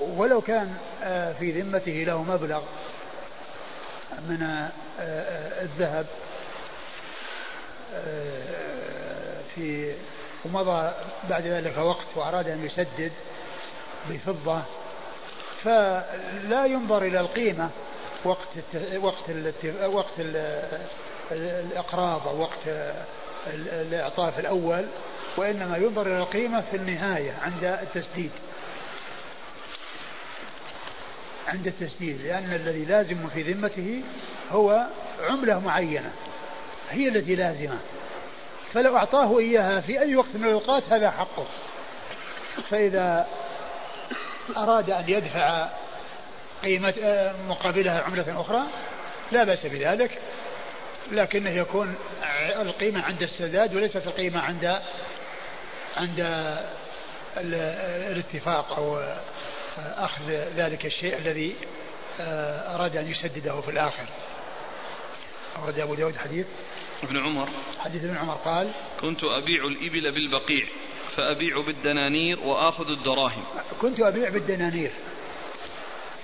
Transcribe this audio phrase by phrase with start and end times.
[0.00, 2.62] ولو كان آه، في ذمته له مبلغ
[4.28, 6.06] من آه، آه، الذهب
[9.54, 9.94] في
[10.44, 10.92] ومضى
[11.30, 13.12] بعد ذلك وقت وأراد أن يسدد
[14.10, 14.62] بفضة
[15.64, 17.70] فلا ينظر إلى القيمة
[18.24, 18.48] وقت
[19.00, 19.30] وقت
[19.82, 20.20] وقت
[21.30, 22.94] الإقراض أو وقت
[23.46, 24.86] الإعطاء في الأول
[25.36, 28.30] وإنما ينظر إلى القيمة في النهاية عند التسديد.
[31.48, 34.02] عند التسديد لأن الذي لازم في ذمته
[34.50, 34.86] هو
[35.20, 36.12] عملة معينة
[36.90, 37.78] هي التي لازمة.
[38.72, 41.46] فلو أعطاه إياها في أي وقت من الأوقات هذا حقه.
[42.70, 43.26] فإذا
[44.56, 45.68] أراد أن يدفع
[46.64, 46.94] قيمة
[47.48, 48.62] مقابلها عملة أخرى
[49.32, 50.18] لا بأس بذلك.
[51.12, 51.94] لكنه يكون
[52.60, 54.80] القيمة عند السداد وليست القيمة عند
[55.96, 56.48] عند
[57.36, 59.02] الاتفاق أو
[59.78, 61.54] أخذ ذلك الشيء الذي
[62.20, 64.04] آه، أراد أن يسدده في الآخر.
[65.56, 66.46] أورد أبو داود حديث.
[67.02, 67.48] ابن عمر.
[67.78, 70.66] حديث ابن عمر قال كنت أبيع الإبل بالبقيع
[71.16, 73.44] فأبيع بالدنانير وآخذ الدراهم.
[73.80, 74.90] كنت أبيع بالدنانير.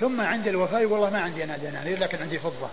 [0.00, 2.68] ثم عند الوفاة والله ما عندي أنا دنانير لكن عندي فضة.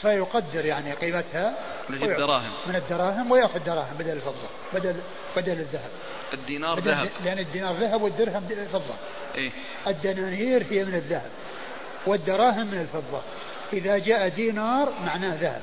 [0.00, 1.54] فيقدر يعني قيمتها
[1.88, 2.52] من الدراهم.
[2.66, 4.96] من الدراهم ويأخذ دراهم بدل الفضة بدل
[5.36, 5.90] بدل الذهب.
[6.34, 7.08] الدينار ذهب.
[7.24, 8.94] لأن الدينار ذهب والدرهم فضة.
[9.34, 9.50] إيه؟
[9.86, 11.30] الدنانير هي من الذهب.
[12.06, 13.22] والدراهم من الفضة.
[13.72, 15.62] إذا جاء دينار معناه ذهب.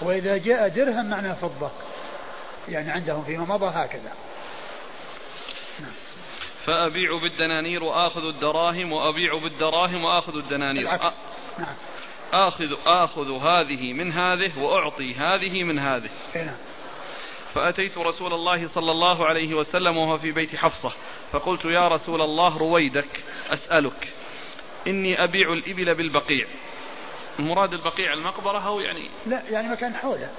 [0.00, 1.70] وإذا جاء درهم معناه فضة.
[2.68, 4.12] يعني عندهم فيما مضى هكذا.
[5.80, 5.92] نعم.
[6.66, 10.82] فأبيع بالدنانير وآخذ الدراهم وأبيع بالدراهم وآخذ الدنانير.
[10.82, 11.16] العكس.
[11.58, 11.74] نعم.
[12.32, 16.08] آخذ آخذ هذه من هذه وأعطي هذه من هذه.
[16.34, 16.56] نعم.
[17.54, 20.92] فأتيت رسول الله صلى الله عليه وسلم وهو في بيت حفصة
[21.32, 24.08] فقلت يا رسول الله رويدك أسألك
[24.86, 26.46] إني أبيع الإبل بالبقيع.
[27.38, 30.30] المراد البقيع المقبرة أو يعني لا يعني مكان حوله.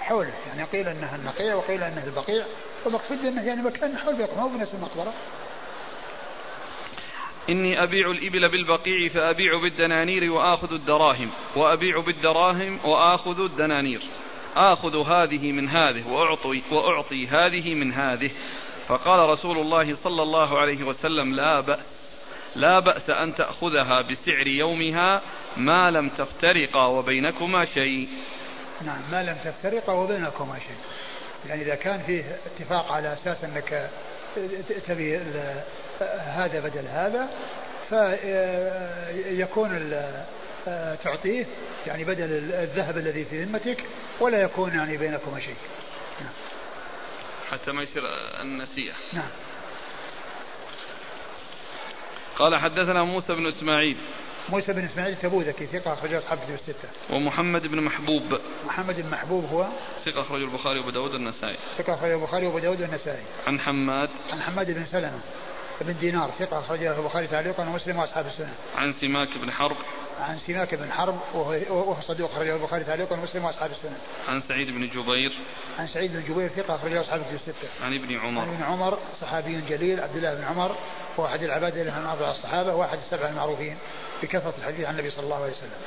[0.00, 2.44] حوله يعني قيل إنها النقيع وقيل إنها البقيع
[2.84, 5.12] والمقصود انه يعني مكان حول بيت مو بنفس المقبرة.
[7.48, 14.00] إني أبيع الإبل بالبقيع فأبيع بالدنانير وآخذ الدراهم وأبيع بالدراهم وآخذ الدنانير.
[14.56, 18.30] آخذ هذه من هذه وأعطي, وأعطي هذه من هذه.
[18.88, 21.78] فقال رسول الله صلى الله عليه وسلم لا بأس
[22.56, 25.22] لا بأس أن تأخذها بسعر يومها
[25.56, 28.08] ما لم تفترقا وبينكما شيء.
[28.82, 30.76] نعم ما لم تفترقا وبينكما شيء.
[31.48, 33.90] يعني إذا كان فيه اتفاق على أساس أنك
[34.86, 35.20] تبي
[36.26, 37.28] هذا بدل هذا
[37.90, 39.76] فيكون
[41.04, 41.46] تعطيه
[41.86, 42.24] يعني بدل
[42.54, 43.84] الذهب الذي في ذمتك
[44.20, 45.56] ولا يكون يعني بينكما شيء
[46.20, 46.32] نعم.
[47.50, 48.02] حتى ما يصير
[48.40, 49.30] النسيئة نعم
[52.38, 53.96] قال حدثنا موسى بن إسماعيل
[54.48, 56.88] موسى بن إسماعيل تبوذكي ثقة أخرجه أصحاب الكتب الستة.
[57.10, 58.40] ومحمد بن محبوب.
[58.66, 59.66] محمد بن محبوب هو
[60.04, 61.56] ثقة أخرجه البخاري وأبو داود والنسائي.
[61.78, 63.22] ثقة أخرجه البخاري وأبو داود والنسائي.
[63.46, 64.10] عن حماد.
[64.30, 65.20] عن حماد بن سلمة
[65.80, 68.54] بن دينار ثقة أخرجه البخاري تعليقا ومسلم وأصحاب السنة.
[68.76, 69.76] عن سماك بن حرب.
[70.20, 73.96] عن سماك بن حرب وهو صدوق أخرجه البخاري تعليقا ومسلم وأصحاب السنة.
[74.28, 75.32] عن سعيد بن جبير.
[75.78, 77.84] عن سعيد بن جبير ثقة أخرجه أصحاب الكتب الستة.
[77.84, 78.42] عن ابن عمر.
[78.42, 80.76] عن ابن عمر صحابي جليل عبد الله بن عمر
[81.18, 83.76] هو أحد العباد اللي من الصحابة وأحد السبع المعروفين
[84.22, 85.78] بكثرة الحديث عن النبي صلى الله عليه وسلم.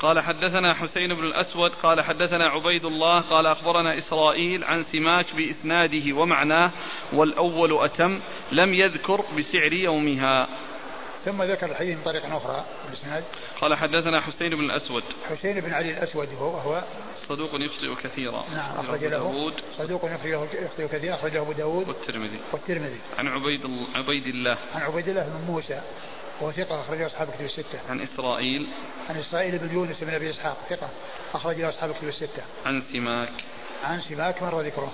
[0.00, 6.16] قال حدثنا حسين بن الأسود قال حدثنا عبيد الله قال أخبرنا إسرائيل عن سماك بإسناده
[6.16, 6.70] ومعناه
[7.12, 8.20] والأول أتم
[8.52, 10.48] لم يذكر بسعر يومها
[11.24, 13.24] ثم ذكر الحديث من طريق أخرى بالإسناد
[13.60, 15.02] قال حدثنا حسين بن الأسود.
[15.30, 16.82] حسين بن علي الأسود هو, هو
[17.28, 18.44] صدوق يخطئ كثيرا.
[18.54, 19.08] نعم أخرج له.
[19.08, 19.54] داود.
[19.78, 22.38] صدوق يخطئ كثيرا أخرجه أبو داود والترمذي.
[22.52, 22.98] والترمذي.
[23.18, 24.58] عن عبيد عبيد الله.
[24.74, 25.82] عن عبيد الله بن موسى
[26.40, 27.80] وهو ثقة أخرجه أصحاب كتب الستة.
[27.90, 28.66] عن إسرائيل.
[29.10, 30.88] عن إسرائيل بن يونس بن أبي إسحاق ثقة
[31.34, 32.42] أخرجه أصحاب كتب الستة.
[32.66, 33.32] عن سماك.
[33.84, 34.92] عن سماك مر ذكره.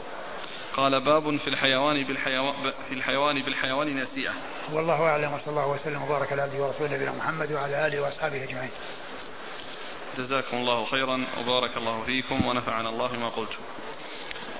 [0.80, 4.32] قال باب في الحيوان بالحيوان في الحيوان بالحيوان نسيئة.
[4.72, 8.70] والله أعلم وصلى الله وسلم وبارك على عبده ورسوله نبينا محمد وعلى آله وأصحابه أجمعين.
[10.18, 13.62] جزاكم الله خيرا وبارك الله فيكم ونفعنا الله ما قلتم.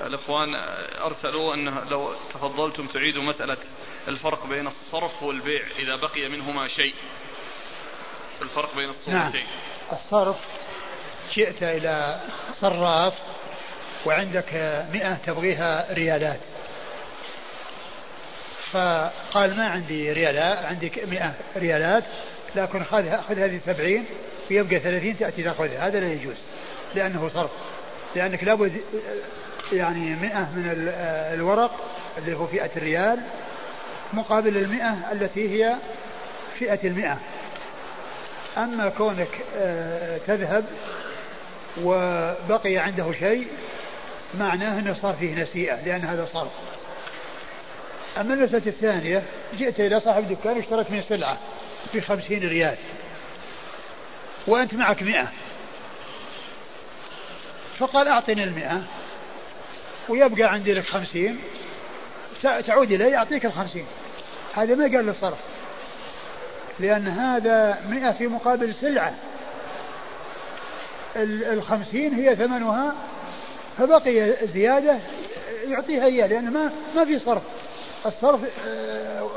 [0.06, 0.54] الإخوان
[1.00, 3.56] أرسلوا أنه لو تفضلتم تعيدوا مسألة
[4.08, 6.94] الفرق بين الصرف والبيع إذا بقي منهما شيء
[8.42, 9.92] الفرق بين الصورتين نعم.
[9.92, 10.36] الصرف
[11.34, 12.20] جئت إلى
[12.60, 13.14] صراف
[14.06, 16.38] وعندك مئة تبغيها ريالات.
[18.72, 22.04] فقال ما عندي ريالات عندي مئة ريالات
[22.56, 24.04] لكن خذ خذ هذه سبعين
[24.50, 25.86] ويبقى ثلاثين تأتي تأخذها.
[25.86, 26.36] هذا لا يجوز
[26.94, 27.50] لأنه صرف.
[28.16, 28.72] لأنك لابد
[29.72, 30.92] يعني مئة من
[31.34, 33.20] الورق اللي هو فئة الريال
[34.12, 35.74] مقابل المئة التي هي
[36.58, 37.18] فئة المئة.
[38.56, 40.64] أما كونك آه، تذهب
[41.82, 43.46] وبقي عنده شيء
[44.34, 46.52] معناه أنه صار فيه نسيئة لأن هذا صرف
[48.18, 49.22] أما المسألة الثانية
[49.58, 51.38] جئت إلى صاحب دكان واشتريت من سلعة
[51.94, 52.76] بخمسين ريال.
[54.46, 55.28] وأنت معك مئة.
[57.78, 58.82] فقال أعطني المئة.
[60.08, 61.38] ويبقى عندي لك خمسين.
[62.42, 63.86] تعود إليه يعطيك الخمسين.
[64.54, 65.38] هذا ما قال له صرف
[66.80, 69.14] لأن هذا مئة في مقابل سلعة.
[71.16, 72.94] الخمسين هي ثمنها
[73.80, 74.98] فبقي زيادة
[75.68, 77.42] يعطيها إياه لأن ما ما في صرف.
[78.06, 79.28] الصرف آه،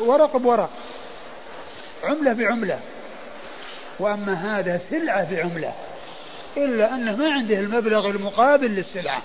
[0.00, 0.70] ورق بورق.
[2.04, 2.80] عملة بعملة.
[3.98, 5.72] وأما هذا سلعة بعملة.
[6.56, 9.22] إلا أنه ما عنده المبلغ المقابل للسلعة.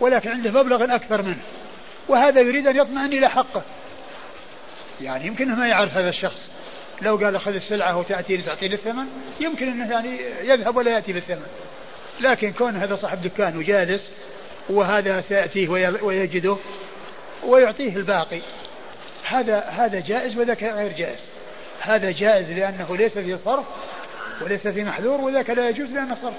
[0.00, 1.42] ولكن عنده مبلغ أكثر منه.
[2.08, 3.62] وهذا يريد أن يطمئن إلى حقه.
[5.00, 6.40] يعني يمكن ما يعرف هذا الشخص.
[7.02, 9.06] لو قال خذ السلعة وتأتي تعطيني الثمن
[9.40, 11.67] يمكن أنه يعني يذهب ولا يأتي بالثمن.
[12.20, 14.02] لكن كون هذا صاحب دكان وجالس
[14.70, 15.68] وهذا سيأتيه
[16.02, 16.56] ويجده
[17.44, 18.40] ويعطيه الباقي.
[19.24, 21.20] هذا هذا جائز وذاك غير جائز.
[21.80, 23.64] هذا جائز لأنه ليس فيه صرف
[24.42, 26.34] وليس فيه محذور وذاك لا يجوز لأنه صرف.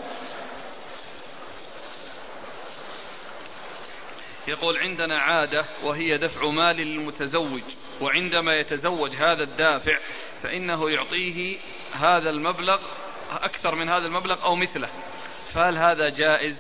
[4.48, 7.62] يقول عندنا عادة وهي دفع مال للمتزوج
[8.02, 9.98] وعندما يتزوج هذا الدافع
[10.44, 11.58] فإنه يعطيه
[11.94, 12.80] هذا المبلغ
[13.31, 14.90] أكثر من هذا المبلغ أو مثله.
[15.54, 16.56] فهل هذا جائز؟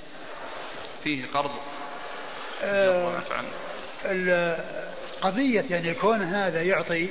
[1.03, 1.51] فيه قرض.
[2.63, 3.21] آه
[4.05, 7.09] القضية يعني كون هذا يعطي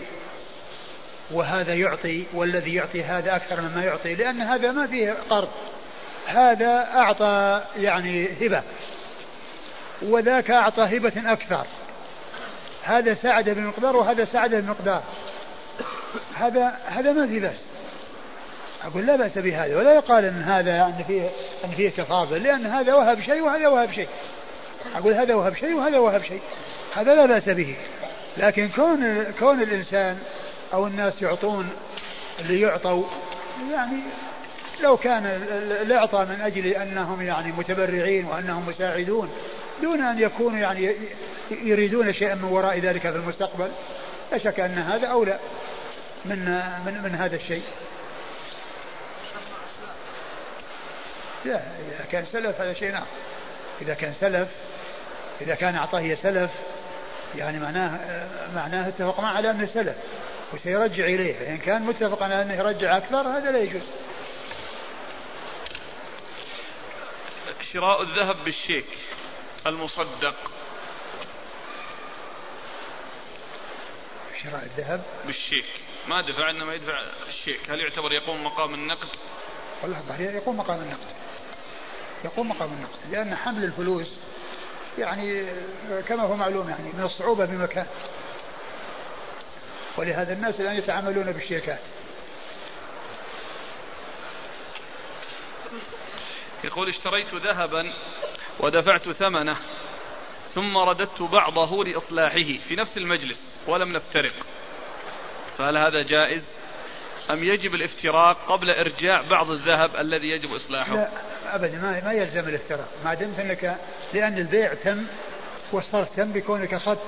[1.30, 5.48] وهذا يعطي والذي يعطي هذا أكثر مما يعطي لأن هذا ما فيه قرض.
[6.26, 8.62] هذا أعطى يعني هبة
[10.02, 11.66] وذاك أعطى هبة أكثر.
[12.82, 15.02] هذا ساعد بمقدار وهذا ساعد بمقدار
[16.34, 17.60] هذا هذا ما في بأس.
[18.84, 21.30] أقول لا بأس بهذا ولا يقال أن هذا أن فيه
[21.64, 24.08] أن فيه تفاضل لأن هذا وهب شيء وهذا وهب شيء.
[24.96, 26.40] أقول هذا وهب شيء وهذا وهب شيء.
[26.94, 27.76] هذا لا بأس به.
[28.36, 30.18] لكن كون كون الإنسان
[30.72, 31.68] أو الناس يعطون
[32.40, 33.04] اللي يعطوا
[33.72, 34.00] يعني
[34.82, 35.26] لو كان
[35.82, 39.30] الإعطاء من أجل أنهم يعني متبرعين وأنهم مساعدون
[39.82, 40.94] دون أن يكونوا يعني
[41.50, 43.68] يريدون شيئا من وراء ذلك في المستقبل
[44.32, 45.38] لا شك أن هذا أولى
[46.24, 46.38] من
[46.86, 47.62] من من هذا الشيء.
[51.44, 53.06] لا إذا كان سلف هذا شيء آخر
[53.82, 54.48] إذا كان سلف
[55.40, 56.50] إذا كان أعطاه سلف
[57.36, 57.98] يعني معناه
[58.54, 59.96] معناه اتفق معه على أنه سلف
[60.52, 61.34] وسيرجع إليه.
[61.34, 63.82] فإن كان متفق على أنه يرجع أكثر هذا لا يجوز.
[67.72, 68.86] شراء الذهب بالشيك
[69.66, 70.34] المصدق.
[74.42, 75.66] شراء الذهب؟ بالشيك.
[76.08, 77.70] ما دفع إنما يدفع الشيك.
[77.70, 79.08] هل يعتبر يقوم مقام النقد؟
[79.82, 81.17] والله يقوم مقام النقد.
[82.24, 84.08] يقوم مقام النقد لأن حمل الفلوس
[84.98, 85.46] يعني
[86.08, 87.86] كما هو معلوم يعني من الصعوبة بمكان
[89.96, 91.80] ولهذا الناس الآن يتعاملون بالشيكات
[96.64, 97.92] يقول اشتريت ذهبا
[98.60, 99.56] ودفعت ثمنه
[100.54, 104.32] ثم رددت بعضه لإصلاحه في نفس المجلس ولم نفترق.
[105.58, 106.42] فهل هذا جائز؟
[107.30, 111.08] أم يجب الافتراق قبل إرجاع بعض الذهب الذي يجب إصلاحه؟ لا.
[111.54, 113.76] أبدا ما, ما يلزم الافتراق ما دمت أنك
[114.14, 115.06] لأن البيع تم
[115.72, 117.00] والصرف تم بكونك أخذت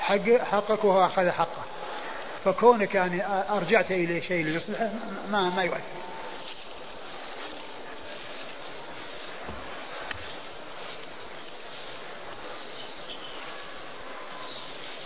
[0.00, 1.64] حق حقك وهو أخذ حقه.
[2.44, 4.90] فكونك يعني أرجعت إليه شيء ليصلحه
[5.30, 5.80] ما ما يؤثر.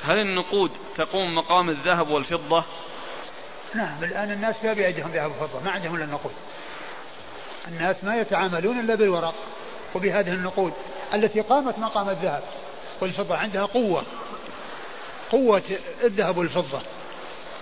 [0.02, 2.64] هل النقود تقوم مقام الذهب والفضة؟
[3.74, 6.32] نعم الآن الناس ما بيدهم ذهب وفضة ما عندهم إلا النقود.
[7.68, 9.34] الناس ما يتعاملون إلا بالورق
[9.94, 10.72] وبهذه النقود
[11.14, 12.42] التي قامت مقام الذهب.
[13.00, 14.02] والفضة عندها قوة
[15.30, 15.62] قوة
[16.04, 16.80] الذهب والفضة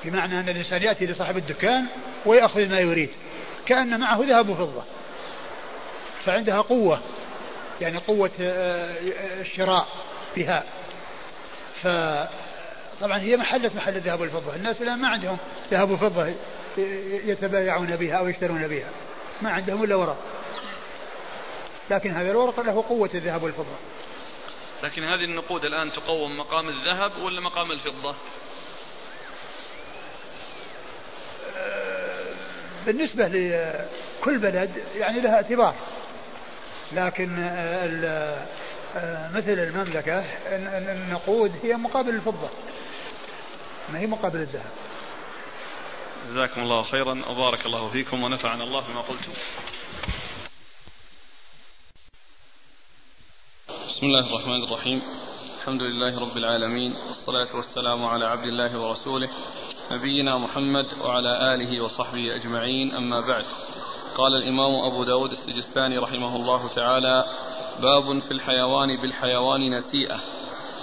[0.04, 1.86] بمعنى أن الإنسان يأتي لصاحب الدكان
[2.26, 3.10] ويأخذ ما يريد
[3.66, 4.82] كأن معه ذهب وفضة
[6.25, 7.00] فعندها قوة
[7.80, 8.96] يعني قوة آه،
[9.40, 9.86] الشراء
[10.36, 10.64] بها.
[11.82, 15.38] فطبعا هي محلة محل الذهب والفضة الناس الآن ما عندهم
[15.70, 16.32] ذهب وفضة
[17.26, 18.88] يتبايعون بها أو يشترون بها.
[19.43, 20.16] ما عندهم إلا ورق.
[21.90, 23.76] لكن هذا الورق له قوة الذهب والفضة.
[24.83, 28.14] لكن هذه النقود الآن تقوم مقام الذهب ولا مقام الفضة؟
[32.87, 35.75] بالنسبة لكل بلد يعني لها اعتبار.
[36.93, 37.37] لكن
[38.97, 40.25] آه، مثل المملكة
[40.93, 42.49] النقود هي مقابل الفضة.
[43.93, 44.86] ما هي مقابل الذهب.
[46.26, 47.28] جزاكم الله خيرا.
[47.28, 49.33] وبارك الله فيكم ونفعنا الله بما قلتم.
[53.68, 55.02] بسم الله الرحمن الرحيم.
[55.61, 59.28] الحمد لله رب العالمين والصلاة والسلام على عبد الله ورسوله
[59.90, 62.95] نبينا محمد وعلى آله وصحبه أجمعين.
[62.95, 63.45] أما بعد
[64.16, 67.25] قال الإمام أبو داود السجستاني رحمه الله تعالى
[67.83, 70.21] باب في الحيوان بالحيوان نسيئة.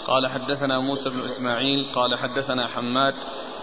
[0.07, 3.13] قال حدثنا موسى بن إسماعيل قال حدثنا حماد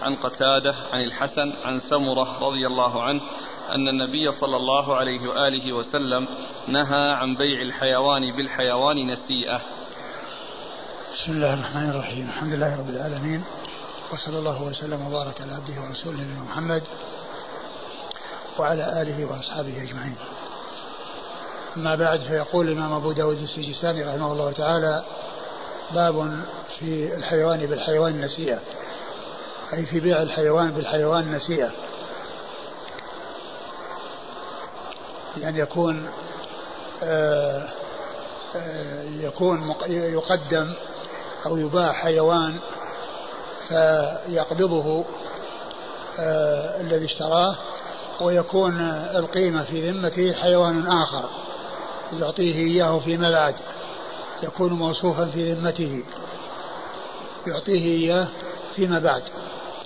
[0.02, 3.20] عن قتادة عن الحسن عن سمرة رضي الله عنه
[3.70, 6.28] أن النبي صلى الله عليه وآله وسلم
[6.68, 9.60] نهى عن بيع الحيوان بالحيوان نسيئة.
[11.14, 12.28] بسم الله الرحمن الرحيم.
[12.28, 13.44] الحمد لله رب العالمين.
[14.12, 16.82] وصلى الله وسلم وبارك على عبده ورسوله نبينا محمد
[18.58, 20.16] وعلى آله وأصحابه أجمعين.
[21.76, 25.04] أما بعد فيقول الإمام أبو داود السجستاني رحمه الله تعالى
[25.94, 26.44] باب
[26.78, 28.60] في الحيوان بالحيوان نسيئة
[29.72, 31.70] أي في بيع الحيوان بالحيوان نسيئة
[35.36, 36.08] يعني يكون
[37.02, 37.68] آه،
[38.56, 40.74] آه، يكون يقدم
[41.46, 42.58] أو يباع حيوان
[43.68, 45.04] فيقبضه
[46.18, 47.56] آه، الذي اشتراه
[48.20, 48.80] ويكون
[49.14, 51.28] القيمة في ذمته حيوان آخر
[52.12, 53.54] يعطيه إياه فيما بعد
[54.42, 56.04] يكون موصوفا في ذمته.
[57.46, 58.28] يعطيه إياه
[58.76, 59.22] فيما بعد.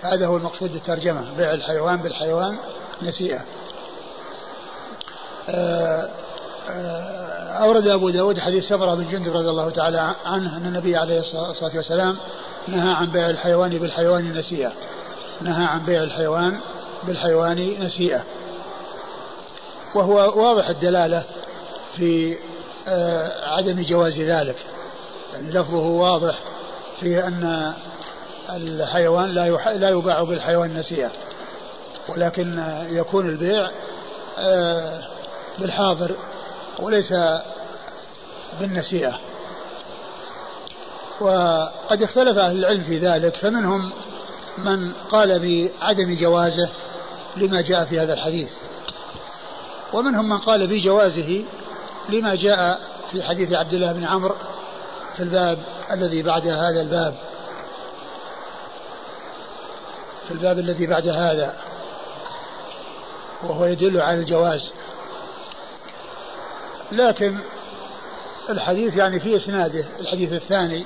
[0.03, 1.37] هذا هو المقصود بالترجمة.
[1.37, 2.57] بيع الحيوان بالحيوان
[3.03, 3.41] نسيئة.
[5.49, 6.11] آه،
[6.69, 11.21] آه، أورد أبو داود حديث سمرة بن جندب رضي الله تعالى عنه أن النبي عليه
[11.21, 12.17] الصلاة والسلام
[12.69, 14.73] نهى عن بيع الحيوان بالحيوان نسيئة.
[15.41, 16.61] نهى عن بيع الحيوان
[17.07, 18.25] بالحيوان نسيئة.
[19.95, 21.25] وهو واضح الدلالة
[21.97, 22.37] في
[23.43, 24.57] عدم جواز ذلك.
[25.33, 26.39] يعني لفظه واضح
[27.01, 27.75] في أن
[28.51, 31.11] الحيوان لا لا يباع بالحيوان نسيئة.
[32.09, 33.71] ولكن يكون البيع
[34.39, 35.03] آه،
[35.59, 36.17] بالحاضر
[36.79, 37.15] وليس
[38.61, 39.19] بالنسيئة.
[41.21, 43.91] وقد اختلف أهل العلم في ذلك فمنهم
[44.59, 46.69] من قال بعدم جوازه
[47.37, 48.53] لما جاء في هذا الحديث.
[49.93, 51.45] ومنهم من قال بجوازه
[52.09, 52.81] لما جاء
[53.11, 54.35] في حديث عبد الله بن عمرو
[55.17, 55.59] في الباب
[55.93, 57.15] الذي بعد هذا الباب.
[60.29, 61.57] في الباب الذي بعد هذا.
[63.43, 64.73] وهو يدل على الجواز.
[66.93, 67.39] لكن
[68.51, 70.85] الحديث يعني في إسناده الحديث الثاني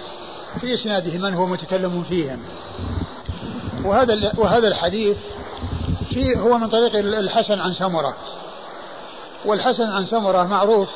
[0.61, 2.45] في إسناده من هو متكلم فيهم.
[3.85, 5.17] وهذا وهذا الحديث
[6.11, 8.17] في هو من طريق الحسن عن سمرة.
[9.45, 10.89] والحسن عن سمرة معروف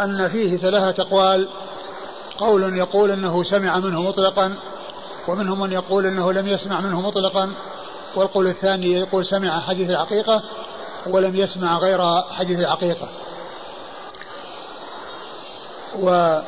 [0.00, 1.48] أن فيه ثلاثة أقوال.
[2.38, 4.54] قول يقول إنه سمع منه مطلقا
[5.28, 7.52] ومنهم من يقول إنه لم يسمع منه مطلقا.
[8.16, 10.42] والقول الثاني يقول سمع حديث الحقيقة
[11.06, 13.08] ولم يسمع غير حديث الحقيقة
[15.98, 16.38] و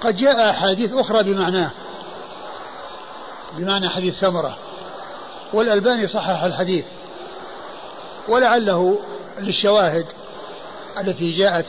[0.00, 1.70] قد جاء أحاديث أخرى بمعناه
[3.56, 4.56] بمعنى حديث سمرة
[5.52, 6.86] والألباني صحح الحديث.
[8.28, 8.98] ولعله
[9.40, 10.06] للشواهد
[10.98, 11.66] التي جاءت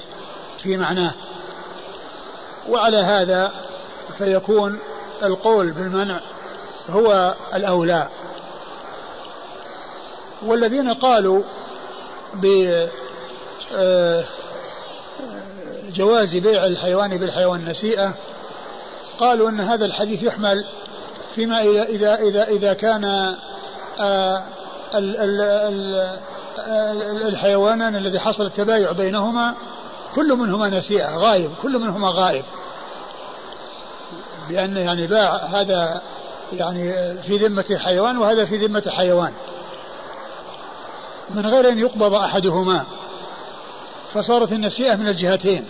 [0.63, 1.13] في معناه.
[2.69, 3.51] وعلى هذا
[4.17, 4.79] فيكون
[5.23, 6.19] القول بالمنع
[6.89, 8.09] هو الأولى.
[10.45, 11.43] والذين قالوا
[12.33, 12.65] بجواز
[16.35, 18.13] آه، بيع الحيوان بالحيوان نسيئة
[19.19, 20.65] قالوا أن هذا الحديث يحمل
[21.35, 23.35] فيما إذا إذا, إذا كان
[23.99, 24.43] آه،
[27.27, 29.55] الحيوانان الذي حصل التبايع بينهما
[30.15, 32.45] كل منهما نسيئة غايب كل منهما غائب
[34.49, 36.01] بأن يعني باع هذا
[36.53, 39.33] يعني في ذمة حيوان وهذا في ذمة حيوان
[41.29, 42.85] من غير أن يقبض أحدهما
[44.13, 45.65] فصارت النسيئة من الجهتين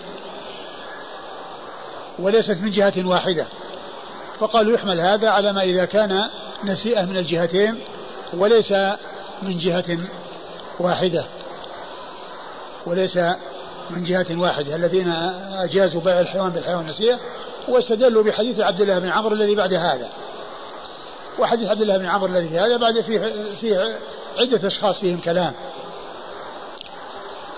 [2.20, 3.48] وليست من جهة واحدة.
[4.40, 6.30] فقالوا يحمل هذا على ما إذا كان
[6.64, 7.80] نسيئة من الجهتين
[8.34, 8.72] وليس
[9.42, 9.98] من جهة
[10.80, 11.26] واحدة
[12.86, 13.18] وليس
[13.90, 15.12] من جهة واحدة الذين
[15.54, 17.20] أجازوا بيع الحيوان بالحيوان نسيئة
[17.68, 20.10] واستدلوا بحديث عبد الله بن عمرو الذي بعد هذا.
[21.40, 24.00] وحديث عبد الله بن عمرو الذي هذا بعد فيه فيه
[24.38, 25.54] عدة أشخاص فيهم كلام.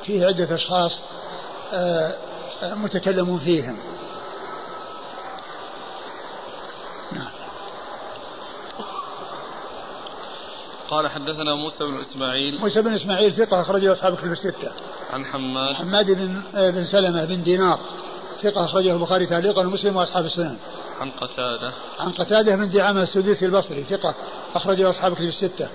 [0.03, 1.00] فيه عدة أشخاص
[1.74, 2.15] آه،
[2.63, 3.77] متكلمون فيهم.
[10.89, 14.72] قال حدثنا موسى بن إسماعيل موسى بن إسماعيل ثقة أخرجه أصحاب كتب الستة.
[15.13, 17.80] عن حماد حماد بن بن سلمة بن دينار
[18.42, 20.58] ثقة أخرجه البخاري تعليقا ومسلم وأصحاب السنن.
[21.00, 24.15] عن قتادة عن قتادة بن دعامة السدوسي البصري ثقة
[24.56, 25.70] أخرجه أصحاب كتب الستة.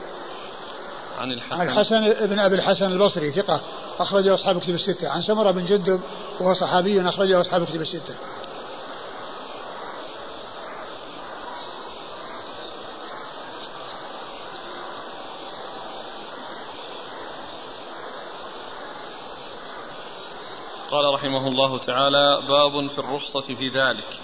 [1.18, 3.60] عن الحسن عن الحسن بن أبي الحسن البصري ثقة
[3.98, 5.08] أخرجه أصحاب كتب الستة.
[5.08, 6.00] عن سمرة بن جندب
[6.40, 8.14] وهو صحابي أخرجه أصحاب كتب الستة.
[20.90, 24.18] قال رحمه الله تعالى باب في الرخصة في ذلك.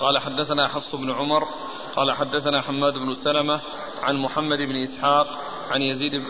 [0.00, 1.48] قال حدثنا حفص بن عمر
[1.96, 3.60] قال حدثنا حماد بن سلمة
[4.02, 5.26] عن محمد بن إسحاق
[5.70, 6.22] عن يزيد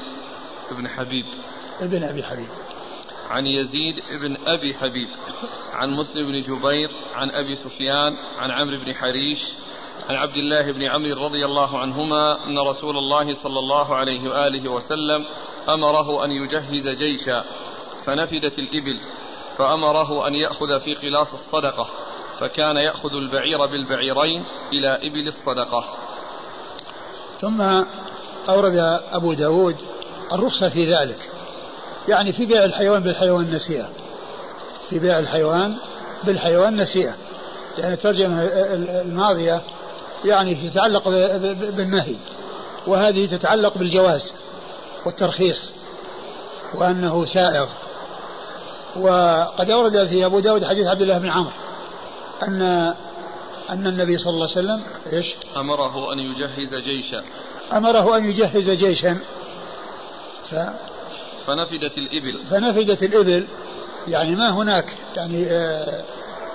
[0.70, 1.26] بن حبيب.
[1.80, 2.48] ابن أبي حبيب.
[3.28, 5.08] عن يزيد بن أبي حبيب.
[5.72, 9.40] عن مسلم بن جبير عن أبي سفيان عن عمرو بن حريش
[10.08, 14.70] عن عبد الله بن عمرو رضي الله عنهما أن رسول الله صلى الله عليه وآله
[14.70, 15.24] وسلم
[15.68, 17.44] أمره أن يجهز جيشا
[18.06, 19.00] فنفدت الإبل.
[19.58, 21.88] فأمره أن يأخذ في قلاص الصدقة
[22.38, 25.84] فكان يأخذ البعير بالبعيرين إلى إبل الصدقة.
[27.40, 27.60] ثم
[28.48, 29.76] أورد أبو داود
[30.32, 31.30] الرخصة في ذلك
[32.08, 33.88] يعني في بيع الحيوان بالحيوان نسيئة
[34.90, 35.76] في بيع الحيوان
[36.24, 37.14] بالحيوان نسيئة
[37.78, 38.42] يعني الترجمة
[39.02, 39.60] الماضية
[40.24, 41.08] يعني تتعلق
[41.76, 42.16] بالنهي
[42.86, 44.32] وهذه تتعلق بالجواز
[45.06, 45.72] والترخيص
[46.74, 47.68] وأنه سائغ.
[48.96, 51.52] وقد أورد في أبو داود حديث عبد الله بن عمرو
[52.48, 52.62] أن
[53.70, 54.82] أن النبي صلى الله عليه وسلم
[55.12, 57.22] إيش؟ أمره أن يجهز جيشا.
[57.72, 59.18] أمره أن يجهز جيشا.
[60.50, 60.54] ف
[61.46, 62.38] فنفدت الإبل.
[62.50, 63.46] فنفدت الإبل.
[64.08, 64.84] يعني ما هناك
[65.16, 66.02] يعني آآ آه،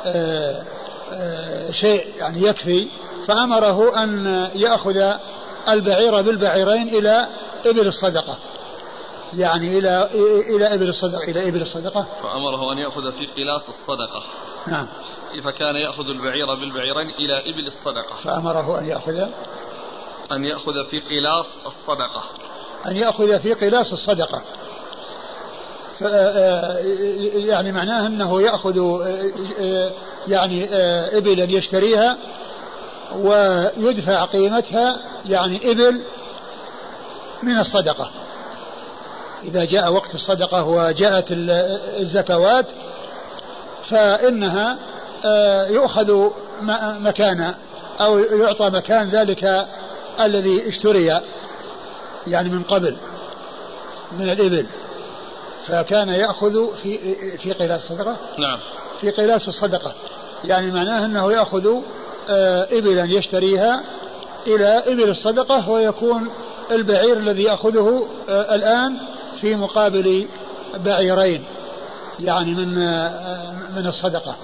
[0.06, 0.64] آآ
[1.12, 2.88] آه، آآ شيء يعني يكفي.
[3.28, 4.26] فأمره أن
[4.56, 5.14] يأخذ
[5.70, 7.28] البعير بالبعيرين إلى
[7.66, 8.38] إبل الصدقة.
[9.34, 10.10] يعني إلى
[10.56, 12.08] إلى إبل الصدقة إلى إبل الصدقة.
[12.24, 14.24] فأمره أن يأخذ في قلاص الصدقة.
[14.68, 14.88] نعم.
[15.44, 18.16] فكان يأخذ البعير بالبعيرين إلى إبل الصدقة.
[18.24, 19.28] فأمره أن يأخذ.
[20.32, 22.24] أن يأخذ في قلاص الصدقة.
[22.88, 24.44] أن يأخذ في قلاص الصدقة.
[26.02, 26.78] آه،
[27.34, 28.80] يعني معناه أنه يأخذ
[29.60, 29.92] آه،
[30.28, 32.18] يعني آه، إبلا يشتريها
[33.16, 36.02] ويدفع قيمتها يعني إبل
[37.44, 38.10] من الصدقة.
[39.44, 41.26] إذا جاء وقت الصدقة وجاءت
[42.00, 42.66] الزكوات
[43.90, 44.78] فإنها
[45.26, 46.30] آه، يؤخذ
[47.00, 47.54] مكان
[48.02, 49.68] أو يعطى مكان ذلك
[50.20, 51.22] الذي اشتري
[52.28, 52.98] يعني من قبل
[54.12, 54.68] من الإبل.
[55.68, 58.60] فكان يأخذ في في قلاس الصدقة؟ نعم.
[59.02, 59.94] في قلاس الصدقة.
[60.44, 61.68] يعني معناه أنه يأخذ
[62.30, 63.84] آه، إبلا يشتريها
[64.48, 66.30] إلى إبل الصدقة ويكون
[66.72, 68.98] البعير الذي يأخذه آه، الآن
[69.42, 70.28] في مقابل
[70.76, 71.44] بعيرين
[72.20, 72.70] يعني من
[73.76, 74.36] من الصدقة.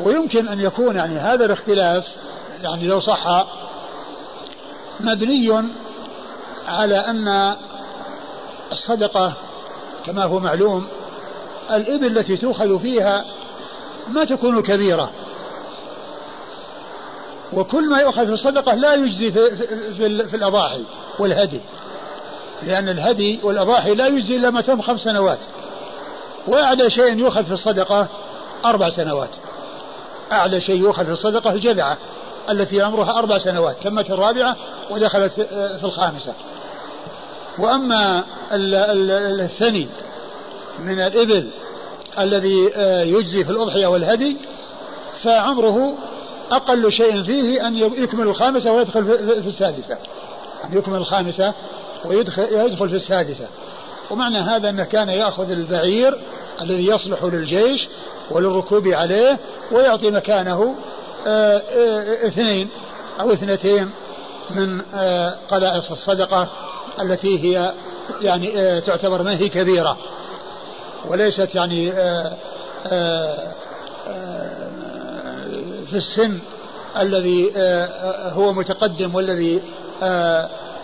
[0.00, 2.04] ويمكن أن يكون يعني هذا الاختلاف
[2.62, 3.46] يعني لو صح
[5.00, 5.64] مبني
[6.66, 7.54] على أن
[8.72, 9.32] الصدقة
[10.06, 10.86] كما هو معلوم
[11.70, 13.24] الإبل التي تؤخذ فيها
[14.08, 15.10] ما تكون كبيرة.
[17.52, 19.56] وكل ما يؤخذ في الصدقة لا يجزي في,
[19.94, 20.84] في, في الأضاحي
[21.18, 21.60] والهدي.
[22.64, 25.38] لأن الهدي والأضاحي لا يجزي إلا ما تم خمس سنوات.
[26.48, 28.08] وأعلى شيء يؤخذ في الصدقة
[28.64, 29.30] أربع سنوات.
[30.32, 31.98] أعلى شيء يؤخذ في الصدقة الجذعة
[32.50, 34.56] التي عمرها أربع سنوات تمت الرابعة
[34.90, 35.32] ودخلت
[35.80, 36.34] في الخامسة.
[37.58, 39.88] وأما الثاني
[40.78, 41.50] من الإبل
[42.18, 42.72] الذي
[43.12, 44.36] يجزي في الأضحية والهدي
[45.22, 45.94] فعمره
[46.50, 49.04] أقل شيء فيه أن يكمل الخامسة ويدخل
[49.42, 49.98] في السادسة.
[50.64, 51.54] أن يكمل الخامسة
[52.04, 53.48] ويدخل يدخل في السادسة.
[54.10, 56.18] ومعنى هذا أنه كان يأخذ البعير
[56.60, 57.88] الذي يصلح للجيش
[58.30, 59.38] وللركوب عليه
[59.72, 60.76] ويعطي مكانه
[61.26, 62.68] آه، آه، اثنين
[63.20, 63.90] أو اثنتين
[64.50, 66.48] من آه، قلائص الصدقة
[67.00, 67.72] التي هي
[68.20, 69.96] يعني تعتبر ما هي كبيرة.
[71.08, 71.92] وليست يعني
[75.90, 76.40] في السن
[77.00, 77.52] الذي
[78.32, 79.62] هو متقدم والذي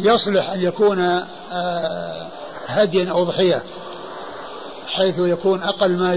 [0.00, 0.98] يصلح أن يكون
[1.52, 2.28] آه،
[2.66, 3.62] هديا أو ضحية
[4.86, 6.12] حيث يكون أقل ما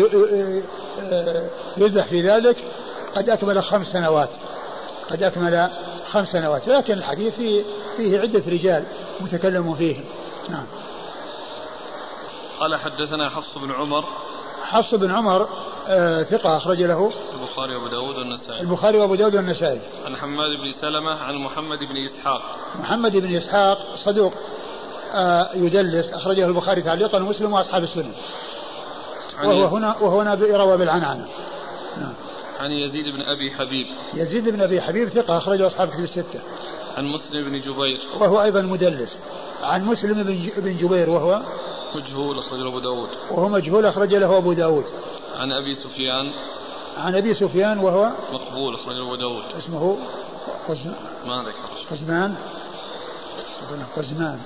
[1.02, 2.58] آه، يذبح في ذلك
[3.16, 4.30] قد أكمل خمس سنوات.
[5.12, 5.70] قد أكمل
[6.12, 6.68] خمس سنوات.
[6.68, 7.64] لكن الحديث فيه,
[7.98, 8.86] فيه عدة رجال
[9.22, 10.00] متكلم فيه.
[10.50, 10.66] نعم.
[12.60, 14.06] قال حدثنا حفص بن عمر
[14.72, 15.48] حفص بن عمر
[15.88, 17.12] آه ثقة أخرج له.
[17.34, 18.62] البخاري وأبو داود والنسائي.
[18.62, 19.82] البخاري وأبو داود والنسائي.
[20.06, 22.42] عن حماد بن سلمة عن محمد بن إسحاق.
[22.80, 24.34] محمد بن إسحاق صدوق
[25.14, 28.12] آه، يدلس أخرجه البخاري تعليقا ومسلم وأصحاب السنن
[29.44, 31.28] وهو هنا وهو هنا روى بالعنعنة
[31.98, 32.14] نعم.
[32.60, 33.88] عن يزيد بن أبي حبيب.
[34.14, 36.40] يزيد بن أبي حبيب ثقة أخرجه أصحاب كتب الستة.
[36.98, 38.00] عن مسلم بن جبير.
[38.20, 39.22] وهو أيضا مدلس.
[39.64, 40.24] عن مسلم
[40.58, 41.42] بن جبير وهو
[41.96, 43.10] مجهول أخرج له أبو داود.
[43.32, 44.86] وهو مجهول أخرج له أبو داود.
[45.38, 46.32] عن أبي سفيان.
[46.98, 49.44] عن أبي سفيان وهو مقبول أخرج له أبو داود.
[49.58, 49.98] اسمه
[50.68, 52.36] قزمان ما ذكر قزمان.
[53.96, 54.40] قزمان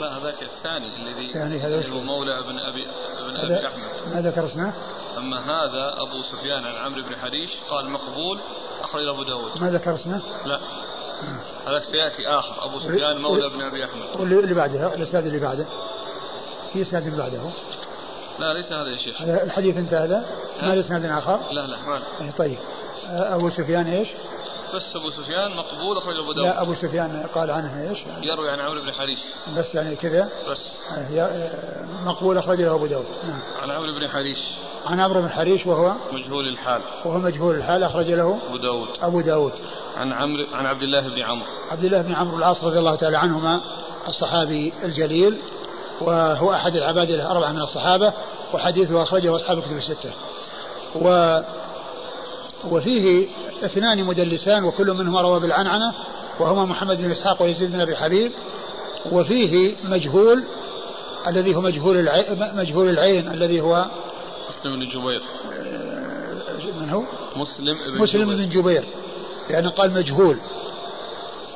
[0.00, 2.86] لا هذاك الثاني الذي الثاني هذا هو مولى ابن ابي
[3.18, 4.14] ابن أبي أحمد.
[4.14, 4.74] ما ذكر اسمه؟
[5.18, 8.40] أما هذا أبو سفيان عن عمرو بن حريش قال مقبول
[8.82, 9.60] أخرج أبو داود.
[9.60, 10.60] ما ذكر اسمه؟ لا.
[11.66, 14.20] هذا سيأتي آخر أبو سفيان مولى ابن أبي أحمد.
[14.20, 15.66] واللي بعده الاسناد اللي بعده.
[16.72, 17.40] في اسناد اللي بعده.
[18.38, 19.22] لا ليس هذا يا شيخ.
[19.22, 20.26] هذا الحديث انت هذا
[20.62, 22.30] ما له اسناد آخر؟ لا لا ما له.
[22.30, 22.58] طيب.
[23.08, 24.08] أبو سفيان إيش؟
[24.74, 26.46] بس أبو سفيان مقبول اخرج أبو داود.
[26.46, 29.20] لا أبو سفيان قال عنه إيش؟ يروي عن عمرو بن حريش
[29.56, 30.58] بس يعني كذا؟ بس.
[30.96, 31.50] آه،
[32.04, 33.06] مقبول أخرجه أبو داود.
[33.24, 33.40] نعم.
[33.62, 34.38] عن عمرو بن حريش
[34.86, 36.80] عن عمرو بن حريش وهو؟ مجهول الحال.
[37.04, 38.88] وهو مجهول الحال أخرج له أبو داود.
[39.02, 39.52] أبو داود.
[39.96, 41.46] عن عمرو عن عبد الله بن عمرو.
[41.70, 43.60] عبد الله بن عمرو العاص رضي الله تعالى عنهما
[44.08, 45.38] الصحابي الجليل
[46.00, 48.12] وهو أحد العباد الأربعة من الصحابة
[48.52, 50.12] وحديثه أخرجه أصحاب الكتب الستة.
[50.94, 51.40] و
[52.70, 53.28] وفيه
[53.64, 55.94] اثنان مدلسان وكل منهما روى بالعنعنة
[56.40, 58.32] وهما محمد بن إسحاق ويزيد بن أبي حبيب.
[59.12, 60.44] وفيه مجهول
[61.26, 63.86] الذي هو مجهول العين, مجهول العين الذي هو
[64.48, 65.22] مسلم بن جبير.
[65.52, 67.02] آه، من هو؟
[67.36, 68.36] مسلم بن مسلم جبير.
[68.36, 68.84] بن جبير.
[69.50, 70.38] يعني قال مجهول.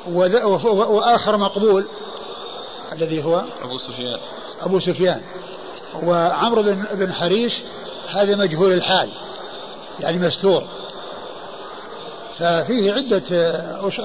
[0.07, 1.85] وآخر مقبول
[2.91, 4.19] الذي هو أبو سفيان.
[4.59, 5.21] أبو سفيان.
[6.03, 7.53] وعمرو بن بن حريش
[8.09, 9.09] هذا مجهول الحال
[9.99, 10.63] يعني مستور.
[12.39, 13.23] ففيه عدة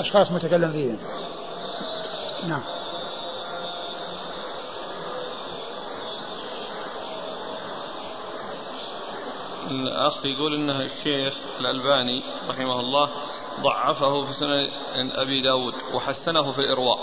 [0.00, 0.98] أشخاص متكلم فيهم.
[2.48, 2.62] نعم.
[9.70, 13.10] الأخ يقول أنه الشيخ الألباني رحمه الله
[13.60, 16.98] ضعفه في سنن أبي داود وحسنه في الإرواء.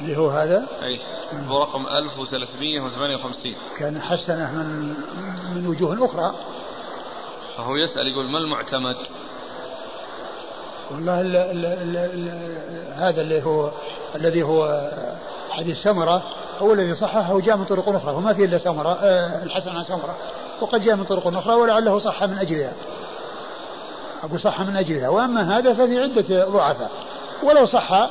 [0.00, 1.00] اللي هو هذا؟ أي.
[1.48, 4.94] برقم 1358 كان حسنه من
[5.54, 6.34] من وجوه أخرى.
[7.56, 8.96] فهو يسأل يقول ما المعتمد؟
[10.90, 12.28] والله ال ال ال ال
[12.94, 13.70] هذا اللي هو
[14.14, 14.90] الذي هو
[15.50, 16.22] حديث سمرة.
[16.58, 20.16] هو الذي صححه وجاء من طرق أخرى وما في إلا سمرة آه، الحسن عن سمرة.
[20.60, 22.72] وقد جاء من طرق أخرى ولعله صح من أجلها.
[24.24, 25.08] أقول صح من أجلها.
[25.08, 26.90] وأما هذا ففي عدة ضعفاء.
[27.42, 28.08] ولو صح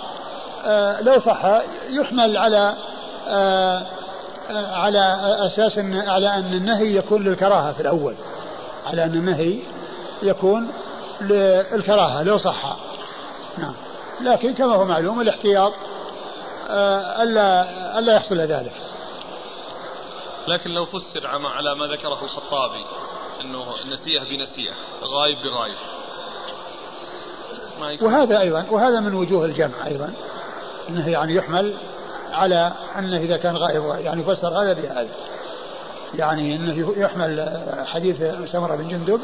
[0.66, 2.76] آه، لو صح يحمل على
[3.28, 3.84] آه،
[4.74, 8.16] على أساس على أن النهي يكون للكراهة في الأول.
[8.86, 9.60] على أن النهي
[10.24, 10.68] يكون
[11.21, 12.78] للكراهة لو صح.
[13.58, 13.73] نعم.
[14.21, 15.73] لكن كما هو معلوم الاحتياط
[16.69, 18.73] آه، ألا ألا يحصل ذلك.
[20.47, 22.86] لكن لو فسر على ما ذكره الخطابي
[23.41, 24.71] أنه نسيه بنسيه
[25.04, 25.76] غايب بغايب.
[28.02, 30.13] وهذا أيضا وهذا من وجوه الجمع أيضا
[30.89, 31.76] أنه يعني يحمل
[32.32, 35.10] على أنه إذا كان غائب يعني يفسر هذا بهذا.
[36.15, 37.54] يعني إنه يحمل
[37.86, 38.17] حديث
[38.52, 39.21] سمرة بن جندب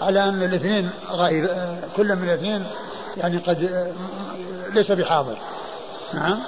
[0.00, 1.48] على أن الاثنين غائب
[1.96, 2.66] كل من الاثنين
[3.16, 3.70] يعني قد
[4.74, 5.38] ليس بحاضر.
[6.14, 6.38] نعم؟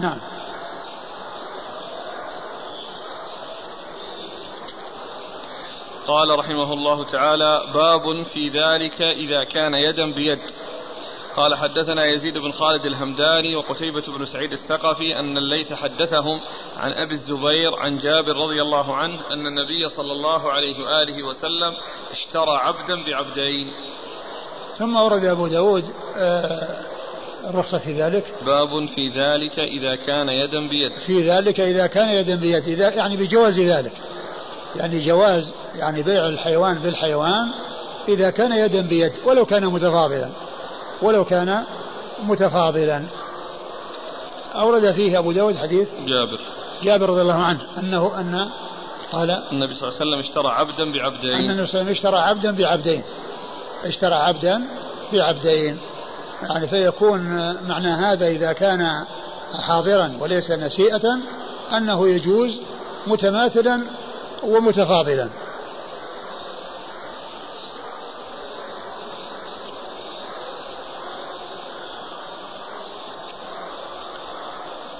[0.00, 0.18] نعم.
[6.06, 10.38] قال رحمه الله تعالى باب في ذلك إذا كان يدا بيد.
[11.36, 16.40] قال حدثنا يزيد بن خالد الهمداني وقتيبة بن سعيد الثقفي أن الليث حدثهم
[16.76, 21.74] عن أبي الزبير عن جابر رضي الله عنه أن النبي صلى الله عليه وآله وسلم
[22.10, 23.70] اشترى عبدا بعبدين.
[24.78, 25.84] ثم ورد أبو داود
[26.16, 26.84] آه،
[27.50, 28.34] الرخصة في ذلك.
[28.46, 30.92] باب في ذلك إذا كان يدا بيد.
[31.06, 32.62] في ذلك إذا كان يدا بيد.
[32.62, 33.92] إذا يعني بجواز ذلك.
[34.76, 37.48] يعني جواز يعني بيع الحيوان بالحيوان
[38.08, 40.30] إذا كان يدا بيد ولو كان متفاضلا.
[41.02, 41.64] ولو كان
[42.22, 43.02] متفاضلا.
[44.54, 46.40] أورد فيه أبو داود حديث جابر.
[46.82, 48.48] جابر رضي الله عنه أنه أن
[49.12, 51.32] قال النبي صلى الله عليه وسلم اشترى عبدا بعبدين.
[51.32, 53.02] أن النبي صلى الله عليه وسلم اشترى عبدا بعبدين.
[53.84, 54.62] اشترى عبدا
[55.12, 55.78] بعبدين.
[56.42, 57.20] يعني فيكون
[57.68, 59.04] معنى هذا إذا كان
[59.66, 61.18] حاضرا وليس نسيئة
[61.76, 62.60] أنه يجوز
[63.06, 63.82] متماثلا
[64.42, 65.28] ومتفاضلا.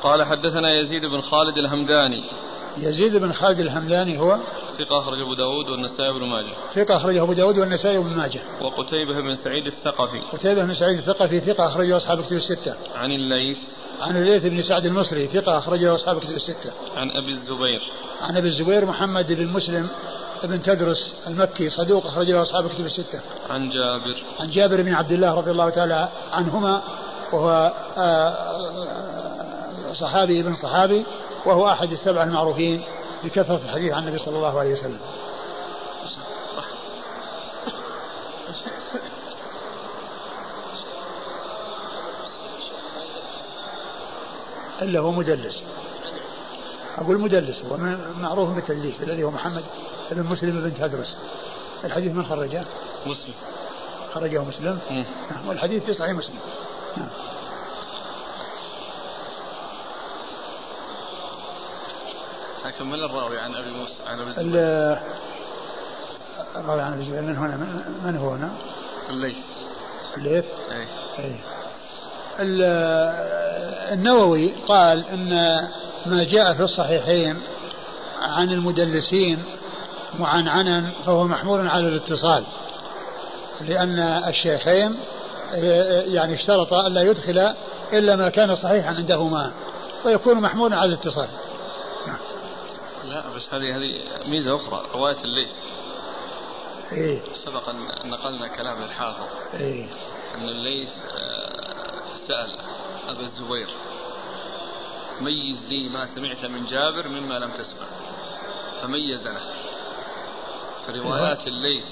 [0.06, 2.24] قال حدثنا يزيد بن خالد الهمداني.
[2.78, 4.38] يزيد بن خالد الهمداني هو
[4.78, 6.54] ثقة أخرجه أبو داود والنسائي بن ماجه.
[6.74, 8.40] ثقة أخرجه أبو داود والنسائي بن ماجه.
[8.60, 10.20] وقتيبة بن سعيد الثقفي.
[10.20, 12.74] قتيبة بن سعيد الثقفي ثقة أخرجه أصحاب كتب الستة.
[12.94, 13.58] عن الليث.
[14.00, 16.72] عن الليث بن سعد المصري ثقة أخرجه أصحاب كتب الستة.
[16.96, 17.82] عن أبي الزبير.
[18.20, 19.88] عن أبي الزبير محمد بن مسلم
[20.44, 23.20] بن تدرس المكي صدوق أخرجه أصحاب كتب الستة.
[23.50, 24.22] عن جابر.
[24.40, 26.82] عن جابر بن عبد الله رضي الله تعالى عنهما
[27.32, 28.56] وهو آه،
[30.00, 31.06] صحابي ابن صحابي
[31.46, 32.84] وهو أحد السبع المعروفين
[33.24, 34.98] بكثرة الحديث عن النبي صلى الله عليه وسلم.
[44.82, 45.62] إلا هو مدلس.
[46.98, 47.76] أقول مدلس هو
[48.20, 49.64] معروف بالتدليس الذي هو محمد
[50.10, 51.16] بن مسلم بن تدرس.
[51.84, 52.64] الحديث من خرجه؟
[53.06, 53.34] مسلم.
[54.14, 54.78] خرجه مسلم؟
[55.30, 56.38] نعم والحديث في صحيح مسلم.
[56.96, 57.08] نعم.
[62.76, 64.98] لكن من الراوي عن أبي موسى عن أبي الزبير؟
[66.56, 67.56] الراوي عن أبي الزبير من هنا
[68.04, 68.52] من هو هنا؟
[69.10, 69.36] الليث
[70.16, 70.86] الليث؟ اي
[71.18, 71.36] اي
[73.92, 75.30] النووي قال إن
[76.06, 77.36] ما جاء في الصحيحين
[78.20, 79.44] عن المدلسين
[80.18, 82.44] معنعنا فهو محمول على الاتصال
[83.60, 84.96] لأن الشيخين
[86.06, 87.54] يعني اشترط ألا يدخل
[87.92, 89.52] إلا ما كان صحيحا عندهما
[90.04, 91.28] ويكون محمولا على الاتصال
[92.06, 92.18] نعم.
[93.06, 95.52] لا بس هذه هذه ميزة أخرى رواية الليث
[96.92, 99.86] إيه؟ سبق أن نقلنا كلام الحافظ إيه؟
[100.34, 102.58] أن الليث آه، سأل
[103.08, 103.68] أبا الزبير
[105.20, 107.86] ميز لي ما سمعت من جابر مما لم تسمع
[108.82, 109.40] فميز له
[110.86, 111.84] فروايات الليث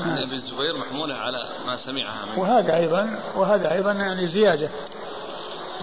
[0.00, 0.18] عن.
[0.18, 4.70] أبي الزبير محمولة على ما سمعها منه وهذا أيضا وهذا أيضا يعني زيادة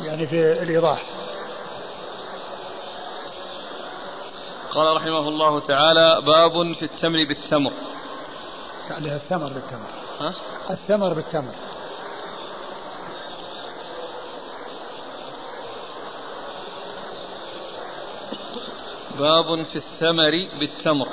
[0.04, 1.04] يعني في الإيضاح
[4.72, 7.74] قال رحمه الله تعالى باب في التمر بالتمر.
[8.90, 9.90] يعني الثمر بالتمر.
[10.20, 10.34] ها؟
[10.70, 11.56] الثمر بالتمر.
[19.20, 21.08] باب في الثمر بالتمر.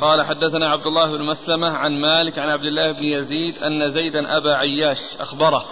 [0.00, 4.36] قال حدثنا عبد الله بن مسلمة عن مالك عن عبد الله بن يزيد أن زيدا
[4.36, 5.64] أبا عياش أخبره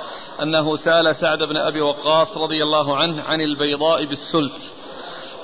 [0.42, 4.72] أنه سأل سعد بن أبي وقاص رضي الله عنه عن البيضاء بالسلت.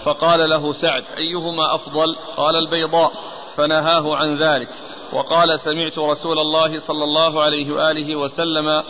[0.06, 3.12] فقال له سعد أيهما أفضل؟ قال البيضاء.
[3.56, 4.68] فنهاه عن ذلك.
[5.12, 8.82] وقال سمعت رسول الله صلى الله عليه وآله وسلم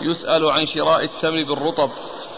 [0.00, 1.90] يسأل عن شراء التمر بالرطب.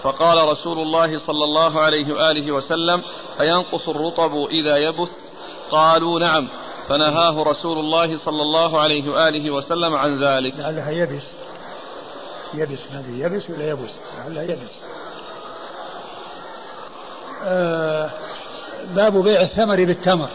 [0.03, 3.03] فقال رسول الله صلى الله عليه وآله وسلم
[3.41, 5.31] أينقص الرطب إذا يبس؟
[5.71, 6.49] قالوا نعم.
[6.89, 10.55] فنهاه رسول الله صلى الله عليه وآله وسلم عن ذلك.
[10.59, 11.25] لعلها يبس.
[12.55, 15.04] يبس هذه يبس ولا يبس؟ لعلها يبس.
[18.95, 20.29] باب بيع الثمر بالتمر.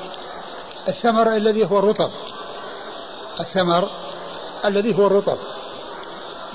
[0.87, 2.09] الثمر الذي هو الرطب.
[3.39, 3.89] الثمر
[4.65, 5.37] الذي هو الرطب.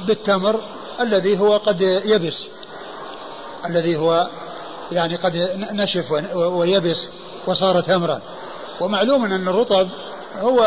[0.07, 0.61] بالتمر
[1.01, 2.49] الذي هو قد يبس.
[3.67, 4.29] الذي هو
[4.93, 7.11] يعني قد نشف ويبس
[7.47, 8.21] وصار تمرا.
[8.81, 9.88] ومعلوم أن الرطب
[10.37, 10.61] هو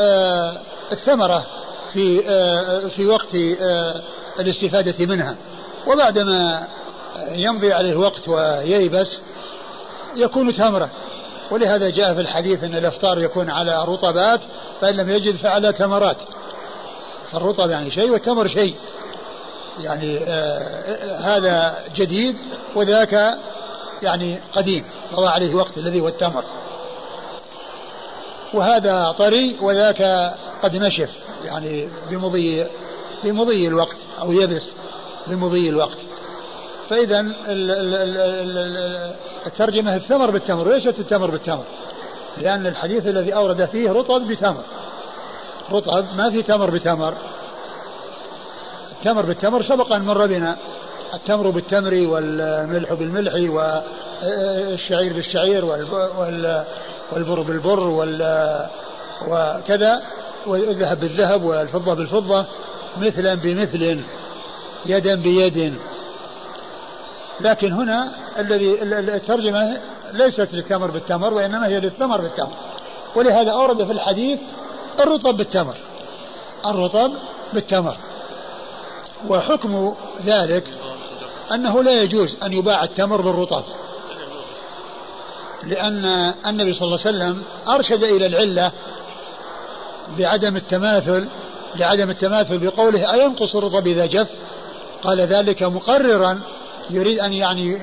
[0.00, 0.60] آه،
[0.92, 1.46] الثمرة
[1.92, 4.02] في آه، في وقت آه،
[4.40, 5.36] الاستفادة منها.
[5.86, 6.68] وبعدما
[7.16, 9.20] يمضي عليه وقت وييبس
[10.16, 10.90] يكون تمرة.
[11.50, 14.40] ولهذا جاء في الحديث أن الإفطار يكون على رطبات
[14.80, 16.16] فإن لم يجد فعلى تمرات.
[17.30, 18.76] فالرطب يعني شيء والتمر شيء.
[19.80, 22.36] يعني آه هذا جديد
[22.74, 23.38] وذاك
[24.02, 24.84] يعني قديم.
[25.12, 26.44] مضى عليه وقت الذي هو التمر.
[28.54, 31.10] وهذا طري وذاك قد نشف.
[31.44, 32.66] يعني بمضي
[33.24, 34.72] بمضي الوقت أو يبس
[35.26, 35.98] بمضي الوقت.
[36.92, 37.26] فإذا
[39.46, 41.64] الترجمة الثمر بالتمر ليست التمر بالتمر؟
[42.38, 44.62] لأن الحديث الذي أورد فيه رطب بتمر.
[45.72, 47.14] رطب ما في تمر بتمر.
[48.92, 50.56] التمر بالتمر سبق أن مر بنا.
[51.14, 57.80] التمر بالتمر والملح بالملح والشعير بالشعير والبر بالبر
[59.28, 60.02] وكذا
[60.46, 62.46] والذهب بالذهب والفضة بالفضة
[62.96, 64.00] مثلا بمثل
[64.86, 65.74] يدا بيد
[67.42, 68.82] لكن هنا الذي
[69.16, 69.78] الترجمة
[70.12, 72.52] ليست للتمر بالتمر وإنما هي للثمر بالتمر.
[73.16, 74.40] ولهذا أورد في الحديث
[75.00, 75.76] الرطب بالتمر.
[76.66, 77.12] الرطب
[77.52, 77.96] بالتمر.
[79.28, 80.64] وحكم ذلك
[81.54, 83.64] أنه لا يجوز أن يباع التمر بالرطب.
[85.66, 86.04] لأن
[86.46, 88.72] النبي صلى الله عليه وسلم أرشد إلى العلة
[90.18, 91.28] بعدم التماثل
[91.76, 94.28] لعدم التماثل بقوله أينقص الرطب إذا جف؟
[95.02, 96.40] قال ذلك مقررا
[96.90, 97.78] يريد أن يعني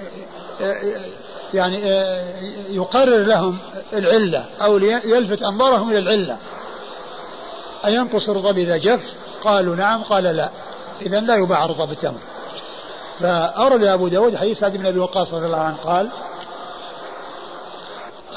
[1.54, 1.78] يعني
[2.70, 3.58] يقرر لهم
[3.94, 6.38] العلة أو يلفت أنظارهم إلى العلة.
[7.86, 10.50] أينقص الرطب إذا جف؟ قالوا نعم قال لا.
[11.02, 12.20] إذا لا يباع رطب التمر
[13.20, 16.10] فأورد أبو داود حديث سعد بن أبي وقاص رضي الله عنه قال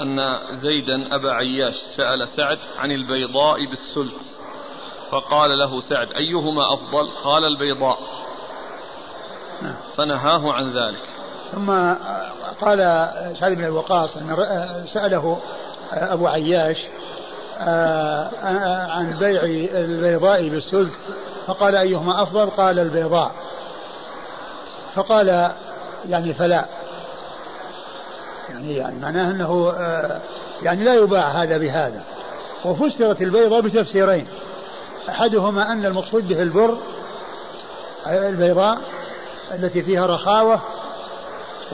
[0.01, 4.22] أن زيدا أبا عياش سأل سعد عن البيضاء بالسلت
[5.11, 7.98] فقال له سعد أيهما أفضل؟ قال البيضاء.
[9.62, 9.75] نعم.
[9.96, 11.03] فنهاه عن ذلك.
[11.53, 11.70] ثم
[12.61, 13.09] قال
[13.40, 14.37] سعد بن وقاص أن
[14.94, 15.40] سأله
[15.92, 16.87] أبو عياش
[18.90, 19.42] عن بيع
[19.75, 20.92] البيضاء بالسلت
[21.46, 23.33] فقال أيهما أفضل؟ قال البيضاء.
[24.94, 25.53] فقال
[26.09, 26.64] يعني فلا.
[28.51, 29.75] يعني, يعني معناه أنه
[30.62, 32.03] يعني لا يباع هذا بهذا.
[32.64, 34.27] وفسرت البيضة بتفسيرين.
[35.09, 36.79] أحدهما أن المقصود به البر
[38.07, 38.79] البيضاء
[39.53, 40.62] التي فيها رخاوة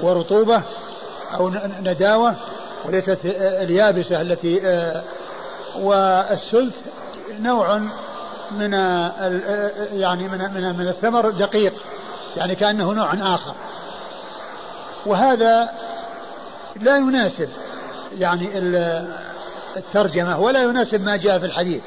[0.03, 0.63] ورطوبة
[1.35, 1.49] أو
[1.81, 2.37] نداوة
[2.85, 4.61] وليست اليابسة التي
[5.77, 6.75] والسلت
[7.41, 7.79] نوع
[8.51, 8.73] من
[9.93, 11.73] يعني من من من الثمر دقيق
[12.37, 13.55] يعني كأنه نوع آخر.
[15.07, 15.69] وهذا
[16.77, 17.49] لا يناسب
[18.19, 18.59] يعني
[19.77, 21.83] الترجمة ولا يناسب ما جاء في الحديث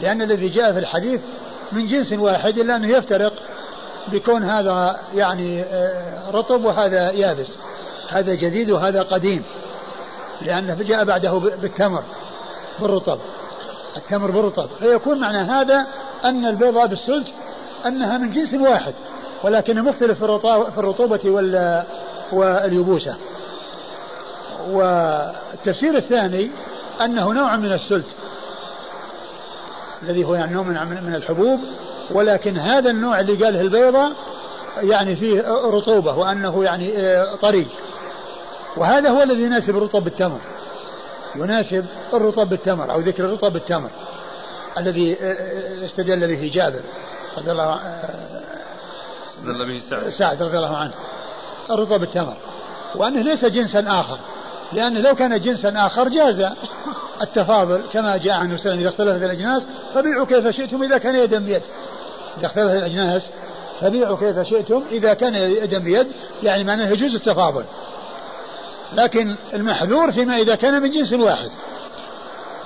[0.00, 1.22] لأن الذي جاء في الحديث
[1.72, 3.32] من جنس واحد إلا أنه يفترق
[4.08, 7.56] بكون هذا يعني آه، رطب وهذا يابس.
[8.08, 9.44] هذا جديد وهذا قديم
[10.42, 12.02] لأنه جاء بعده بالتمر
[12.80, 13.18] بالرطب.
[13.96, 14.68] التمر بالرطب.
[14.78, 15.86] فيكون معنى هذا
[16.24, 17.26] أن البيضة بالسلج
[17.86, 18.94] أنها من جنس واحد
[19.44, 21.30] ولكن مختلف في الرطوبة
[22.32, 23.16] واليبوسة.
[24.68, 26.50] والتفسير الثاني
[27.00, 28.06] أنه نوع من السلت
[30.02, 31.60] الذي هو يعني نوع من الحبوب
[32.10, 34.12] ولكن هذا النوع اللي قاله البيضة
[34.76, 37.66] يعني فيه رطوبة وأنه يعني آه، طري.
[38.76, 40.40] وهذا هو الذي يناسب الرطب بالتمر
[41.36, 41.84] يناسب
[42.14, 43.90] الرطب بالتمر أو ذكر الرطب بالتمر
[44.78, 46.80] الذي آه، آه، استدل به جابر
[47.38, 47.80] رضي الله
[49.28, 50.08] استدل به سعد.
[50.08, 50.94] سعد رضي الله عنه.
[51.70, 52.36] الرطب بالتمر
[52.94, 54.18] وأنه ليس جنسا آخر.
[54.72, 56.46] لأنه لو كان جنسا آخر جاز
[57.22, 59.62] التفاضل كما جاء عنه وسلم إذا اختلفت الأجناس
[59.94, 61.62] فبيعوا كيف شئتم إذا كان يدا بيد.
[62.38, 63.30] إذا اختلفت الأجناس
[63.80, 66.06] فبيعوا كيف شئتم إذا كان يدا بيد
[66.42, 67.64] يعني معناه يجوز التفاضل.
[68.92, 71.50] لكن المحذور فيما إذا كان من جنس واحد.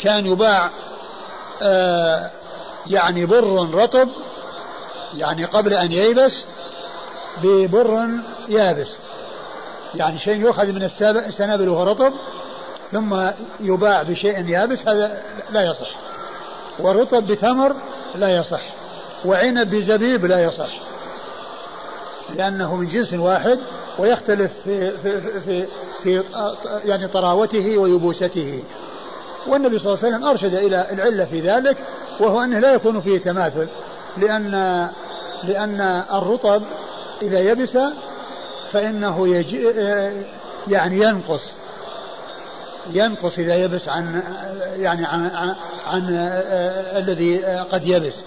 [0.00, 0.70] كان يباع
[1.62, 2.30] آه
[2.86, 4.08] يعني بر رطب
[5.14, 6.44] يعني قبل أن ييبس
[7.42, 8.08] ببر
[8.48, 8.96] يابس.
[9.96, 12.12] يعني شيء يؤخذ من السنابل وهو رطب
[12.90, 13.30] ثم
[13.60, 15.88] يباع بشيء يابس هذا لا يصح.
[16.80, 17.76] ورطب بتمر
[18.14, 18.62] لا يصح.
[19.24, 20.70] وعنب بزبيب لا يصح.
[22.36, 23.58] لأنه من جنس واحد
[23.98, 25.66] ويختلف في, في, في,
[26.02, 26.24] في
[26.84, 28.62] يعني طراوته ويبوسته.
[29.46, 31.76] والنبي صلى الله عليه وسلم أرشد إلى العلة في ذلك
[32.20, 33.68] وهو أنه لا يكون فيه تماثل
[34.16, 34.50] لأن
[35.44, 35.80] لأن
[36.12, 36.62] الرطب
[37.22, 37.78] إذا يبس
[38.74, 39.68] فإنه يجي
[40.66, 41.52] يعني ينقص.
[42.90, 44.22] ينقص إذا يبس عن
[44.76, 45.54] يعني عن, عن,
[45.86, 46.02] عن
[46.96, 48.22] الذي قد يبس.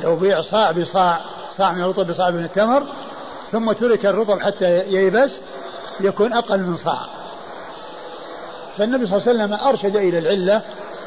[0.00, 2.86] لو بيع صاع بصاع صاع من الرطب بصاع من التمر
[3.50, 5.30] ثم ترك الرطب حتى ييبس
[6.00, 7.06] يكون أقل من صاع.
[8.76, 10.62] فالنبي صلى الله عليه وسلم أرشد إلى العلة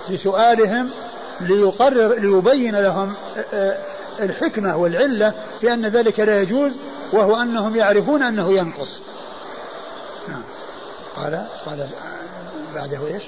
[0.10, 0.90] لسؤالهم
[1.42, 3.14] ليقرر ليبين لهم
[4.20, 6.72] الحكمة والعلة في أن ذلك لا يجوز
[7.14, 9.00] وهو أنهم يعرفون أنه ينقص.
[10.28, 10.44] نعم.
[11.16, 11.90] قال قال
[12.76, 13.24] بعده إيش؟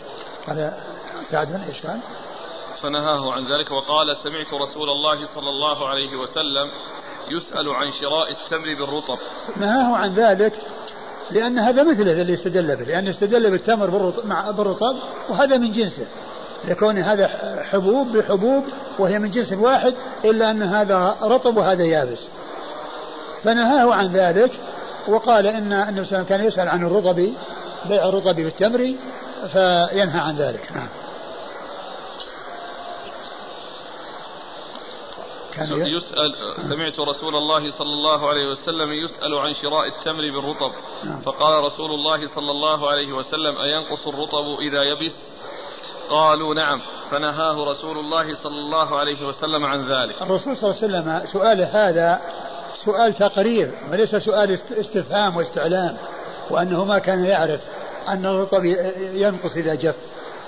[0.47, 0.71] قال
[1.23, 1.99] سعد بن إيش قال؟
[2.81, 6.71] فنهاه عن ذلك وقال سمعت رسول الله صلى الله عليه وسلم
[7.29, 9.17] يسأل عن شراء التمر بالرطب.
[9.57, 10.53] نهاه عن ذلك
[11.31, 14.95] لأن هذا مثله اللي استدل به لأن استدل بالتمر بالرطب, مع بالرطب
[15.29, 16.07] وهذا من جنسه.
[16.67, 17.27] لكون هذا
[17.63, 18.63] حبوب بحبوب
[18.99, 22.27] وهي من جنس واحد إلا أن هذا رطب وهذا يابس.
[23.43, 24.51] فنهاه عن ذلك
[25.07, 27.15] وقال إن النبي صلى الله عليه وسلم كان يسأل عن الرطب
[27.85, 28.95] بيع الرطب بالتمر
[29.51, 30.71] فينهى عن ذلك.
[30.75, 30.89] نعم.
[35.53, 36.35] كان يسأل
[36.69, 40.71] سمعت رسول الله صلى الله عليه وسلم يسأل عن شراء التمر بالرطب.
[41.03, 41.21] نعم.
[41.21, 45.15] فقال رسول الله صلى الله عليه وسلم أينقص الرطب إذا يبس؟
[46.09, 46.81] قالوا نعم.
[47.11, 50.21] فنهاه رسول الله صلى الله عليه وسلم عن ذلك.
[50.21, 52.21] الرسول صلى الله عليه وسلم سؤاله هذا
[52.85, 55.97] سؤال تقرير وليس سؤال استفهام واستعلام
[56.49, 57.59] وأنه ما كان يعرف
[58.07, 58.65] أن الرطب
[59.13, 59.95] ينقص إذا جف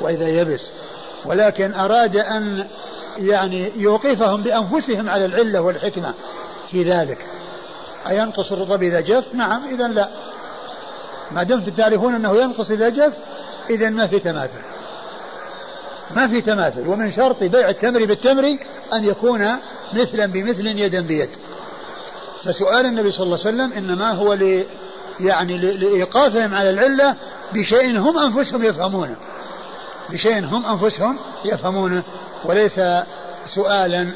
[0.01, 0.69] وإذا يبس.
[1.25, 2.67] ولكن أراد أن
[3.17, 6.13] يعني يوقفهم بأنفسهم على العلة والحكمة
[6.71, 7.25] في ذلك.
[8.09, 10.09] أينقص الرطب إذا جف؟ نعم إذا لا.
[11.31, 13.17] ما دمتم تعرفون أنه ينقص إذا جف؟
[13.69, 14.61] إذا ما في تماثل.
[16.11, 16.87] ما في تماثل.
[16.87, 18.57] ومن شرط بيع التمر بالتمر
[18.93, 19.47] أن يكون
[19.93, 21.29] مثلا بمثل يدا بيد.
[22.43, 24.65] فسؤال النبي صلى الله عليه وسلم إنما هو ل
[25.19, 27.15] يعني لإيقافهم على العلة
[27.53, 29.15] بشيء هم أنفسهم يفهمونه.
[30.09, 32.03] بشيء هم أنفسهم يفهمونه.
[32.45, 32.79] وليس
[33.45, 34.13] سؤالا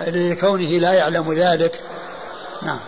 [0.00, 1.80] لكونه لا يعلم ذلك.
[2.62, 2.80] نعم.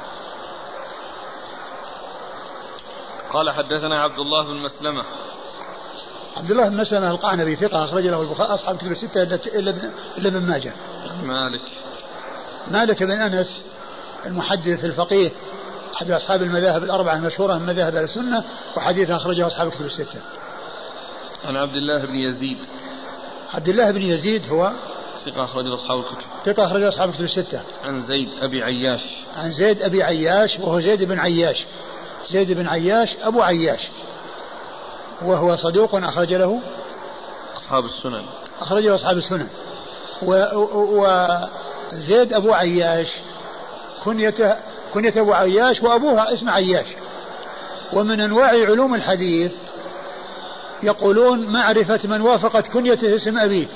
[3.32, 5.04] قال حدثنا عبد الله بن مسلمة.
[6.36, 9.22] عبد الله بن مسلمة القعنبي ثقة أخرج له البخاري أصحاب كتب الستة
[10.18, 10.72] إلا ابن ماجه.
[11.22, 11.60] مالك.
[12.70, 13.62] مالك بن أنس
[14.26, 15.30] المحدث الفقيه
[15.96, 18.44] أحد أصحاب المذاهب الأربعة المشهورة من مذاهب السنة
[18.76, 20.20] وحديث أخرجه أصحاب كتب الستة.
[21.44, 22.58] عن عبد الله بن يزيد.
[23.54, 24.72] عبد الله بن يزيد هو
[25.24, 26.26] ثقة أخرجه أصحاب الكتب.
[26.44, 27.60] ثقة أخرجه أصحاب الكتب الستة.
[27.84, 29.00] عن زيد أبي عياش.
[29.34, 31.66] عن زيد أبي عياش وهو زيد بن عياش.
[32.30, 33.88] زيد بن عياش أبو عياش.
[35.22, 36.60] وهو صدوق أخرج له
[37.56, 38.22] أصحاب السنن.
[38.60, 39.48] أخرج له أصحاب السنن.
[41.92, 43.08] وزيد أبو عياش
[44.04, 44.56] كنيته
[44.94, 46.86] كنية أبو عياش وأبوها اسم عياش.
[47.92, 49.52] ومن أنواع علوم الحديث
[50.82, 53.66] يقولون معرفة من وافقت كنيته اسم أبيه.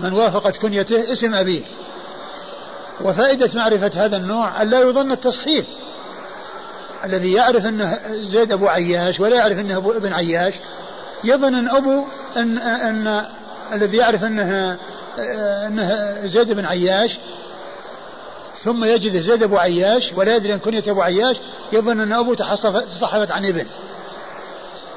[0.00, 1.64] من وافقت كنيته اسم أبيه.
[3.00, 5.66] وفائدة معرفة هذا النوع أن لا يظن التصحيح.
[7.04, 7.98] الذي يعرف أنه
[8.32, 10.54] زيد أبو عياش ولا يعرف أنه أبو ابن عياش
[11.24, 12.04] يظن أن أبو
[12.36, 13.24] أن, أن
[13.72, 14.78] الذي يعرف أنه
[15.66, 17.18] أنه زيد بن عياش
[18.64, 21.36] ثم يجد زيد أبو عياش ولا يدري أن كنية أبو عياش
[21.72, 23.66] يظن أن أبوه تصحفت عن ابن.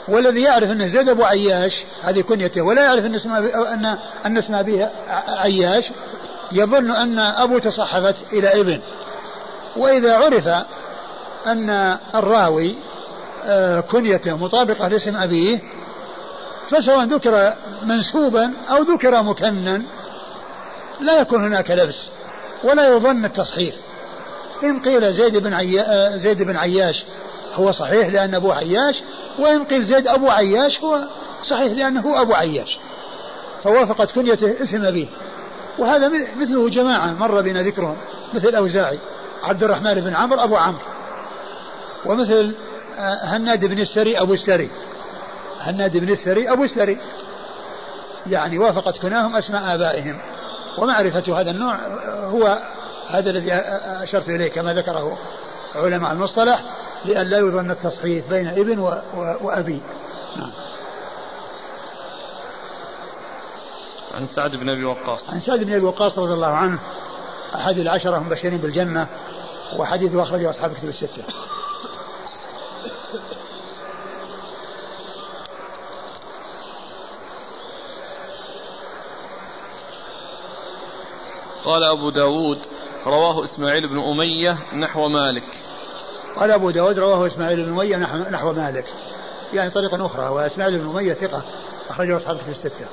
[0.08, 4.56] والذي يعرف أنه زيد أبو عياش هذه كنيته ولا يعرف أن اسم أن أن اسم
[4.56, 4.92] أبيه
[5.28, 5.92] عياش
[6.52, 8.82] يظن أن أبو تصحفت إلى ابن.
[9.78, 10.48] وإذا عرف
[11.48, 12.76] أن الراوي
[13.44, 15.62] آه، كنيته مطابقة لاسم أبيه
[16.70, 17.54] فسواء ذكر
[17.84, 19.82] منسوبا أو ذكر مكنا
[21.00, 22.06] لا يكون هناك لبس.
[22.64, 23.76] ولا يظن التصحيح.
[24.64, 27.04] إن قيل زيد بن عيا زيد بن عياش
[27.54, 29.04] هو صحيح لأن أبوه عياش
[29.40, 31.04] وإن قيل زيد أبو عياش هو
[31.44, 32.78] صحيح لأنه أبو عياش.
[33.64, 35.08] فوافقت كنيته اسم أبيه.
[35.80, 37.98] وهذا مثله جماعة مر بنا ذكرهم.
[38.34, 39.00] مثل أوزاعي
[39.44, 40.82] عبد الرحمن بن عمرو أبو عمرو.
[42.06, 42.56] ومثل
[43.00, 44.70] آه، هناد بن السري أبو السري.
[45.60, 46.98] هناد بن السري أبو السري.
[48.28, 50.22] يعني وافقت كناهم أسماء آبائهم.
[50.78, 51.76] ومعرفة هذا النوع
[52.28, 52.60] هو
[53.08, 53.54] هذا الذي
[54.04, 55.18] أشرت إليه كما ذكره
[55.76, 56.64] علماء المصطلح
[57.06, 58.80] لأن لا يظن التصحيف بين ابن
[59.42, 59.82] وأبي.
[60.38, 60.52] نعم.
[64.14, 65.30] عن سعد بن أبي وقاص.
[65.30, 66.80] عن سعد بن أبي وقاص رضي الله عنه
[67.56, 69.08] أحد العشرة المبشرين بالجنة
[69.78, 71.24] وحديثه أخرجه أصحاب كتب الستة.
[81.66, 82.60] قال أبو داود
[83.06, 85.44] رواه إسماعيل بن أمية نحو مالك.
[86.36, 87.98] قال أبو داود رواه إسماعيل بن أمية
[88.30, 88.86] نحو, مالك.
[89.54, 91.44] يعني طريقة أخرى وإسماعيل بن أمية ثقة
[91.90, 92.88] أخرجه أصحاب في الستة.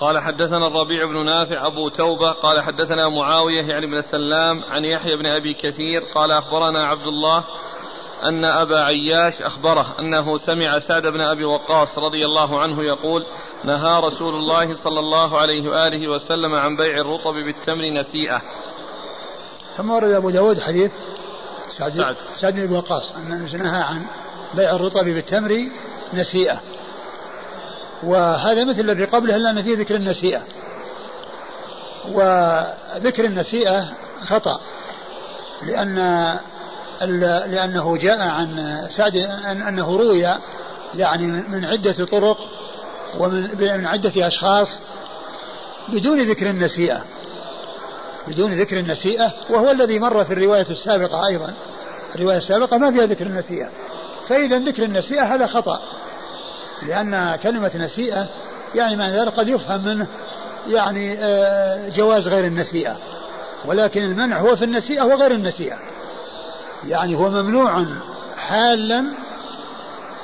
[0.00, 2.32] قال حدثنا الربيع بن نافع أبو توبة.
[2.32, 6.02] قال حدثنا معاوية يعني بن السلام عن يحيى بن أبي كثير.
[6.14, 7.44] قال أخبرنا عبد الله
[8.24, 13.26] أن أبا عياش أخبره أنه سمع سعد بن أبي وقاص رضي الله عنه يقول
[13.64, 18.42] نهى رسول الله صلى الله عليه وآله وسلم عن بيع الرطب بالتمر نسيئة.
[19.76, 20.92] ثم ورد أبو داود حديث
[21.78, 22.16] سعد, سعد.
[22.40, 24.06] سعد بن أبي وقاص أنه نهى عن
[24.54, 25.50] بيع الرطب بالتمر
[26.14, 26.60] نسيئة.
[28.04, 30.42] وهذا مثل الذي قبله إلا أن فيه ذكر النسيئة.
[32.08, 33.88] وذكر النسيئة
[34.26, 34.60] خطأ
[35.62, 35.98] لأن
[37.46, 39.16] لأنه جاء عن سعد
[39.68, 40.26] أنه روي
[40.94, 42.38] يعني من عدة طرق
[43.18, 44.80] ومن من عدة أشخاص
[45.88, 47.04] بدون ذكر النسيئة.
[48.28, 51.54] بدون ذكر النسيئة وهو الذي مر في الرواية السابقة أيضا.
[52.14, 53.68] الرواية السابقة ما فيها ذكر النسيئة.
[54.28, 55.80] فإذا ذكر النسيئة هذا خطأ
[56.82, 58.28] لأن كلمة نسيئة
[58.74, 60.06] يعني معنى ذلك قد يفهم منه
[60.66, 62.96] يعني آه، جواز غير النسيئة.
[63.64, 65.78] ولكن المنع هو في النسيئة وغير النسيئة.
[66.84, 67.86] يعني هو ممنوع
[68.36, 69.04] حالا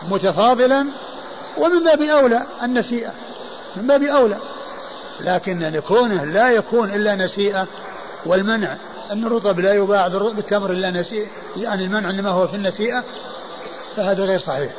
[0.08, 0.86] متفاضلا
[1.58, 3.12] ومن باب أولى النسيئة
[3.76, 4.38] من باب أولى.
[5.20, 7.66] لكن كونه لا يكون إلا نسيئة
[8.26, 8.76] والمنع
[9.12, 13.04] أن الرطب لا يباع بالتمر إلا نسيئة يعني المنع إنما هو في النسيئة
[13.96, 14.72] فهذا غير صحيح.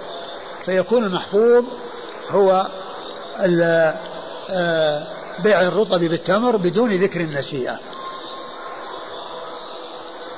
[0.66, 1.66] فيكون المحفوظ
[2.30, 2.68] هو
[4.50, 5.08] آه،
[5.44, 7.80] بيع الرطب بالتمر بدون ذكر النسيئة.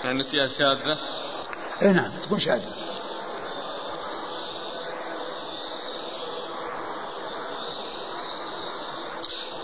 [0.03, 0.97] يعني النسيئة شاذة؟
[1.81, 2.69] اي نعم تكون شاذة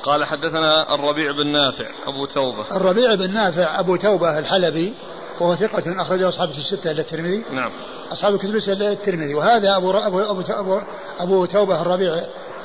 [0.03, 2.77] قال حدثنا الربيع بن نافع أبو توبة.
[2.77, 4.93] الربيع بن نافع أبو توبة الحلبي
[5.39, 7.43] وهو ثقة أخرجه أصحاب الستة إلى الترمذي.
[7.51, 7.71] نعم.
[8.11, 9.35] أصحاب الكتب الستة إلى الترمذي.
[9.35, 10.81] وهذا أبو أبو أبو, أبو,
[11.19, 12.21] أبو توبة الربيع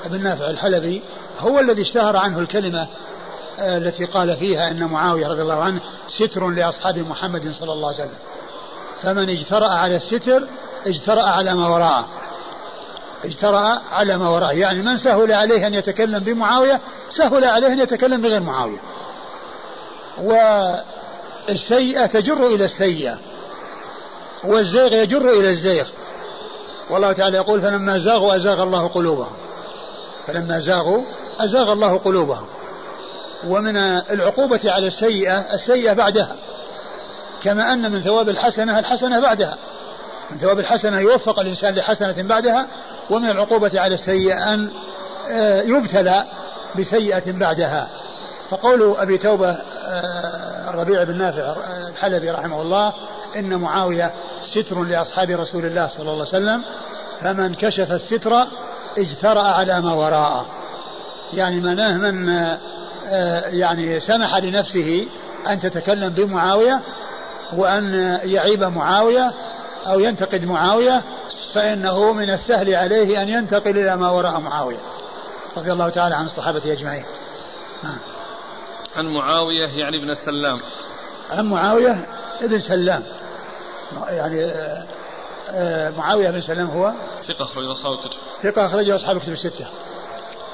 [0.06, 1.02] بن نافع الحلبي
[1.38, 2.88] هو الذي اشتهر عنه الكلمة
[3.58, 8.04] آه، التي قال فيها أن معاوية رضي الله عنه ستر لأصحاب محمد صلى الله عليه
[8.04, 8.18] وسلم.
[9.02, 10.48] فمن اجترأ على الستر
[10.86, 12.08] اجترأ على ما وراءه.
[13.24, 14.52] اجترأ على ما وراءه.
[14.52, 16.80] يعني من سهل عليه أن يتكلم بمعاوية
[17.10, 18.80] سهل عليه أن يتكلم بغير معاوية.
[21.48, 23.18] والسيئة تجر إلى السيئة
[24.44, 25.86] والزيغ يجر إلى الزيغ.
[26.90, 29.36] والله تعالى يقول فلما زاغوا أزاغ الله قلوبهم.
[30.26, 31.02] فلما زاغوا
[31.40, 32.46] أزاغ الله قلوبهم.
[33.46, 33.76] ومن
[34.10, 36.36] العقوبة على السيئة السيئة بعدها.
[37.42, 39.56] كما أن من ثواب الحسنة الحسنة بعدها.
[40.30, 42.66] من ثواب الحسنة يوفق الإنسان لحسنة بعدها
[43.10, 44.70] ومن العقوبة على السيئة أن
[45.30, 46.24] آه، يبتلى
[46.78, 47.88] بسيئة بعدها.
[48.48, 52.92] فقول أبي توبة آه، الربيع بن نافع آه، الحلبي رحمه الله
[53.36, 54.12] إن معاوية
[54.54, 56.62] ستر لأصحاب رسول الله صلى الله عليه وسلم
[57.20, 58.46] فمن كشف الستر
[58.98, 60.46] اجترأ على ما وراءه.
[61.32, 62.28] يعني مناه من
[63.52, 65.06] يعني سمح لنفسه
[65.48, 66.80] أن تتكلم بمعاوية
[67.52, 67.94] وأن
[68.24, 69.32] يعيب معاوية
[69.86, 71.02] أو ينتقد معاوية
[71.54, 74.80] فإنه من السهل عليه أن ينتقل إلى ما وراء معاوية.
[75.56, 77.04] رضي الله تعالى عن الصحابة أجمعين.
[77.84, 77.98] نعم.
[78.96, 80.60] عن معاوية يعني ابن سلام.
[81.30, 82.06] عن معاوية
[82.40, 83.02] ابن سلام.
[84.08, 84.86] يعني آه،
[85.50, 86.92] آه، معاوية بن سلام هو؟
[87.22, 89.66] ثقة أخرج أصحاب الكتب ثقة أخرج أصحاب الكتب الستة.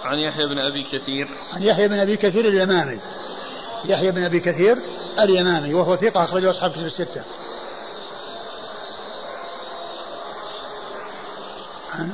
[0.05, 1.29] عن يحيى بن أبي كثير.
[1.53, 3.01] عن يحيى بن أبي كثير اليمامي.
[3.85, 4.77] يحيى بن أبي كثير
[5.19, 7.23] اليمامي وهو ثقة أخرجه أصحاب الكتب الستة.
[11.93, 12.11] عن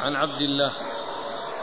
[0.00, 0.72] عن عبد الله.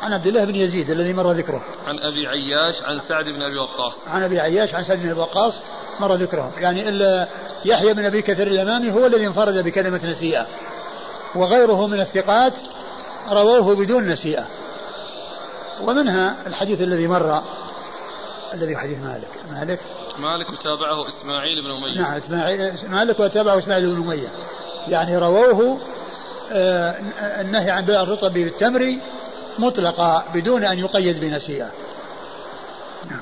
[0.01, 1.63] عن عبد الله بن يزيد الذي مر ذكره.
[1.87, 4.07] عن أبي عياش عن سعد بن أبي وقاص.
[4.07, 5.53] عن أبي عياش عن سعد بن أبي وقاص
[5.99, 7.27] مر ذكره يعني إلا
[7.65, 10.47] يحيى بن أبي كثير الامامي هو الذي انفرد بكلمة نسيئة
[11.35, 12.53] وغيره من الثقات
[13.31, 14.47] رووه بدون نسيئة.
[15.81, 17.43] ومنها الحديث الذي مر
[18.53, 19.29] الذي حديث مالك.
[19.51, 19.79] مالك؟
[20.19, 22.01] مالك وتابعه إسماعيل بن أمية.
[22.01, 24.29] نعم إسماعيل مالك وتابعه إسماعيل بن أمية.
[24.87, 25.79] يعني رووه
[26.51, 26.91] آه،
[27.41, 28.81] النهي عن بيع الرطب بالتمر
[29.59, 31.71] مطلقة بدون أن يقيد بنسيئة.
[33.09, 33.21] نعم.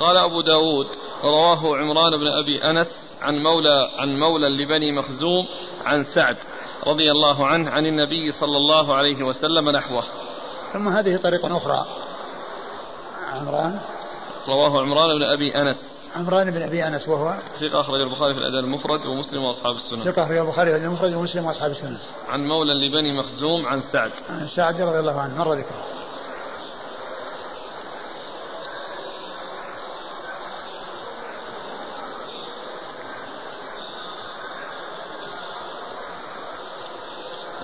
[0.00, 0.86] قال أبو داود
[1.24, 2.90] رواه عمران بن أبي أنس
[3.22, 5.46] عن مولى عن مولى لبني مخزوم
[5.84, 6.36] عن سعد
[6.86, 10.04] رضي الله عنه عن النبي صلى الله عليه وسلم نحوه.
[10.72, 11.86] ثم هذه طريقة أخرى.
[13.32, 13.80] عمران.
[14.48, 15.76] رواه عمران بن أبي أنس.
[16.16, 20.04] عمران بن أبي أنس وهو ثقة أخرج البخاري في الأداء المفرد ومسلم وأصحاب السنة.
[20.04, 21.98] ثقة أخرج البخاري في الأداء المفرد ومسلم وأصحاب السنة.
[22.28, 24.10] عن مولى لبني مخزوم عن سعد.
[24.30, 25.38] عن سعد رضي الله عنه.
[25.38, 25.84] مر ذكره.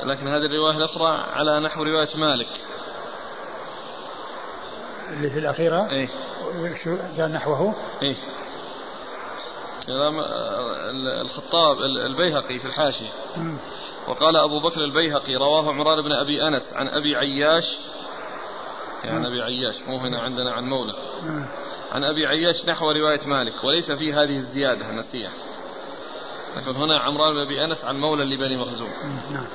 [0.04, 2.48] لكن هذه الرواية الأخرى على نحو رواية مالك.
[5.12, 5.90] اللي في الأخيرة.
[5.90, 6.08] إيه.
[7.18, 8.16] قال نحوه؟ إيه.
[9.86, 10.20] كلام
[11.20, 13.10] الخطاب البيهقي في الحاشية.
[14.08, 17.64] وقال أبو بكر البيهقي رواه عمران بن أبي أنس عن أبي عياش.
[19.04, 20.94] يعني أبي عياش مو هنا عندنا عن مولى.
[21.92, 23.64] عن أبي عياش نحو رواية مالك.
[23.64, 25.28] وليس في هذه الزيادة النسية
[26.56, 28.90] لكن هنا عمران بن أبي أنس عن مولى لبني مخزوم.
[29.32, 29.46] نعم.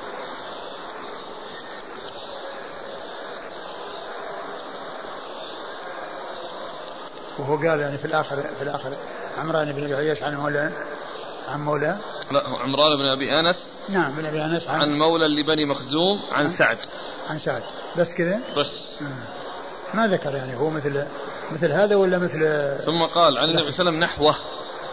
[7.38, 8.92] وهو قال يعني في الآخر في الآخر
[9.38, 10.70] عمران بن أبي عياش عن مولى
[11.48, 11.96] عن مولى.
[12.30, 13.64] لا عمران بن أبي أنس.
[13.88, 16.78] نعم بن أبي أنس عن, عن مولى لبني مخزوم عن, عن سعد.
[17.28, 17.62] عن سعد.
[17.96, 19.02] بس كذا؟ بس.
[19.02, 19.96] آه.
[19.96, 21.04] ما ذكر يعني هو مثل
[21.50, 22.40] مثل هذا ولا مثل
[22.78, 24.34] ثم قال عن النبي صلى الله عليه وسلم نحوه.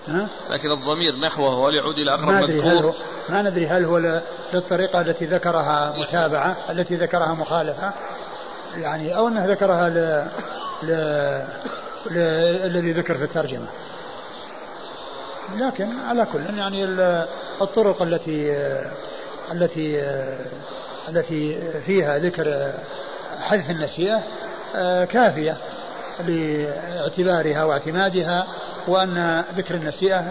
[0.07, 2.93] ها؟ لكن الضمير نحوه هل يعود إلى أقرب ما أدري هل هو
[3.29, 4.21] ما ندري هل هو
[4.53, 7.93] للطريقة التي ذكرها متابعة التي ذكرها مخالفة.
[8.75, 10.27] يعني أو أنه ذكرها ل...
[10.83, 10.91] ل...
[12.11, 13.67] الذي ذكر في الترجمة.
[15.55, 16.85] لكن على كل يعني
[17.61, 18.51] الطرق التي
[19.51, 20.01] التي
[21.09, 22.73] التي فيها ذكر
[23.39, 24.23] حذف النسيئة
[25.05, 25.57] كافية
[26.27, 28.47] لاعتبارها واعتمادها
[28.87, 30.23] وأن ذكر النسيئة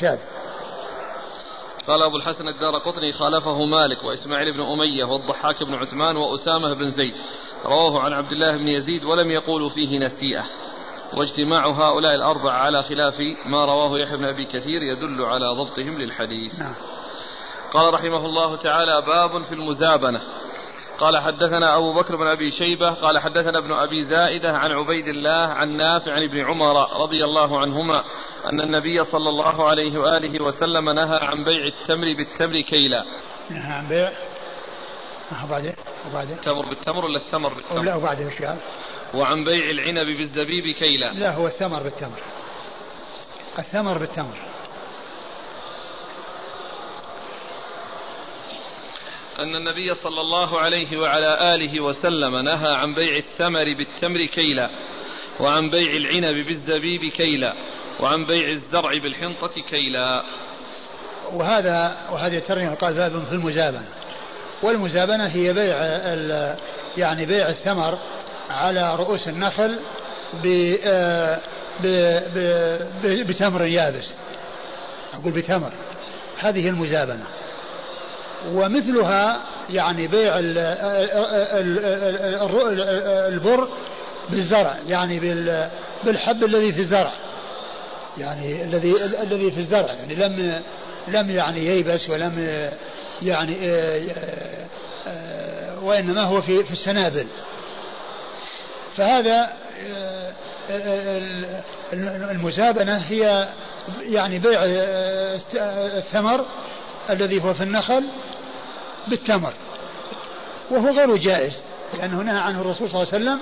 [0.00, 0.18] شاذ.
[1.86, 6.90] قال أبو الحسن الدار قطني خالفه مالك وإسماعيل بن أمية والضحاك بن عثمان وأسامة بن
[6.90, 7.14] زيد.
[7.64, 10.44] رواه عن عبد الله بن يزيد ولم يقولوا فيه نسيئة.
[11.16, 16.58] واجتماع هؤلاء الأربعة على خلاف ما رواه يحيى بن أبي كثير يدل على ضبطهم للحديث.
[16.58, 16.74] نعم.
[17.72, 20.20] قال رحمه الله تعالى باب في المزابنة.
[20.98, 25.30] قال حدثنا أبو بكر بن أبي شيبة قال حدثنا ابن أبي زائدة عن عبيد الله
[25.30, 28.04] عن نافع عن ابن عمر رضي الله عنهما
[28.52, 33.04] أن النبي صلى الله عليه وآله وسلم نهى عن بيع التمر بالتمر كيلا.
[33.50, 34.12] نهى عن بيع
[35.44, 35.74] وبعدين
[36.10, 38.42] وبعدين؟ التمر بالتمر ولا الثمر بالتمر؟ لا وبعدين إيش
[39.14, 41.12] وعن بيع العنب بالزبيب كيلا.
[41.12, 42.18] لا هو الثمر بالتمر.
[43.58, 44.36] الثمر بالتمر.
[49.38, 54.70] أن النبي صلى الله عليه وعلى آله وسلم نهى عن بيع الثمر بالتمر كيلا
[55.40, 57.54] وعن بيع العنب بالزبيب كيلا
[58.00, 60.24] وعن بيع الزرع بالحنطة كيلا.
[61.32, 63.88] وهذا وهذه الترجمة قال باب في المزابنة
[64.62, 65.76] والمزابنة هي بيع
[66.96, 67.98] يعني بيع الثمر
[68.50, 69.78] على رؤوس النخل
[70.84, 71.40] آه،
[73.04, 74.14] بتمر يابس.
[75.14, 75.72] أقول بتمر.
[76.38, 77.24] هذه المزابنة.
[78.48, 79.40] ومثلها
[79.70, 80.32] يعني بيع
[83.28, 83.68] البر
[84.30, 85.20] بالزرع يعني
[86.04, 87.12] بالحب الذي في الزرع.
[88.18, 89.92] يعني الذي الذي في الزرع.
[89.92, 90.62] يعني لم
[91.08, 92.68] لم يعني ييبس ولم
[93.22, 94.66] يعني آه،
[95.06, 97.26] آه، وإنما هو في في السنابل.
[98.96, 99.52] فهذا
[99.90, 100.32] آه،
[102.30, 103.48] المزابنة هي
[104.02, 104.62] يعني بيع
[105.98, 106.46] الثمر
[107.10, 108.04] الذي هو في النخل
[109.08, 109.52] بالتمر
[110.70, 111.62] وهو غير جائز
[111.98, 113.38] لأنه نهى عنه الرسول صلى الله عليه وسلم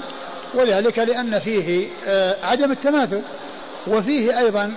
[0.55, 1.89] وذلك لأن فيه
[2.43, 3.23] عدم التماثل
[3.87, 4.75] وفيه أيضا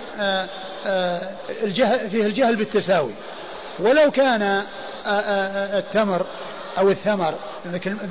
[1.63, 3.13] الجهل فيه الجهل بالتساوي.
[3.79, 4.63] ولو كان
[5.77, 6.25] التمر
[6.77, 7.35] أو الثمر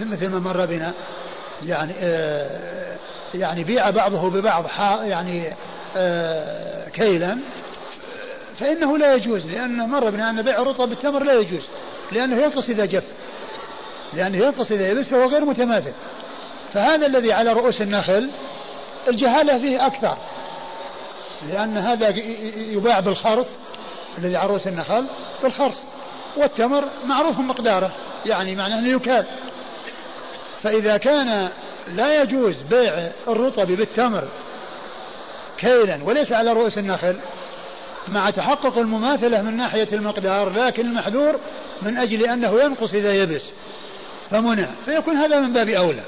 [0.00, 0.92] مثل ما مر بنا
[1.62, 1.92] يعني
[3.34, 4.64] يعني بيع بعضه ببعض
[5.04, 5.54] يعني
[6.92, 7.38] كيلا
[8.60, 11.62] فإنه لا يجوز لأن مر بنا أن بيع الرطب بالتمر لا يجوز
[12.12, 13.04] لأنه ينقص إذا جف
[14.12, 15.92] لأنه ينقص إذا يبس فهو غير متماثل.
[16.72, 18.30] فهذا الذي على رؤوس النخل
[19.08, 20.16] الجهالة فيه أكثر
[21.48, 22.08] لأن هذا
[22.56, 23.46] يباع بالخرص
[24.18, 25.06] الذي على رؤوس النخل
[25.42, 25.82] بالخرص
[26.36, 27.92] والتمر معروف مقداره
[28.26, 29.26] يعني معناه أنه يكال
[30.62, 31.48] فإذا كان
[31.94, 34.28] لا يجوز بيع الرطب بالتمر
[35.58, 37.16] كيلا وليس على رؤوس النخل
[38.08, 41.40] مع تحقق المماثلة من ناحية المقدار لكن المحذور
[41.82, 43.50] من أجل أنه ينقص إذا يبس
[44.30, 44.68] فمنع.
[44.84, 46.02] فيكون هذا من باب أولى.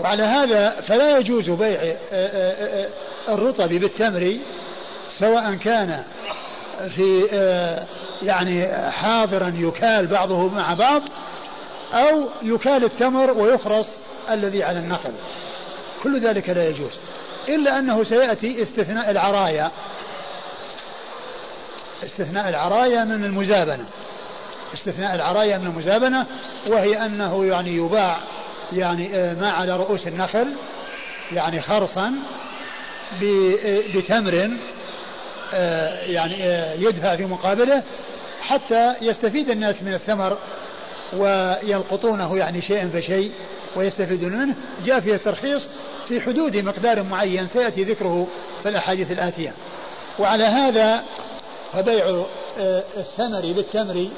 [0.00, 2.88] وعلى هذا فلا يجوز بيع آه، آه، آه،
[3.28, 4.38] الرطب بالتمر
[5.18, 6.04] سواء كان
[6.88, 7.26] في
[8.22, 11.02] يعني حاضرا يكال بعضه مع بعض
[11.92, 13.98] أو يكال التمر ويخرص
[14.30, 15.12] الذي على النخل.
[16.02, 16.98] كل ذلك لا يجوز.
[17.48, 19.70] إلا أنه سيأتي استثناء العرايا.
[22.04, 23.84] استثناء العرايا من المزابنة.
[24.74, 26.26] استثناء العرايا من المزابنة
[26.66, 28.20] وهي أنه يعني يباع
[28.72, 30.46] يعني آه، ما على رؤوس النخل
[31.32, 32.12] يعني خرصا
[33.22, 34.50] آه، بتمر آه،
[36.06, 36.44] يعني
[36.84, 37.82] يدفع في مقابله
[38.42, 40.38] حتى يستفيد الناس من الثمر
[41.16, 43.32] ويلقطونه يعني شيئا فشيء
[43.76, 44.54] ويستفيدون منه.
[44.84, 45.68] جاء فيه الترخيص
[46.08, 48.26] في حدود مقدار معين سيأتي ذكره
[48.62, 49.52] في الأحاديث الآتية.
[50.18, 51.02] وعلى هذا
[51.72, 52.24] فبيع
[52.96, 54.08] الثمر بالتمر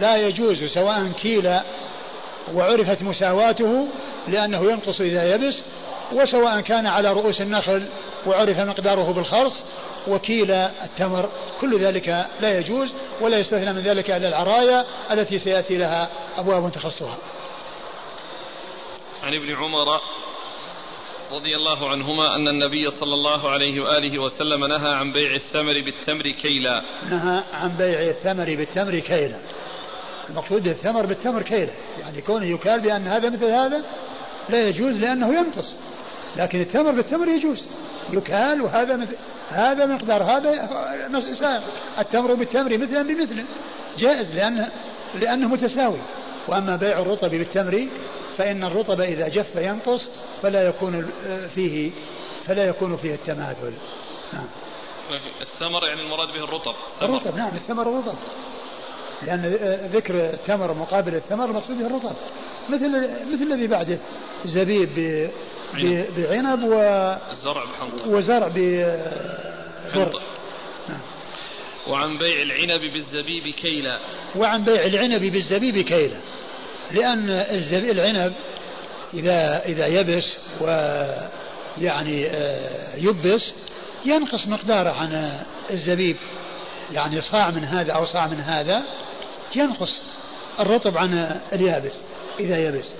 [0.00, 1.60] لا يجوز سواء كيل
[2.54, 3.86] وعرفت مساواته
[4.28, 5.62] لأنه ينقص إذا يبس
[6.12, 7.86] وسواء كان على رؤوس النخل
[8.26, 9.52] وعرف مقداره بالخرص
[10.08, 11.28] وكيل التمر.
[11.60, 17.16] كل ذلك لا يجوز ولا يستثنى من ذلك إلا العرايا التي سيأتي لها أبواب تخصها.
[19.22, 20.00] عن ابن عمر
[21.32, 26.30] رضي الله عنهما أن النبي صلى الله عليه وآله وسلم نهى عن بيع الثمر بالتمر
[26.30, 26.82] كيلا.
[27.10, 29.38] نهى عن بيع الثمر بالتمر كيلا.
[30.30, 31.72] المقصود الثمر بالتمر كيلا.
[32.00, 33.82] يعني كونه يكال بأن هذا مثل هذا
[34.48, 35.76] لا يجوز لأنه ينقص.
[36.36, 37.64] لكن التمر بالتمر يجوز.
[38.10, 39.16] يكال وهذا مثل
[39.48, 40.68] هذا مقدار هذا
[41.98, 43.44] التمر بالتمر مثلا بمثل.
[43.98, 44.68] جائز لأنه
[45.14, 45.98] لأنه متساوي.
[46.48, 47.88] وأما بيع الرطب بالتمر
[48.36, 50.08] فإن الرطب إذا جف ينقص
[50.42, 51.10] فلا يكون
[51.54, 51.92] فيه
[52.46, 53.72] فلا يكون فيه التماثل
[54.32, 54.46] نعم.
[55.40, 56.74] الثمر يعني المراد به الرطب.
[57.02, 58.14] الرطب نعم الثمر الرطب.
[59.22, 59.46] لأن
[59.92, 62.14] ذكر التمر مقابل الثمر المقصود به الرطب.
[62.68, 62.88] مثل
[63.32, 63.98] مثل الذي بعده
[64.44, 65.28] زبيب
[66.16, 66.74] بعنب و
[67.30, 68.08] الزرع بحنطة.
[68.08, 70.22] وزرع ببر
[70.88, 71.00] نعم.
[71.86, 73.98] وعن بيع العنب بالزبيب كيلا.
[74.36, 76.20] وعن بيع العنب بالزبيب كيلا.
[76.90, 77.30] لأن
[77.90, 78.32] العنب
[79.14, 83.54] إذا إذا يبس ويعني آه، يبس
[84.04, 86.16] ينقص مقداره عن الزبيب.
[86.90, 88.82] يعني صاع من هذا أو صاع من هذا
[89.56, 90.00] ينقص
[90.60, 91.96] الرطب عن اليابس
[92.40, 92.92] إذا يبس.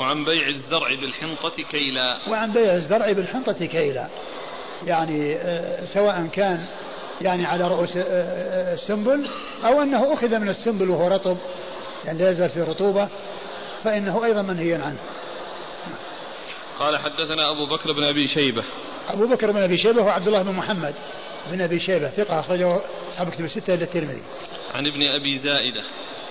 [0.00, 2.18] وعن بيع الزرع بالحنطة كيلا.
[2.28, 4.08] وعن بيع الزرع بالحنطة كيلا.
[4.86, 6.66] يعني آه، سواء كان
[7.20, 9.28] يعني على رؤوس آه، آه، السنبل
[9.64, 11.36] أو أنه أخذ من السنبل وهو رطب
[12.04, 13.08] يعني لا يزال في رطوبة
[13.82, 14.98] فإنه أيضا منهي عنه.
[16.78, 18.64] قال حدثنا أبو بكر بن أبي شيبة.
[19.08, 20.94] أبو بكر بن أبي شيبة هو عبد الله بن محمد
[21.50, 22.80] بن أبي شيبة ثقة أخرجه
[23.10, 24.22] أصحاب كتب الستة إلى الترمذي.
[24.74, 25.82] عن ابن أبي زائدة.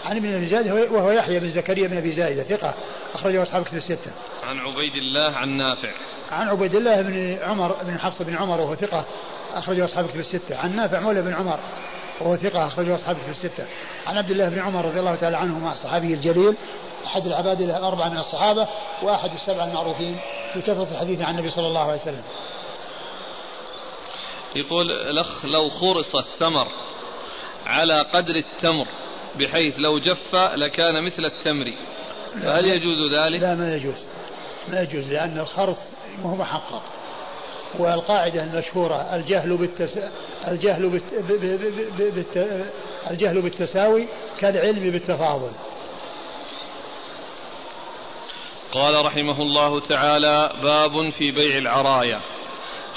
[0.06, 2.76] عن ابن أبي زائدة وهو يحيى بن زكريا بن أبي زائدة ثقة
[3.14, 4.12] أخرجه أصحاب كتب الستة.
[4.44, 5.92] عن عبيد الله عن نافع.
[6.32, 9.06] عن عبيد الله بن عمر بن حفص بن عمر وهو ثقة
[9.54, 10.58] أخرجه أصحاب كتب الستة.
[10.58, 11.60] عن نافع مولى بن عمر
[12.22, 13.66] وهو ثقة أخرجه أصحاب كتب الستة.
[14.08, 16.56] عن عبد الله بن عمر رضي الله تعالى عنهما الصحابي الجليل
[17.06, 18.68] أحد العباد الأربعة من الصحابة
[19.04, 20.20] وأحد السبعة المعروفين
[20.54, 22.24] في كثرة الحديث عن النبي صلى الله عليه وسلم.
[24.56, 26.68] يقول الأخ لو خرص الثمر
[27.66, 28.88] على قدر التمر
[29.40, 31.66] بحيث لو جف لكان مثل التمر.
[32.44, 34.06] فهل يجوز ذلك؟ لا ما يجوز.
[34.68, 35.78] ما يجوز لأن الخرص
[36.24, 36.82] ما هو محقق.
[37.80, 40.00] والقاعدة المشهورة الجهل بالتس...
[40.48, 41.14] الجهل بالت...
[41.98, 42.64] بالت...
[43.12, 44.08] الجهل بالتساوي
[44.40, 45.52] كالعلم بالتفاضل.
[48.72, 52.22] قال رحمه الله تعالى باب في بيع العرايا.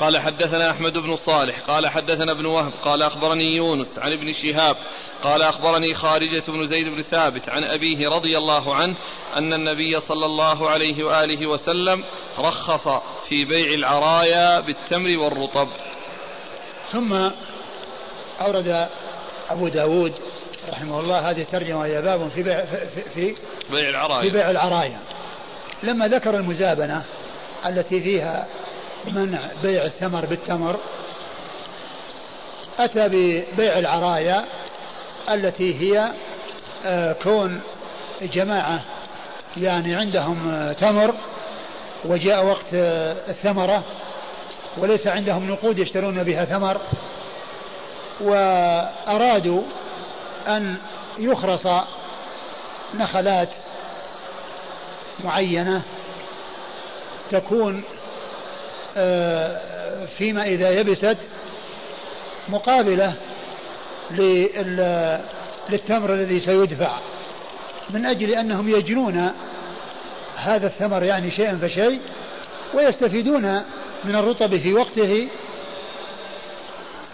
[0.00, 4.76] قال حدثنا أحمد بن صالح قال حدثنا ابن وهب قال أخبرني يونس عن ابن شهاب
[5.22, 8.96] قال أخبرني خارجة بن زيد بن ثابت عن أبيه رضي الله عنه
[9.36, 12.04] أن النبي صلى الله عليه وآله وسلم
[12.38, 12.88] رخص
[13.28, 15.68] في بيع العرايا بالتمر والرطب.
[16.92, 17.12] ثم
[18.40, 18.88] أورد
[19.50, 20.12] أبو داود
[20.68, 23.34] رحمه الله هذه الترجمة وهي باب في بيع في, في
[23.70, 24.22] بيع العرايا.
[24.22, 25.00] في بيع العرايا.
[25.82, 27.04] لما ذكر المزابنة
[27.66, 28.46] التي فيها
[29.08, 30.76] منع بيع الثمر بالتمر
[32.78, 34.44] أتى ببيع العرايا
[35.30, 36.12] التي هي
[36.86, 37.60] آه، كون
[38.22, 38.80] جماعة
[39.56, 41.14] يعني عندهم آه، تمر
[42.04, 43.84] وجاء وقت آه، الثمرة
[44.78, 46.80] وليس عندهم نقود يشترون بها ثمر
[48.20, 49.62] وأرادوا
[50.48, 50.76] أن
[51.18, 51.66] يخرص
[52.94, 53.48] نخلات
[55.24, 55.82] معينة
[57.30, 57.82] تكون
[60.18, 61.16] فيما إذا يبست
[62.48, 63.14] مقابلة
[65.70, 66.98] للتمر الذي سيدفع.
[67.90, 69.32] من أجل أنهم يجنون
[70.36, 72.00] هذا الثمر يعني شيئا فشيء
[72.74, 73.62] ويستفيدون
[74.04, 75.28] من الرطب في وقته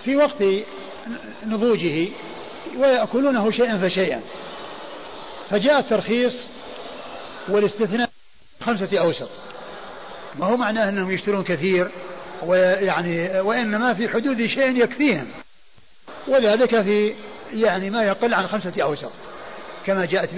[0.04, 0.44] في وقت
[1.46, 2.08] نضوجه
[2.78, 4.20] ويأكلونه شيئا فشيئا.
[5.50, 6.36] فجاء الترخيص
[7.48, 8.10] والاستثناء
[8.60, 9.28] خمسة أوسط.
[10.38, 11.90] ما هو معناه أنهم يشترون كثير
[12.42, 15.26] ويعني وإنما في حدود شيء يكفيهم
[16.28, 17.14] وذلك في
[17.52, 19.12] يعني ما يقل عن خمسة أوسط
[19.86, 20.30] كما جاءت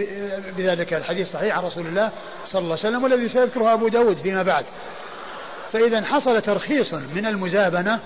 [0.57, 2.13] بذلك الحديث الصحيح عن رسول الله
[2.47, 4.65] صلى الله عليه وسلم والذي سيذكره أبو داود فيما بعد.
[5.73, 8.01] فإذا حصل ترخيص من المزابنة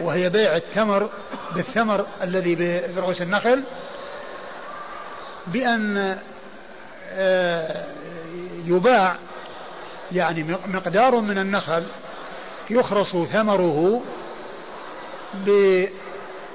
[0.00, 1.10] وهي بيع التمر
[1.54, 3.62] بالثمر الذي برؤوس النخل
[5.46, 6.16] بأن
[7.12, 7.84] آه،
[8.66, 9.16] يباع
[10.12, 11.86] يعني مقدار من النخل
[12.70, 14.02] يخرص ثمره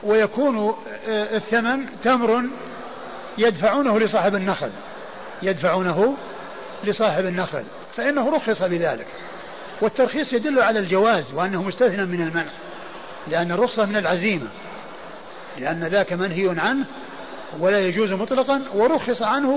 [0.04, 0.76] ويكون
[1.08, 2.44] آه، الثمن تمر
[3.38, 4.70] يدفعونه لصاحب النخل
[5.42, 6.16] يدفعونه
[6.84, 7.64] لصاحب النخل
[7.96, 9.08] فإنه رخص بذلك.
[9.82, 12.52] والترخيص يدل على الجواز وأنه مستثنى من المنع
[13.28, 14.48] لأن الرخصة من العزيمة
[15.58, 16.86] لأن ذاك منهي عنه
[17.60, 19.50] ولا يجوز مطلقا ورخص عنه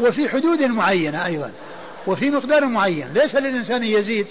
[0.00, 1.50] وفي حدود معينة أيضا.
[2.06, 3.08] وفي مقدار معين.
[3.14, 4.26] ليس للإنسان يزيد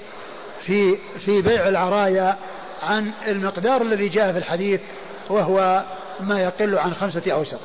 [0.65, 2.37] في في بيع العرايا
[2.83, 4.81] عن المقدار الذي جاء في الحديث
[5.29, 5.83] وهو
[6.19, 7.59] ما يقل عن خمسة أوسق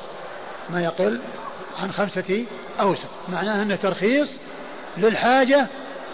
[0.69, 1.19] ما يقل
[1.79, 2.45] عن خمسة
[2.79, 4.29] أوسق معناه أنه ترخيص
[4.97, 5.67] للحاجة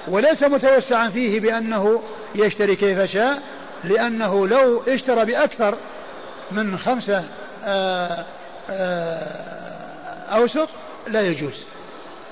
[0.08, 2.02] وليس متوسعا فيه بأنه
[2.36, 3.42] يشتري كيف شاء
[3.84, 5.78] لأنه لو اشترى بأكثر
[6.52, 7.24] من خمسة
[7.66, 8.26] آه،
[8.70, 10.70] آه، أوسق
[11.08, 11.66] لا يجوز.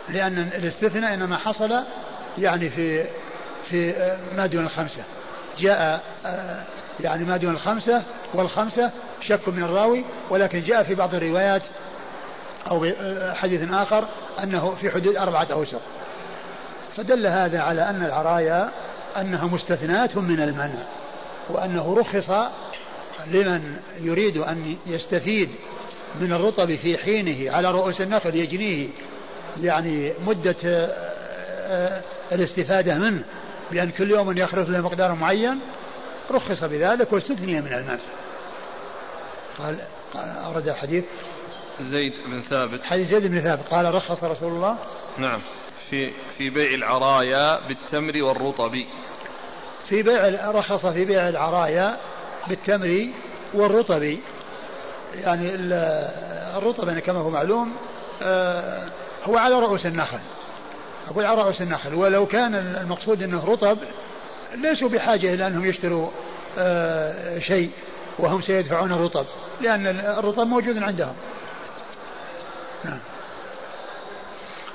[0.09, 1.83] لأن الاستثناء إنما حصل
[2.37, 3.05] يعني في
[3.69, 5.03] في آه، ما دون الخمسة.
[5.59, 6.01] جاء
[6.99, 8.91] يعني ما دون الخمسة والخمسة
[9.21, 11.61] شك من الراوي ولكن جاء في بعض الروايات
[12.71, 12.87] أو
[13.33, 14.05] حديث آخر
[14.43, 15.81] أنه في حدود أربعة أوسق
[16.97, 18.71] فدل هذا على أن العرايا
[19.17, 20.83] أنها مستثناة من المنع
[21.49, 22.29] وأنه رخص
[23.27, 25.49] لمن يريد أن يستفيد
[26.21, 28.87] من الرطب في حينه على رؤوس النخل يجنيه
[29.57, 30.87] يعني مدة آه،
[31.67, 33.23] آه، الاستفادة منه
[33.71, 35.59] بأن كل يوم يخرج له مقدار معين
[36.31, 37.99] رخص بذلك واستثني من المال.
[39.57, 39.77] قال
[40.15, 41.05] أورد الحديث.
[41.81, 42.83] زيد بن ثابت.
[42.83, 43.63] حديث زيد بن ثابت.
[43.67, 44.77] قال رخص رسول الله.
[45.17, 45.41] نعم.
[45.89, 48.71] في في بيع العرايا بالتمر والرطب.
[49.89, 51.97] في بيع رخص في بيع العرايا
[52.47, 53.07] بالتمر
[53.53, 54.17] والرطب.
[55.15, 55.55] يعني
[56.57, 57.75] الرطب يعني كما هو معلوم
[58.23, 58.87] آه،
[59.25, 60.19] هو على رؤوس النخل.
[61.07, 61.95] أقول على رؤوس النخل.
[61.95, 63.77] ولو كان المقصود أنه رطب
[64.55, 66.09] ليسوا بحاجة إلى أنهم يشتروا
[66.57, 67.71] آه، شيء
[68.19, 69.25] وهم سيدفعون الرطب
[69.61, 71.13] لأن الرطب موجود عندهم.
[72.85, 72.99] نعم.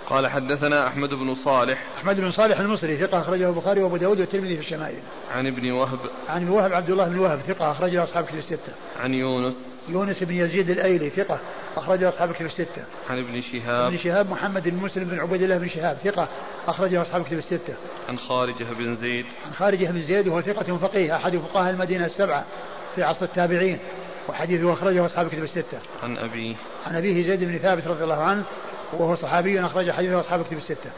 [0.06, 1.82] قال حدثنا أحمد بن صالح.
[1.98, 4.98] أحمد بن صالح المصري ثقة أخرجه البخاري وأبو داود والترمذي في الشمائل.
[5.34, 5.98] عن ابن وهب.
[6.28, 8.72] عن ابن وهب عبد الله بن وهب ثقة أخرجه أصحاب كتب الستة.
[9.00, 9.75] عن يونس.
[9.88, 11.40] يونس بن يزيد الأيلي ثقة
[11.76, 12.84] أخرجه أصحاب كتب الستة.
[13.10, 13.86] عن ابن شهاب.
[13.86, 16.28] ابن شهاب محمد بن مسلم بن عبيد الله بن شهاب ثقة
[16.68, 17.74] أخرجه أصحاب كتب الستة.
[18.08, 19.26] عن خارجة بن زيد.
[19.46, 22.44] عن خارجة بن زيد وهو ثقة فقيه أحد فقهاء المدينة السبعة
[22.94, 23.78] في عصر التابعين
[24.28, 25.78] وحديثه أخرجه أصحاب كتب الستة.
[26.02, 26.54] عن أبيه
[26.86, 28.44] عن أبيه زيد بن ثابت رضي الله عنه
[28.92, 30.90] وهو صحابي أخرج حديثه أصحاب كتب الستة.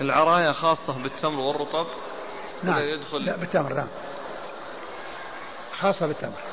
[0.00, 1.86] العرايا خاصة بالتمر والرطب؟
[2.62, 2.82] نعم.
[2.82, 3.88] يدخل؟ لا بالتمر نعم.
[5.80, 6.49] خاصة بالتمر.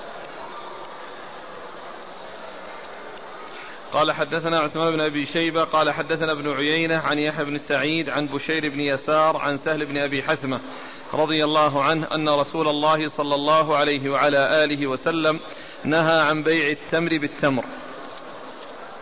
[3.93, 8.25] قال حدثنا عثمان بن أبي شيبة قال حدثنا ابن عيينة عن يحيى بن سعيد عن
[8.25, 10.59] بشير بن يسار عن سهل بن أبي حثمة
[11.13, 15.39] رضي الله عنه أن رسول الله صلى الله عليه وعلى آله وسلم
[15.83, 17.65] نهى عن بيع التمر بالتمر.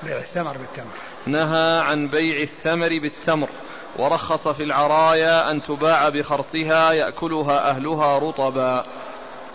[0.04, 0.94] بيع الثمر بالتمر.
[1.26, 3.50] نهى عن بيع الثمر بالتمر.
[3.96, 8.86] ورخص في العرايا أن تباع بخرصها يأكلها أهلها رطبا.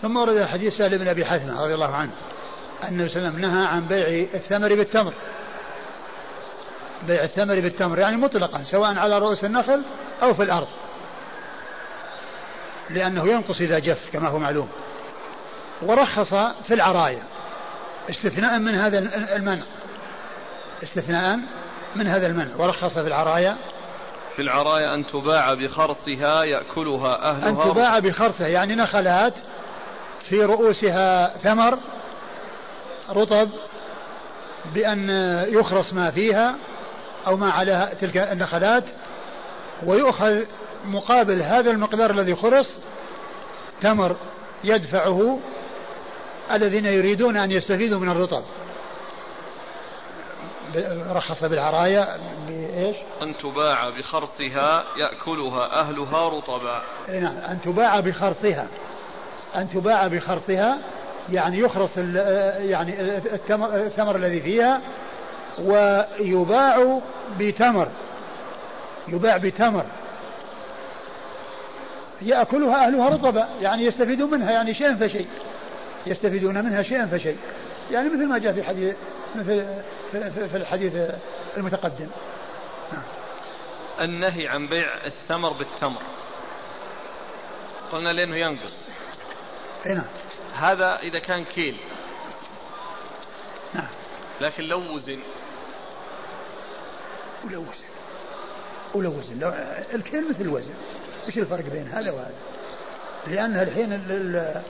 [0.02, 2.12] ثم ورد حديث سهل بن أبي حثمة رضي الله عنه.
[2.12, 2.29] أن
[2.88, 5.12] النبي صلى الله عليه وسلم نهى عن بيع الثمر بالتمر.
[7.06, 9.82] بيع الثمر بالتمر يعني مطلقا سواء على رؤوس النخل
[10.22, 10.68] أو في الأرض.
[12.90, 14.68] لأنه ينقص إذا جف كما هو معلوم.
[15.82, 16.34] ورخص
[16.66, 17.22] في العرايا.
[18.10, 18.98] استثناء من هذا
[19.36, 19.62] المنع.
[20.82, 21.38] استثناء
[21.96, 22.56] من هذا المنع.
[22.58, 23.56] ورخص في العرايا.
[24.36, 27.48] في العرايا أن تباع بخرصها يأكلها أهلها.
[27.48, 29.34] أن تباع بخرصها يعني نخلات
[30.20, 31.78] في رؤوسها ثمر
[33.10, 33.50] رطب
[34.74, 35.10] بأن
[35.48, 36.54] يخرص ما فيها
[37.26, 38.84] أو ما على تلك النخلات
[39.86, 40.42] ويؤخذ
[40.84, 42.78] مقابل هذا المقدار الذي خرص
[43.80, 44.16] تمر
[44.64, 45.38] يدفعه
[46.52, 48.42] الذين يريدون أن يستفيدوا من الرطب.
[51.10, 56.82] رخص بالعرايا بإيش؟ أن تباع بخرصها يأكلها أهلها رطبا.
[57.08, 58.66] نعم أن تباع بخرصها
[59.56, 60.78] أن تباع بخرصها
[61.30, 63.16] يعني يخرص يعني
[63.86, 64.80] الثمر الذي فيها
[65.58, 67.00] ويباع
[67.38, 67.88] بتمر.
[69.08, 69.84] يباع بتمر.
[72.22, 75.28] يأكلها أهلها رطبا يعني يستفيدون منها يعني شيئا فشيء.
[76.06, 77.36] يستفيدون منها شيئا فشيء.
[77.90, 78.96] يعني مثل ما جاء في حديث
[79.34, 79.64] مثل
[80.12, 80.92] في الحديث
[81.56, 82.08] المتقدم.
[84.00, 86.02] النهي عن بيع الثمر بالتمر.
[87.92, 88.76] قلنا لأنه ينقص.
[89.86, 90.04] نعم.
[90.60, 91.76] هذا إذا كان كيل.
[93.74, 93.88] نعم.
[94.40, 95.18] لكن لو وزن.
[97.44, 97.84] ولو وزن.
[98.94, 99.38] ولو وزن.
[99.38, 99.52] لو
[99.94, 100.74] الكيل مثل الوزن.
[101.26, 102.34] إيش الفرق بين هذا وهذا؟
[103.26, 103.92] لأن الحين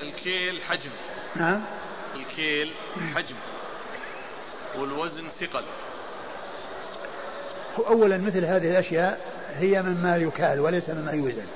[0.03, 0.91] الكيل حجم.
[1.37, 1.63] نعم.
[2.15, 2.73] الكيل
[3.15, 3.37] حجم.
[4.79, 5.65] والوزن ثقل.
[7.79, 9.21] أولا مثل هذه الأشياء
[9.57, 11.47] هي مما يكال وليس مما يوزن.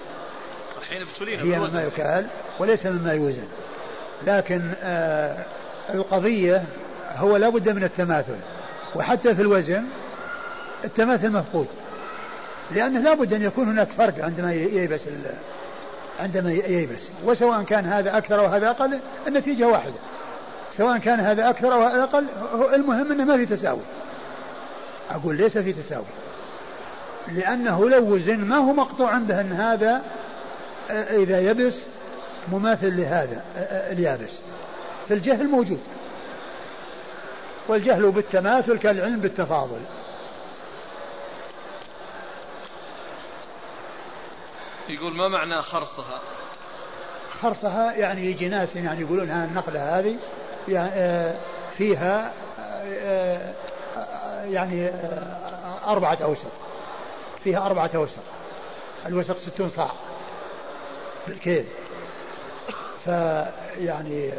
[0.78, 2.28] الحين ابتلينا هي مما يكال
[2.58, 3.48] وليس مما يوزن.
[4.26, 5.44] لكن آه
[5.94, 6.64] القضية
[7.16, 8.36] هو لا بد من التماثل.
[8.94, 9.84] وحتى في الوزن
[10.84, 11.66] التماثل مفقود.
[12.70, 15.00] لأنه لا بد أن يكون هناك فرق عندما ييبس
[16.20, 17.08] عندما ييبس.
[17.24, 19.94] وسواء كان هذا أكثر أو هذا أقل النتيجة واحدة.
[20.76, 22.26] سواء كان هذا أكثر أو أقل
[22.74, 23.80] المهم أنه ما في تساوي.
[25.10, 26.04] أقول ليس في تساوي.
[27.32, 30.02] لأنه لو وزن ما هو مقطوع عنده أن هذا
[30.90, 31.86] آه، إذا يبس
[32.48, 33.44] مماثل لهذا
[33.92, 34.40] اليابس.
[35.08, 35.80] فالجهل موجود.
[37.68, 39.80] والجهل بالتماثل كالعلم بالتفاضل.
[44.88, 46.20] يقول ما معنى خرصها؟
[47.40, 50.16] خرصها يعني يجي ناس يعني يقولون النقلة هذه
[51.76, 52.32] فيها
[54.44, 54.90] يعني
[55.86, 56.52] أربعة أوسط.
[57.44, 58.22] فيها أربعة أوسط.
[59.06, 59.90] الوسط ستون صاع.
[61.28, 61.64] بالكيل.
[63.04, 64.30] فيعني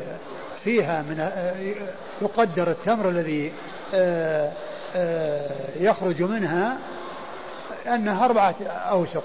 [0.64, 1.30] فيها من
[2.22, 3.52] يقدر التمر الذي
[5.76, 6.78] يخرج منها
[7.88, 9.24] أنها أربعة أوسق.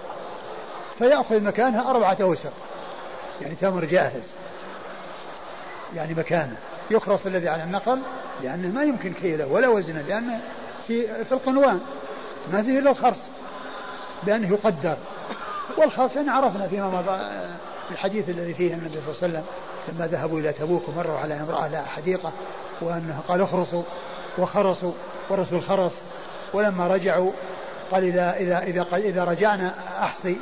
[0.98, 2.52] فيأخذ مكانها أربعة أوسق.
[3.40, 4.32] يعني تمر جاهز.
[5.96, 6.56] يعني مكانه.
[6.90, 8.00] يخرص الذي على النقل
[8.42, 10.40] لأنه ما يمكن كيله ولا وزنه لأنه
[10.86, 11.80] في, في القنوان
[12.52, 13.20] ما فيه إلا الخرص.
[14.22, 14.96] بأنه يقدر.
[15.76, 17.18] والخرص يعني عرفنا فيما مضى
[17.92, 19.44] الحديث الذي فيه النبي صلى الله عليه وسلم
[19.88, 22.32] لما ذهبوا إلى تبوك ومروا على امرأة لها حديقة
[22.82, 23.82] وأنه قال اخرصوا
[24.38, 24.92] وخرصوا
[25.30, 25.92] والرسول خرص.
[26.54, 27.32] ولما رجعوا
[27.90, 30.36] قال إذا إذا إذا إذا رجعنا أحصي.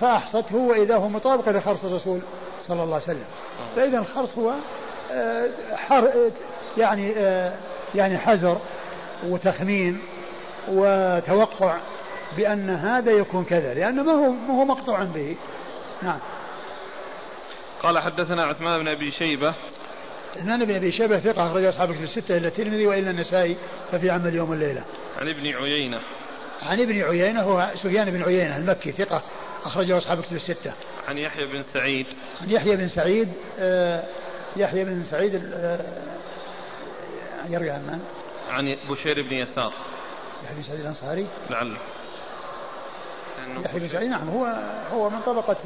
[0.00, 2.20] فأحصته وإذا هو مطابق لخرص الرسول
[2.60, 3.24] صلى الله عليه وسلم.
[3.76, 4.52] فإذا الخرص هو
[5.12, 6.30] آه، حر
[6.76, 7.52] يعني آه،
[7.94, 8.58] يعني حذر
[9.28, 10.00] وتخمين
[10.68, 11.76] وتوقع
[12.36, 15.36] بأن هذا يكون كذا لأنه ما هو ما هو مقطوع به.
[16.02, 16.18] نعم.
[17.82, 19.54] قال حدثنا عثمان بن أبي شيبة
[20.36, 23.56] عثمان بن أبي شيبة ثقة أخرج أصحاب في الستة إلا الترمذي وإلا النسائي
[23.92, 24.82] ففي عمل يوم الليلة
[25.18, 26.00] عن ابن عيينة
[26.62, 29.22] عن ابن عيينة هو سفيان بن عيينة المكي ثقة
[29.64, 30.72] أخرجه أصحاب كتب الستة.
[31.08, 32.06] عن يحيى بن سعيد.
[32.40, 33.28] عن يحيى بن سعيد
[33.58, 34.04] آه
[34.56, 35.80] يحيى بن سعيد آه
[37.48, 38.00] يروي عن من؟
[38.50, 39.72] عن بشير بن يسار.
[40.44, 41.76] يحيى بن سعيد الأنصاري؟ لعله.
[43.64, 44.46] يحيى بن سعيد نعم هو
[44.92, 45.56] هو من طبقة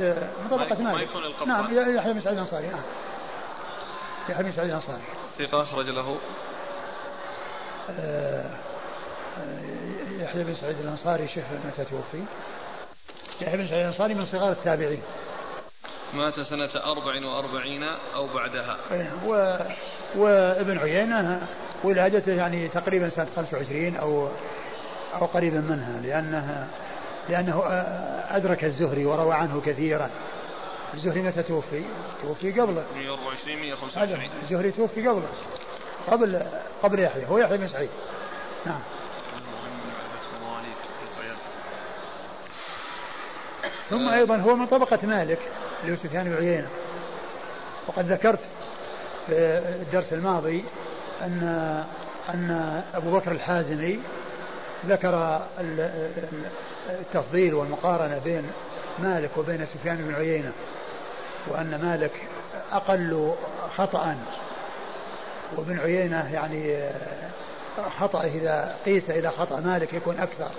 [0.43, 0.95] من طبقة مالك.
[0.95, 2.83] ما يكون نعم يحيى بن سعيد الأنصاري نعم.
[4.29, 5.03] يحيى بن سعيد الأنصاري.
[5.39, 6.17] ثقة أخرج له.
[7.91, 8.51] آه
[10.19, 12.25] يحيى بن سعيد الأنصاري شيخ متى توفي؟
[13.41, 15.03] يحيى بن سعيد الأنصاري من صغار التابعين
[16.15, 17.83] مات سنة أربع وأربعين
[18.15, 19.59] أو بعدها إيه، و...
[20.17, 21.47] وابن عيينة
[21.85, 24.29] ولادته يعني تقريبا سنة 25 أو
[25.15, 26.69] أو قريبا منها لأنها
[27.29, 27.63] لأنه
[28.31, 30.11] أدرك الزهري وروى عنه كثيرا.
[30.95, 31.85] الزهري متى توفي؟
[32.23, 35.29] توفي قبله 124 125 الزهري توفي قبله
[36.07, 36.43] قبل
[36.83, 37.27] قبل يحيى.
[37.27, 37.91] هو يحيى بن سعيد.
[38.67, 38.81] نعم.
[43.91, 45.39] ثم أيضا هو من طبقة مالك
[45.83, 46.69] اللي هو سفيان بن عيينة.
[47.89, 48.41] وقد ذكرت
[49.27, 49.33] في
[49.83, 50.65] الدرس الماضي
[51.23, 51.85] أن
[52.29, 53.99] أن أبو بكر الحازمي
[54.87, 55.43] ذكر
[56.91, 58.51] التفضيل والمقارنة بين
[58.99, 60.53] مالك وبين سفيان بن عيينة
[61.49, 62.29] وأن مالك
[62.73, 63.35] أقل
[63.77, 64.17] خطأ
[65.57, 66.91] وابن عيينة يعني
[67.99, 70.51] خطأ إذا قيس إلى خطأ مالك يكون أكثر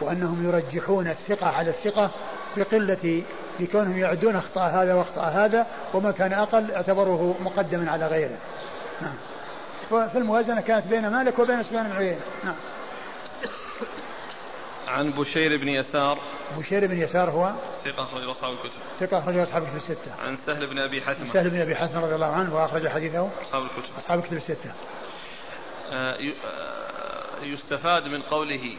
[0.00, 2.10] وأنهم يرجحون الثقة على الثقة
[2.56, 3.22] بقلة
[3.60, 8.36] بكونهم يعدون أخطاء هذا وأخطاء هذا وما كان أقل اعتبروه مقدما على غيره.
[9.02, 9.16] نعم.
[10.08, 12.20] فالموازنة كانت بين مالك وبين سفيان بن عيينة.
[12.44, 12.54] نعم.
[14.88, 16.18] عن بشير بن يسار.
[16.58, 17.52] بشير بن يسار هو
[17.84, 18.78] ثقة أخرج أصحاب الكتب.
[19.00, 20.14] ثقة أخرج أصحاب الكتب الستة.
[20.26, 21.32] عن سهل بن أبي حثمة.
[21.32, 23.96] سهل بن أبي حثمة رضي الله عنه وأخرج حديثه أصحاب الكتب.
[23.98, 24.72] أصحاب الكتب الستة.
[25.92, 26.16] آه,
[26.46, 28.76] آه، يستفاد من قوله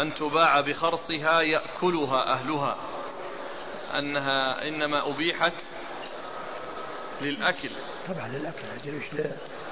[0.00, 2.76] أن تباع بخرصها يأكلها أهلها.
[3.98, 5.52] أنها إنما أبيحت
[7.20, 7.70] للأكل.
[8.08, 8.64] طبعا للأكل.
[8.82, 9.00] أجل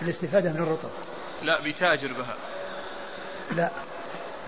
[0.03, 0.91] الاستفادة من الرطب.
[1.43, 2.37] لا بتاجر بها.
[3.51, 3.91] لا لا.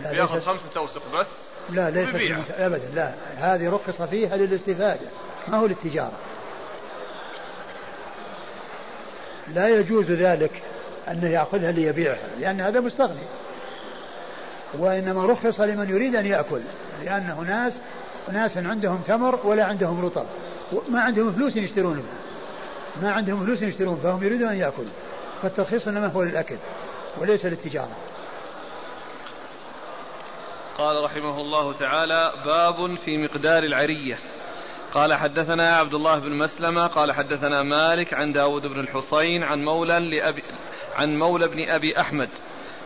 [0.01, 1.27] بياخذ خمسة أوسق بس؟
[1.71, 2.51] لا المت...
[2.51, 3.13] أبدا لا.
[3.37, 5.07] هذه رخص فيها للاستفادة
[5.49, 6.19] ما هو للتجارة.
[9.49, 10.63] لا يجوز ذلك
[11.09, 13.25] أنه يأخذها ليبيعها لأن هذا مستغني.
[14.79, 16.61] وإنما رخص لمن يريد أن يأكل
[17.05, 17.81] لأن ناس
[18.33, 20.27] ناس عندهم تمر ولا عندهم رطب.
[20.89, 22.05] ما عندهم فلوس يشترون
[23.03, 24.89] ما عندهم فلوس يشترون فهم يريدون أن يأكلوا.
[25.43, 26.57] فالترخيص إنما هو للأكل
[27.21, 27.97] وليس للتجارة.
[30.79, 34.19] قال رحمه الله تعالى باب في مقدار العرية.
[34.95, 40.01] قال حدثنا عبد الله بن مسلمة قال حدثنا مالك عن داود بن الحصين عن مولى
[40.01, 40.43] لأبي
[40.95, 42.29] عن مولى بن أبي أحمد.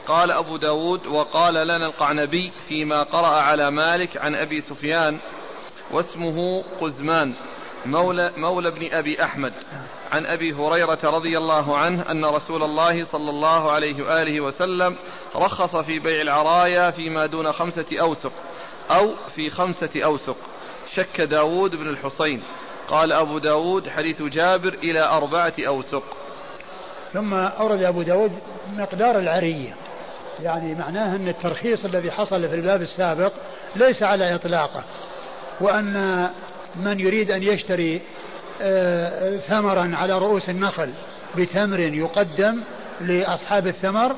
[0.07, 5.19] قال أبو داود وقال لنا القعنبي فيما قرأ على مالك عن أبي سفيان
[5.91, 7.35] واسمه قزمان.
[7.87, 9.53] مولى, مولى بن أبي أحمد
[10.13, 14.97] عن أبي هريرة رضي الله عنه أن رسول الله صلى الله عليه وآله وسلم
[15.37, 18.33] رخص في بيع العرايا فيما دون خمسة أوسق
[18.91, 20.37] أو في خمسة أوسق.
[20.95, 22.43] شك داود بن الحصين.
[22.89, 26.03] قال أبو داود حديث جابر إلى أربعة أوسق.
[27.13, 28.33] ثم أورد أبو داود
[28.77, 29.75] مقدار العرية.
[30.43, 33.33] يعني معناه أن الترخيص الذي حصل في الباب السابق
[33.77, 34.85] ليس على إطلاقه
[35.61, 36.29] وأن
[36.79, 38.01] من يريد أن يشتري
[38.63, 40.91] آه، ثمرا على رؤوس النخل
[41.37, 42.61] بتمر يقدم
[43.01, 44.17] لأصحاب الثمر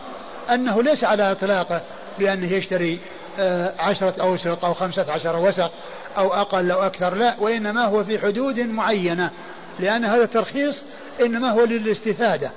[0.51, 1.81] أنه ليس على إطلاقه
[2.19, 2.99] بأنه يشتري
[3.39, 5.73] آه، عشرة أوسق أو خمسة عشر وسق
[6.19, 9.31] أو أقل أو أكثر لا وإنما هو في حدود معينة
[9.79, 10.85] لأن هذا الترخيص
[11.21, 12.51] إنما هو للاستفادة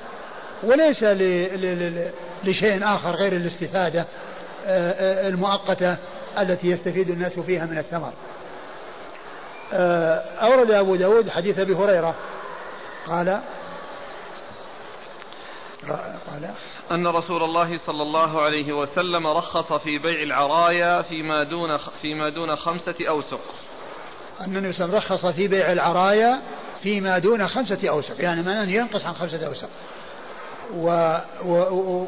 [0.63, 1.03] وليس
[2.43, 4.05] لشيء آخر غير الاستفادة
[4.65, 5.97] آه، المؤقتة
[6.39, 8.11] التي يستفيد الناس فيها من الثمر.
[10.41, 12.15] أورد أبو داود حديث أبي هريرة
[13.07, 13.39] قال
[16.27, 16.49] قال
[16.91, 22.55] أن رسول الله صلى الله عليه وسلم رخص في بيع العرايا فيما دون فيما دون
[22.55, 23.39] خمسة أوسق.
[24.41, 26.41] أن النبي صلى الله عليه وسلم رخص في بيع العرايا
[26.83, 29.69] فيما دون خمسة أوسق، يعني من ينقص عن خمسة أوسق.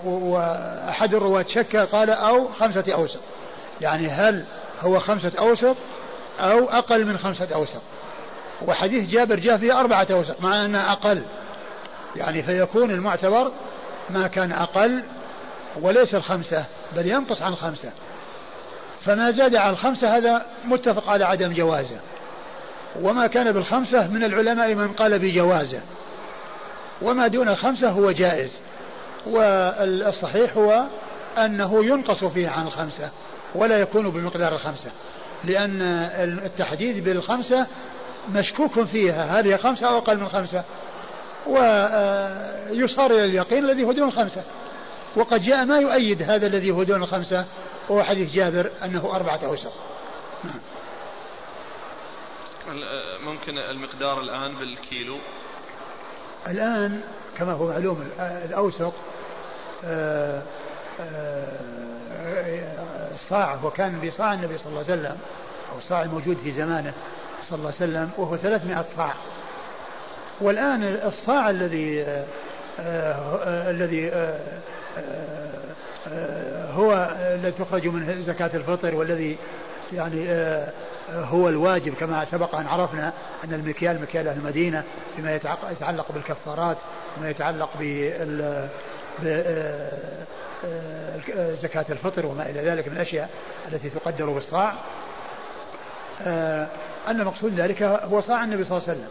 [0.06, 3.22] وأحد الرواة شك قال أو خمسة أوسق.
[3.82, 4.46] يعني هل
[4.82, 5.76] هو خمسة أوسق
[6.40, 7.82] أو أقل من خمسة أوسق.
[8.62, 11.24] وحديث جابر جاء فيه أربعة أوسق مع أنه أقل.
[12.16, 13.52] يعني فيكون المعتبر
[14.10, 15.04] ما كان أقل
[15.82, 16.66] وليس الخمسة
[16.96, 17.92] بل ينقص عن الخمسة.
[19.02, 22.00] فما زاد على الخمسة هذا متفق على عدم جوازه.
[23.02, 25.82] وما كان بالخمسة من العلماء من قال بجوازه.
[27.02, 28.60] وما دون الخمسة هو جائز.
[29.26, 30.84] والصحيح هو
[31.38, 33.10] أنه ينقص فيه عن الخمسة
[33.56, 34.92] ولا يكون بمقدار الخمسة.
[35.44, 35.82] لأن
[36.46, 37.68] التحديد بالخمسة
[38.30, 39.40] مشكوك فيها.
[39.40, 40.64] هل هي خمسة أو أقل من خمسة.
[41.48, 44.44] ويصار إلى اليقين الذي هو دون الخمسة.
[45.16, 47.46] وقد جاء ما يؤيد هذا الذي هو دون الخمسة
[47.90, 49.74] وهو حديث جابر أنه أربعة أوسق.
[50.44, 50.60] نعم.
[53.26, 55.18] ممكن المقدار الآن بالكيلو؟
[56.48, 57.02] الآن
[57.38, 58.94] كما هو معلوم الأوسق
[63.16, 65.18] الصاع وكان بصاع النبي صلى الله عليه وسلم
[65.72, 66.94] أو الصاع الموجود في زمانه
[67.50, 69.14] صلى الله عليه وسلم وهو 300 صاع.
[70.42, 72.26] والآن الصاع الذي آه،
[72.80, 74.40] آه، الذي آه،
[76.72, 79.38] هو الذي تخرج منه زكاة الفطر والذي
[79.94, 80.28] يعني
[81.10, 83.14] هو الواجب كما سبق أن عرفنا
[83.44, 84.84] أن المكيال مكيال أهل المدينة
[85.16, 85.40] فيما
[85.72, 86.78] يتعلق بالكفارات
[87.18, 88.70] وما يتعلق بال
[91.62, 93.30] زكاة الفطر وما إلى ذلك من الأشياء
[93.72, 94.74] التي تقدر بالصاع.
[97.08, 99.10] أن مقصود ذلك هو صاع النبي صلى الله عليه وسلم.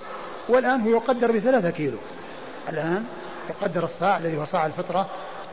[0.49, 1.99] والآن هو يقدر بثلاثة كيلو.
[2.69, 3.05] الآن
[3.51, 5.09] يقدر الصاع الذي هو صاع الفطرة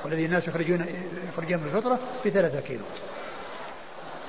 [0.05, 0.85] والذي الناس يخرجون
[1.29, 2.83] يخرجون من الفطرة بثلاثة كيلو.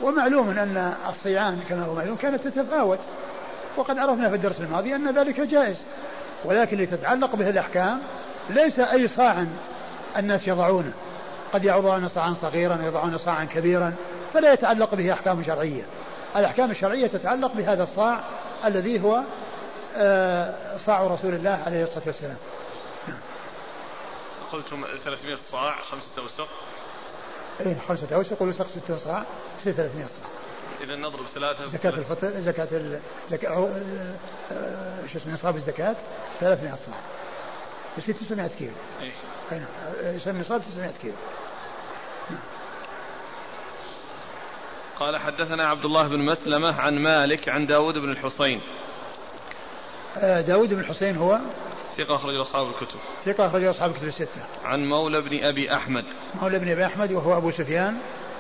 [0.02, 2.98] ومعلوم أن الصيام كما هو معلوم كانت تتفاوت.
[3.76, 5.82] وقد عرفنا في الدرس الماضي أن ذلك جائز.
[6.44, 8.00] ولكن لتتعلق به الأحكام
[8.50, 9.46] ليس أي صاع
[10.16, 10.92] الناس يضعونه.
[11.52, 13.94] قد يضعون صاعا صغيرا ويضعون صاعا كبيرا
[14.34, 15.82] فلا يتعلق به أحكام شرعية.
[16.36, 18.20] الأحكام الشرعية تتعلق بهذا الصاع
[18.64, 19.22] الذي هو
[19.96, 22.36] آه، صاع رسول الله عليه الصلاة والسلام.
[24.52, 26.48] قلتم 300 صاع خمسة أوسق.
[27.66, 29.24] اي خمسة أوسق ويسق ستة صاع
[29.58, 30.28] يصير 300 صاع.
[30.80, 32.68] إذا نضرب ثلاثة زكاة الفطر زكاة
[33.24, 33.68] الزكاة آه،
[34.52, 35.96] آه، شو اسمه نصاب الزكاة
[36.40, 36.94] 300 صاع.
[37.98, 38.72] يصير 900 كيلو.
[39.00, 39.12] اي
[39.58, 41.14] نعم يصير نصاب 900 كيلو.
[45.00, 48.60] قال حدثنا عبد الله بن مسلمة عن مالك عن داود بن الحصين.
[50.18, 51.38] آه، داود بن الحسين هو
[51.96, 52.98] ثقة أخرج أصحاب الكتب.
[53.24, 54.44] ثقة أخرج أصحاب الكتب الستة.
[54.64, 56.04] عن مولى بن أبي أحمد.
[56.42, 57.98] مولى بن أبي أحمد وهو أبو سفيان.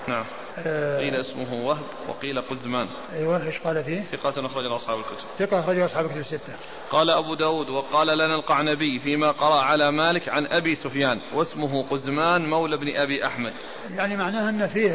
[0.08, 0.24] نعم.
[0.58, 0.98] آه.
[0.98, 5.26] قيل اسمه وهب وقيل قزمان أيوه إيش قال فيه؟ ثقة أخرج أصحاب الكتب.
[5.38, 6.52] ثقة أخرج أصحاب الكتب الستة.
[6.90, 12.50] قال أبو داود وقال لنا القعنبي فيما قرأ على مالك عن أبي سفيان واسمه قزمان
[12.50, 13.52] مولى بن أبي أحمد.
[13.96, 14.92] يعني معناه أن فيه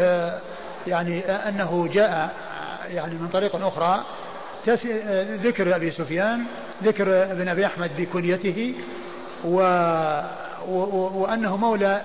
[0.87, 2.35] يعني أنه جاء
[2.87, 4.03] يعني من طريق أخرى
[5.43, 6.45] ذكر أبي سفيان
[6.83, 8.75] ذكر ابن أبي أحمد بكنيته
[9.45, 9.59] و...
[10.67, 10.77] و...
[11.21, 12.01] وأنه مولى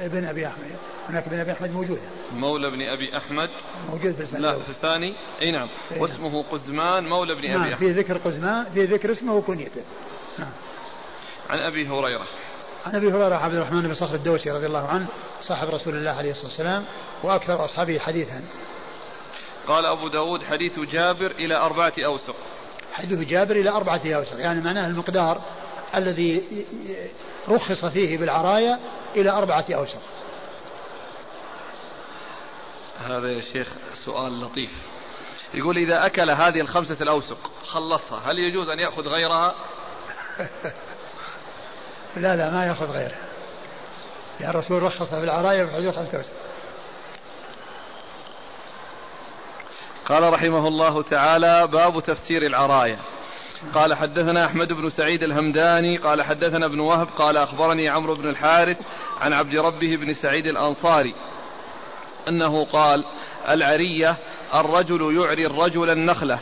[0.00, 0.70] ابن أبي أحمد.
[1.10, 1.98] هناك ابن أبي أحمد موجود
[2.32, 3.50] مولى ابن أبي أحمد.
[3.88, 5.14] موجود في لا في الثاني.
[5.42, 5.68] أي نعم.
[5.90, 6.00] نعم.
[6.00, 7.86] واسمه قزمان مولى ابن نعم أبي أحمد.
[7.86, 9.80] في ذكر قزمان في ذكر اسمه وكنيته.
[10.38, 10.50] نعم.
[11.50, 12.26] عن أبي هريرة.
[12.86, 15.06] عن أبي هريرة عبد الرحمن بن صخر الدوسي رضي الله عنه
[15.42, 16.84] صاحب رسول الله عليه الصلاة والسلام
[17.22, 18.42] وأكثر أصحابه حديثا.
[19.66, 22.34] قال أبو داود حديث جابر إلى أربعة أوسق.
[22.92, 24.40] حديث جابر إلى أربعة أوسق.
[24.40, 25.40] يعني معناه المقدار
[25.94, 26.42] الذي
[27.48, 28.78] رخص فيه بالعراية
[29.16, 30.00] إلى أربعة أوسق.
[33.06, 33.68] هذا يا شيخ
[34.04, 34.70] سؤال لطيف.
[35.54, 39.54] يقول إذا أكل هذه الخمسة الأوسق خلصها هل يجوز أن يأخذ غيرها؟
[42.16, 43.28] لا لا ما يأخذ غيرها.
[44.40, 46.32] يعني الرسول رخص بالعراية بحدود خمسة أوسق
[50.06, 52.98] قال رحمه الله تعالى باب تفسير العراية.
[53.74, 58.78] قال حدثنا أحمد بن سعيد الهمداني قال حدثنا ابن وهب قال أخبرني عمرو بن الحارث
[59.20, 61.14] عن عبد ربه بن سعيد الأنصاري
[62.28, 63.04] أنه قال
[63.48, 64.16] العرية
[64.54, 66.38] الرجل يعري الرجل النخلة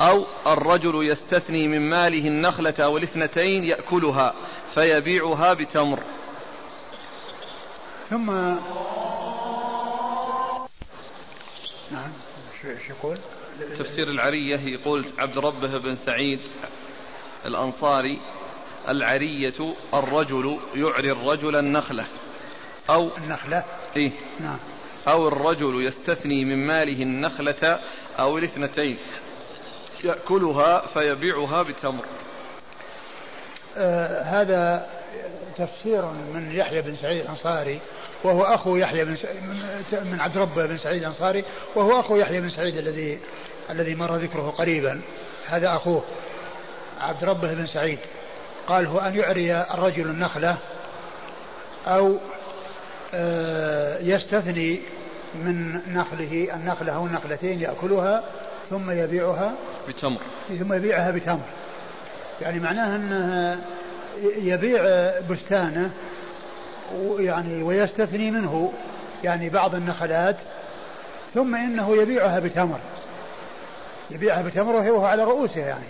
[0.00, 4.34] أو الرجل يستثني من ماله النخلة أو الاثنتين يأكلها
[4.74, 5.98] فيبيعها بتمر.
[8.10, 8.30] ثم
[11.90, 12.12] نعم
[12.64, 13.18] إيش يقول؟
[13.78, 16.40] تفسير العرية يقول عبد ربه بن سعيد
[17.46, 18.20] الأنصاري
[18.88, 22.06] العرية الرجل يعري الرجل النخلة
[22.90, 23.64] أو النخلة؟
[23.96, 24.12] إيه.
[24.40, 24.58] نعم.
[25.08, 27.80] أو الرجل يستثني من ماله النخلة
[28.18, 28.98] أو الاثنتين
[30.04, 32.04] يأكلها فيبيعها بتمر.
[33.76, 34.86] آه هذا
[35.56, 36.04] تفسير
[36.34, 37.80] من يحيى بن سعيد الأنصاري
[38.24, 39.16] وهو أخو يحيى بن
[39.92, 41.44] من عبد ربه بن سعيد الأنصاري
[41.74, 43.18] وهو أخو يحيى بن سعيد الذي
[43.70, 45.00] الذي مر ذكره قريبا.
[45.46, 46.04] هذا أخوه
[47.00, 47.98] عبد ربه بن سعيد.
[48.66, 50.58] قال هو أن يعري الرجل النخلة
[51.86, 52.18] أو
[53.14, 54.80] آه، يستثني
[55.34, 58.22] من نخله النخلة أو النخلتين يأكلها
[58.70, 59.52] ثم يبيعها.
[59.88, 60.20] بتمر.
[60.58, 61.46] ثم يبيعها بتمر.
[62.40, 63.58] يعني معناها أنه
[64.36, 64.82] يبيع
[65.30, 65.90] بستانه
[67.18, 68.72] يعني ويستثني منه
[69.24, 70.36] يعني بعض النخلات
[71.34, 72.78] ثم إنه يبيعها بتمر.
[74.10, 75.86] يبيعها بتمر وهو على رؤوسها يعني.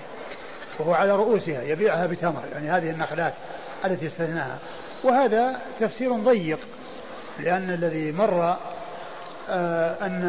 [0.78, 2.42] وهو على رؤوسها يبيعها بتمر.
[2.52, 3.32] يعني هذه النخلات
[3.84, 4.58] التي استثناها.
[5.04, 6.58] وهذا تفسير ضيق
[7.38, 8.56] لأن الذي مر
[10.02, 10.22] أن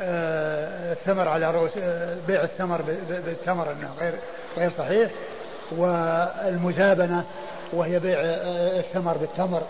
[0.00, 4.14] آه الثمر على رؤوس آه بيع الثمر بالتمر أنه غير
[4.56, 5.10] غير صحيح
[5.72, 7.24] والمزابنة
[7.72, 9.62] وهي بيع آه، الثمر بالتمر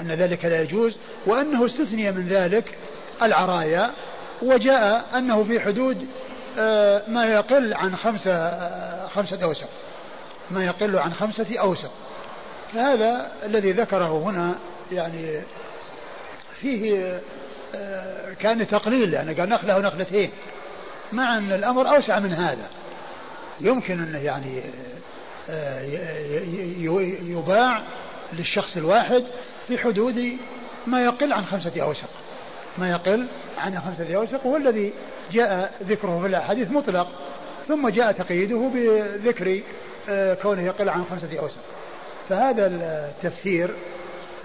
[0.00, 0.96] أن ذلك لا يجوز
[1.26, 2.78] وأنه استثني من ذلك
[3.22, 3.90] العرايا
[4.42, 6.06] وجاء أنه في حدود
[6.58, 9.68] آه، ما يقل عن خمسة آه، خمسة أوسق
[10.50, 11.90] ما يقل عن خمسة أوسق.
[12.72, 14.54] فهذا الذي ذكره هنا
[14.92, 15.40] يعني
[16.60, 17.20] فيه
[18.38, 20.30] كان تقليل يعني قال نخلة ونخلتين
[21.12, 22.68] مع أن الأمر أوسع من هذا.
[23.60, 24.62] يمكن أنه يعني
[27.22, 27.82] يباع
[28.32, 29.24] للشخص الواحد
[29.68, 30.36] في حدود
[30.86, 32.08] ما يقل عن خمسة أوسق.
[32.78, 33.26] ما يقل
[33.58, 34.92] عن خمسة أوسق هو الذي
[35.32, 37.08] جاء ذكره في الأحاديث مطلق
[37.68, 39.60] ثم جاء تقييده بذكر
[40.08, 41.60] آه، كونه يقل عن خمسة أوسق.
[42.28, 43.70] فهذا التفسير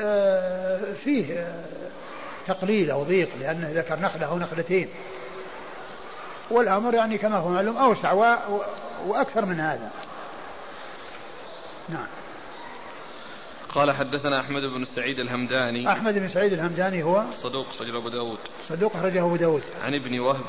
[0.01, 1.63] آه، فيه آه،
[2.47, 4.89] تقليل أو ضيق لأنه ذكر نخلة أو نخلتين.
[6.51, 8.13] والأمر يعني كما هو معلوم أوسع
[9.05, 9.91] وأكثر من هذا.
[11.89, 12.07] نعم.
[13.69, 15.91] قال حدثنا أحمد بن سعيد الهمداني.
[15.91, 18.39] أحمد بن سعيد الهمداني هو؟ صدوق أخرجه أبو داود.
[18.69, 19.63] صدوق أخرجه أبو داود.
[19.83, 20.45] عن ابن وهب.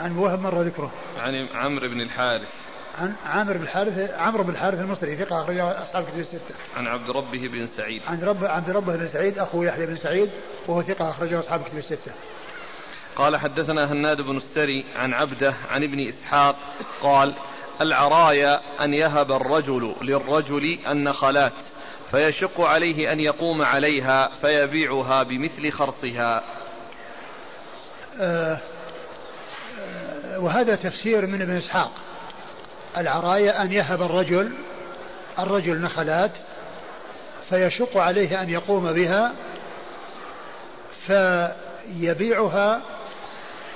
[0.00, 0.90] عن وهب مر ذكره.
[1.18, 2.63] عن عمرو بن الحارث.
[2.98, 6.54] عن عامر بن الحارث عمرو بن الحارث المصري ثقة أخرجه أصحاب كتب الستة.
[6.76, 8.02] عن عبد ربه بن سعيد.
[8.06, 10.30] عن رب عبد ربه بن سعيد أخو يحيى بن سعيد
[10.66, 12.12] وهو ثقة أخرجه أصحاب كتب الستة.
[13.16, 16.56] قال حدثنا هناد بن السري عن عبده عن ابن إسحاق
[17.02, 17.34] قال
[17.80, 21.52] العرايا أن يهب الرجل للرجل النخلات
[22.10, 26.42] فيشق عليه أن يقوم عليها فيبيعها بمثل خرصها
[28.20, 28.58] آه
[29.80, 31.90] آه وهذا تفسير من ابن إسحاق
[32.96, 34.52] العرايا أن يهب الرجل
[35.38, 36.30] الرجل نخلات
[37.48, 39.32] فيشق عليه أن يقوم بها
[41.06, 42.82] فيبيعها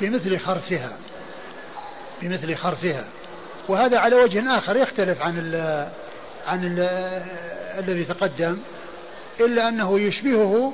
[0.01, 0.93] بمثل خرسها
[2.23, 3.05] بمثل خرسها.
[3.69, 5.87] وهذا على وجه آخر يختلف عن ال
[6.47, 6.81] عن ال
[7.79, 8.59] الذي تقدم
[9.41, 10.73] إلا أنه يشبهه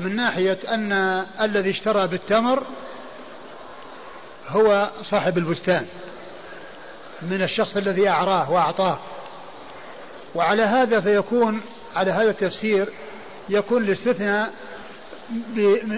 [0.00, 0.92] من ناحية أن
[1.40, 2.62] الذي اشترى بالتمر
[4.48, 5.86] هو صاحب البستان.
[7.22, 8.98] من الشخص الذي أعراه وأعطاه.
[10.34, 11.60] وعلى هذا فيكون
[11.96, 12.88] على هذا التفسير
[13.48, 14.52] يكون الاستثناء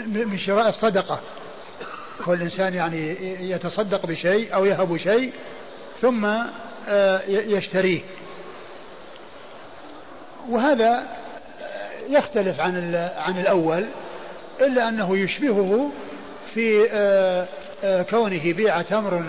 [0.07, 1.21] من شراء الصدقة.
[2.25, 3.17] كل إنسان يعني
[3.51, 5.33] يتصدق بشيء أو يهب شيء
[6.01, 6.25] ثم
[6.89, 8.01] آه، يشتريه.
[10.49, 11.03] وهذا
[12.09, 13.85] يختلف عن عن الأول
[14.61, 15.91] إلا أنه يشبهه
[16.55, 17.47] في آه،
[17.85, 19.25] آه، كونه بيع تمر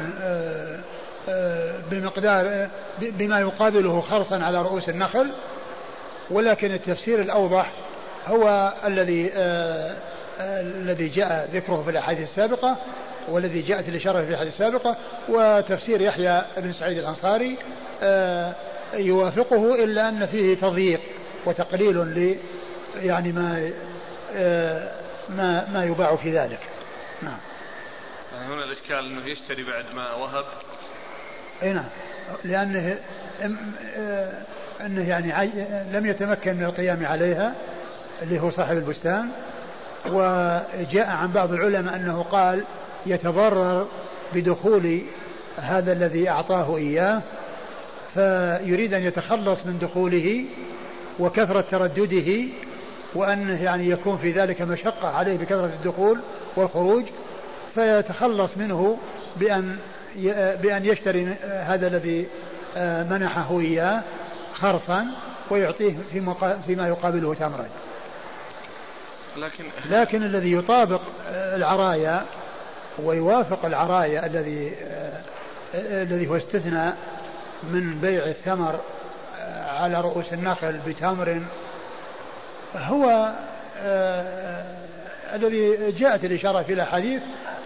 [1.91, 2.69] بمقدار
[3.01, 5.27] بما يقابله خرصا على رؤوس النخل
[6.29, 7.71] ولكن التفسير الأوضح
[8.27, 9.31] هو الذي
[10.39, 12.75] الذي جاء ذكره في الأحاديث السابقة
[13.27, 14.97] والذي جاءت الإشارة في الحديث السابقة
[15.29, 17.57] وتفسير يحيى بن سعيد الأنصاري
[18.93, 20.99] يوافقه إلا أن فيه تضييق
[21.45, 22.37] وتقليل ل
[22.95, 23.71] يعني ما
[25.29, 26.59] ما ما يباع في ذلك.
[27.21, 27.37] نعم.
[28.33, 30.45] يعني هنا الإشكال أنه يشتري بعد ما وهب.
[31.63, 31.85] أي نعم.
[32.43, 32.97] لأنه
[33.97, 34.31] آه،
[34.85, 35.49] أنه يعني
[35.93, 37.53] لم يتمكن من القيام عليها
[38.21, 39.29] اللي هو صاحب البستان.
[40.05, 42.63] وجاء عن بعض العلماء أنه قال
[43.05, 43.87] يتضرر
[44.33, 45.01] بدخول
[45.57, 47.21] هذا الذي أعطاه إياه
[48.13, 50.45] فيريد أن يتخلص من دخوله
[51.19, 52.47] وكثرة تردده
[53.15, 56.19] وأنه يعني يكون في ذلك مشقة عليه بكثرة الدخول
[56.55, 57.03] والخروج
[57.73, 58.97] فيتخلص منه
[59.35, 59.77] بأن
[60.61, 62.27] بأن يشتري هذا الذي
[63.09, 64.01] منحه إياه
[64.53, 65.05] خرصا
[65.49, 65.95] ويعطيه
[66.67, 67.65] فيما يقابله تمرا
[69.37, 72.25] لكن لكن الذي يطابق العرايا
[72.99, 74.75] ويوافق العرايا الذي
[75.75, 76.97] الذي هو استثناء
[77.63, 78.79] من بيع الثمر
[79.67, 81.41] على رؤوس النخل بتمر
[82.75, 83.31] هو
[85.33, 87.21] الذي جاءت الإشارة في الأحاديث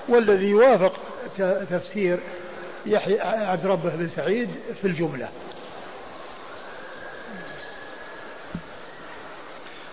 [0.09, 0.93] والذي يوافق
[1.69, 2.19] تفسير
[2.85, 4.49] يحيى عبد ربه بن سعيد
[4.81, 5.29] في الجملة.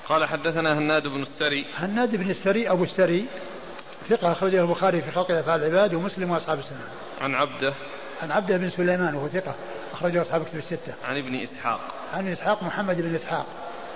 [0.09, 1.67] قال حدثنا هناد بن السري.
[1.77, 3.27] هناد بن السري أبو السري
[4.09, 6.89] ثقة أخرجه البخاري في خلق أفعال العباد ومسلم وأصحاب السنة.
[7.21, 7.75] عن عبده.
[8.23, 9.55] عن عبده بن سليمان وهو ثقة
[9.93, 10.95] أخرجه أصحاب كتب الستة.
[11.05, 11.81] عن ابن إسحاق.
[12.15, 13.47] عن إسحاق محمد بن إسحاق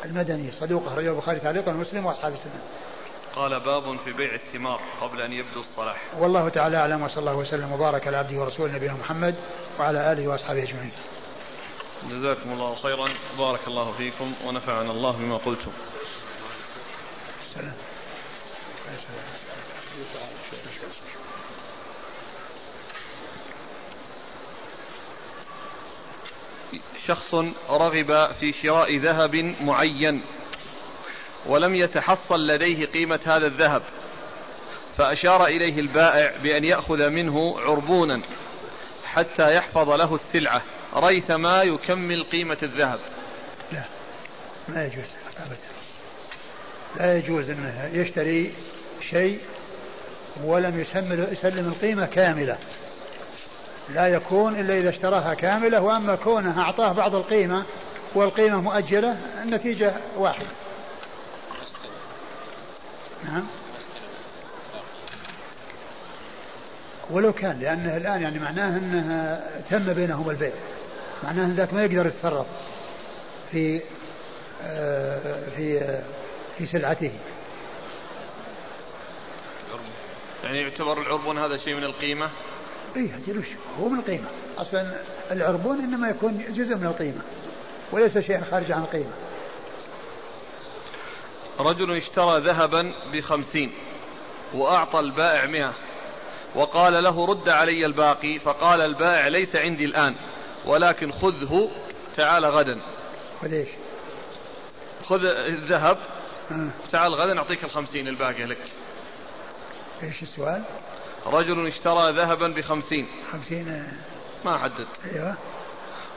[0.04, 2.60] المدني صدوق أخرجه البخاري تعليقا ومسلم وأصحاب السنة.
[3.36, 6.02] قال باب في بيع الثمار قبل أن يبدو الصلاح.
[6.18, 9.34] والله تعالى أعلم وصلى الله وسلم وبارك على عبده ورسوله نبينا محمد
[9.78, 10.92] وعلى آله وأصحابه أجمعين.
[12.10, 13.08] جزاكم الله خيرا.
[13.38, 15.72] بارك الله فيكم ونفعنا الله بما قلتم.
[17.54, 17.72] سلام.
[27.06, 27.34] شخص
[27.70, 30.22] رغب في شراء ذهب معين.
[31.46, 33.82] ولم يتحصل لديه قيمة هذا الذهب.
[34.96, 38.22] فأشار إليه البائع بأن يأخذ منه عربونا
[39.04, 40.62] حتى يحفظ له السلعة
[40.96, 42.98] ريثما يكمل قيمة الذهب.
[43.72, 43.82] لا
[44.68, 45.56] ما يجوز أبدا.
[46.96, 48.52] لا يجوز أنه يشتري
[49.10, 49.40] شيء
[50.44, 52.58] ولم يسلم يسلم القيمة كاملة.
[53.94, 57.64] لا يكون إلا إذا اشتراها كاملة وأما كونه أعطاه بعض القيمة
[58.14, 60.46] والقيمة مؤجلة النتيجة واحدة.
[63.24, 63.46] نعم.
[67.10, 69.40] ولو كان لأنه الآن يعني معناه أنه
[69.70, 70.52] تم بينهما البيع.
[71.24, 72.46] معناه أن ذاك ما يقدر يتصرف
[73.52, 73.80] في
[74.62, 75.98] آه، في
[76.58, 77.12] في سلعته.
[80.44, 82.30] يعني يعتبر العربون هذا شيء من القيمة؟
[82.96, 83.10] اي
[83.80, 84.26] هو من القيمة.
[84.58, 84.92] أصلا
[85.30, 87.20] العربون إنما يكون جزء من القيمة
[87.92, 89.12] وليس شيئا خارج عن القيمة.
[91.60, 93.72] رجل اشترى ذهبا بخمسين
[94.54, 95.72] وأعطى البائع مئة.
[96.54, 100.16] وقال له رد علي الباقي فقال البائع ليس عندي الآن
[100.66, 101.70] ولكن خذه
[102.16, 102.80] تعال غدا.
[103.42, 103.68] خذ إيش؟
[105.04, 105.98] خذ الذهب.
[106.92, 108.58] تعال غدا أعطيك الخمسين الباقي لك.
[110.02, 110.62] إيش السؤال؟
[111.26, 113.06] رجل اشترى ذهبا بخمسين.
[113.32, 113.92] خمسين آه.
[114.44, 115.34] ما حدد أيوه.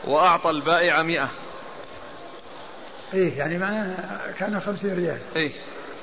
[0.06, 1.30] وأعطى البائع مئة.
[3.14, 3.96] إيه يعني معناه
[4.40, 5.20] كان خمسين ريال.
[5.36, 5.52] إيه.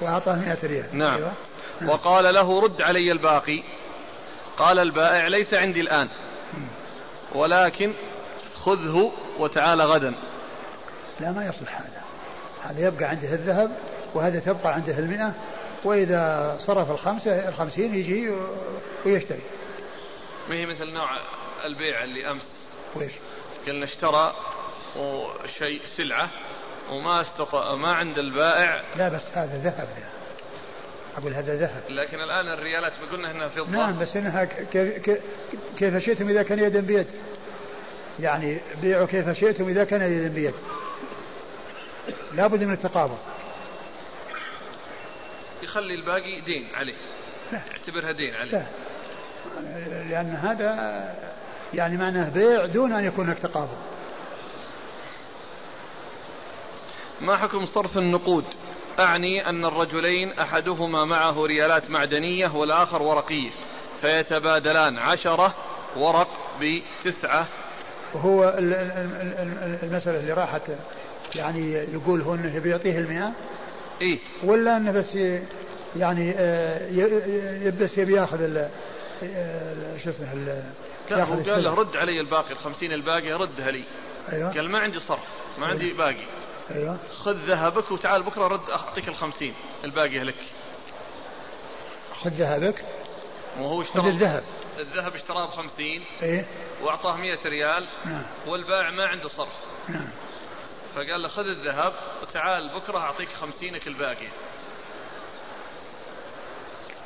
[0.00, 0.86] وأعطاه مئة ريال.
[0.92, 1.16] نعم.
[1.16, 1.32] أيوة.
[1.86, 3.62] وقال له رد علي الباقي.
[4.56, 6.08] قال البائع ليس عندي الآن.
[7.34, 7.92] ولكن
[8.64, 10.14] خذه وتعال غدا.
[11.20, 12.02] لا ما يصلح هذا.
[12.62, 13.76] هذا يبقى عنده الذهب
[14.14, 15.34] وهذا تبقى عنده المئة.
[15.84, 18.32] وإذا صرف الخمسة الخمسين يجي
[19.06, 19.42] ويشتري.
[20.48, 21.08] ما هي مثل نوع
[21.64, 22.64] البيع اللي أمس؟
[22.96, 23.12] ويش
[23.66, 24.34] قلنا اشترى
[25.58, 26.30] شيء سلعة.
[26.90, 28.82] وما استطاع ما عند البائع.
[28.96, 29.88] لا بس هذا ذهب.
[29.96, 30.14] ده.
[31.16, 31.82] أقول هذا ذهب.
[31.88, 35.20] لكن الآن الريالات قلنا أنها فضة نعم بس أنها كيف,
[35.78, 37.06] كيف شئتم إذا كان يدا بيد؟
[38.20, 40.54] يعني بيعوا كيف شئتم إذا كان يدا بيد؟
[42.34, 43.18] لابد من التقابض.
[45.62, 46.94] يخلي الباقي دين عليه.
[47.52, 47.60] لا.
[47.70, 48.52] يعتبرها دين عليه.
[48.52, 48.64] لا.
[50.10, 51.14] لأن هذا
[51.74, 53.78] يعني معناه بيع دون أن يكون هناك تقابض.
[57.20, 58.44] ما حكم صرف النقود؟
[58.98, 63.50] أعني أن الرجلين أحدهما معه ريالات معدنية والآخر ورقية.
[64.00, 65.54] فيتبادلان عشرة
[65.96, 66.28] ورق
[66.60, 67.46] بتسعة.
[68.14, 68.54] وهو
[69.82, 70.62] المسألة اللي راحت
[71.34, 73.32] يعني يقول هو إنه بيعطيه المئة؟
[74.02, 75.18] إيه ولا إنه بس
[75.96, 78.68] يعني آه، بس يبي ياخذ
[80.04, 80.62] شو اسمه
[81.10, 83.84] لا هو قال له رد علي الباقي الخمسين الباقي ردها لي.
[84.32, 84.52] أيوة.
[84.52, 85.28] قال ما عندي صرف
[85.58, 85.98] ما عندي أيوة.
[85.98, 86.24] باقي.
[86.70, 86.98] أيوه.
[87.18, 89.54] خذ ذهبك وتعال بكرة رد أعطيك الخمسين
[89.84, 90.34] الباقي لك.
[92.22, 92.84] خذ ذهبك.
[93.58, 94.42] وهو اشترى خذ الذهب.
[94.78, 96.46] الذهب اشتراه بخمسين إيه.
[96.82, 98.24] وأعطاه مئة ريال نعم.
[98.46, 99.52] والبائع ما عنده صرف.
[99.88, 100.08] نعم.
[100.94, 101.92] فقال له خذ الذهب
[102.22, 104.28] وتعال بكرة أعطيك خمسينك الباقي.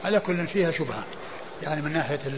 [0.05, 1.05] على كل فيها شبهة.
[1.63, 2.29] يعني من ناحية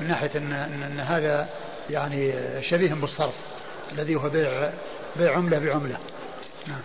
[0.00, 1.48] من ناحية أن, أن هذا
[1.90, 3.34] يعني شبيه بالصرف
[3.92, 4.72] الذي هو بيع
[5.16, 5.98] بيع عملة بعملة.
[6.66, 6.82] نعم.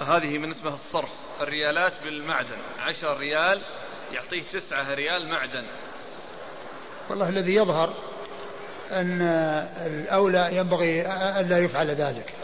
[0.00, 1.08] هذه بالنسبة للصرف
[1.40, 2.58] الريالات بالمعدن.
[2.80, 3.62] عشر ريال
[4.12, 5.64] يعطيه تسعة ريال معدن.
[7.10, 7.94] والله الذي يظهر
[8.90, 9.22] أن
[9.86, 11.06] الأولى ينبغي
[11.40, 12.34] ألا يفعل ذلك.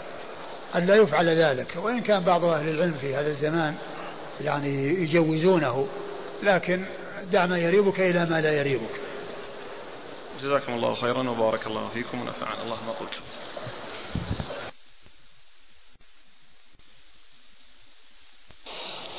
[0.74, 1.76] ألا يفعل ذلك.
[1.76, 3.74] وإن كان بعض أهل العلم في هذا الزمان
[4.40, 5.88] يعني يجوزونه
[6.42, 6.84] لكن
[7.32, 9.00] دع ما يريبك إلى ما لا يريبك.
[10.42, 13.22] جزاكم الله خيرا وبارك الله فيكم ونفعنا الله ما قلتم.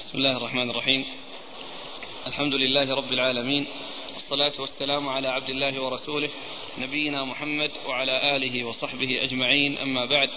[0.09, 1.05] بسم الله الرحمن الرحيم.
[2.27, 3.67] الحمد لله رب العالمين
[4.13, 6.29] والصلاة والسلام على عبد الله ورسوله
[6.77, 10.29] نبينا محمد وعلى آله وصحبه أجمعين أما بعد.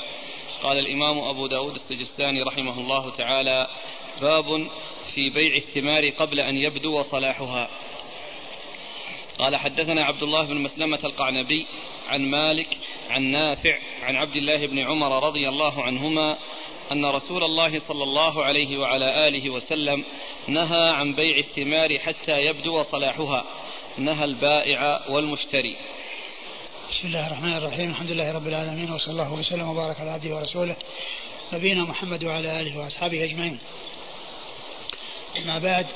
[0.62, 3.66] قال الإمام أبو داود السجستاني رحمه الله تعالى
[4.20, 4.68] باب
[5.14, 7.68] في بيع الثمار قبل أن يبدو صلاحها.
[9.38, 11.66] قال حدثنا عبد الله بن مسلمة القعنبي
[12.08, 12.78] عن مالك
[13.10, 16.38] عن نافع عن عبد الله بن عمر رضي الله عنهما
[16.92, 20.04] أن رسول الله صلى الله عليه وعلى آله وسلم
[20.48, 23.44] نهى عن بيع الثمار حتى يبدو صلاحها.
[23.98, 25.76] نهى البائع والمشتري.
[26.90, 27.90] بسم الله الرحمن الرحيم.
[27.90, 30.76] الحمد لله رب العالمين وصلى الله وسلم وبارك على عبده ورسوله
[31.52, 33.58] نبينا محمد وعلى آله وأصحابه أجمعين.
[35.36, 35.86] أما بعد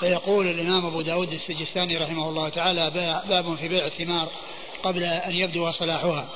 [0.00, 2.90] فيقول الإمام أبو داود السجستاني رحمه الله تعالى
[3.28, 4.28] باب في بيع الثمار
[4.82, 6.28] قبل أن يبدو صلاحها.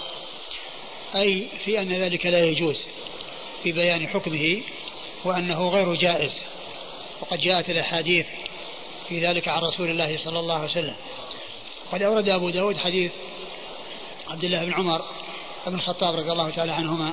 [1.17, 2.81] أي في أن ذلك لا يجوز
[3.63, 4.63] في بيان حكمه
[5.25, 6.33] وأنه غير جائز.
[7.21, 8.27] وقد جاءت الأحاديث
[9.09, 10.95] في ذلك عن رسول الله صلى الله عليه وسلم.
[11.93, 13.13] قد أورد أبو داود حديث
[14.29, 15.03] عبد الله بن عمر
[15.67, 17.13] بن الخطاب رضي الله تعالى عنهما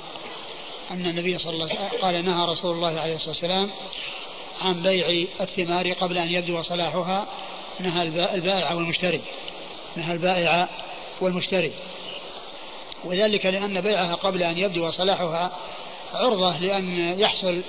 [0.91, 3.71] أن النبي صلى الله عليه وسلم قال نهى رسول الله عليه الصلاة والسلام
[4.61, 7.27] عن بيع الثمار قبل أن يبدو صلاحها.
[7.79, 8.03] نهى
[8.33, 9.21] البائع والمشتري.
[9.95, 10.69] نهى البائع
[11.21, 11.71] والمشتري.
[13.05, 15.51] وذلك لأن بيعها قبل أن يبدو صلاحها
[16.13, 17.63] عرضة لأن يحصل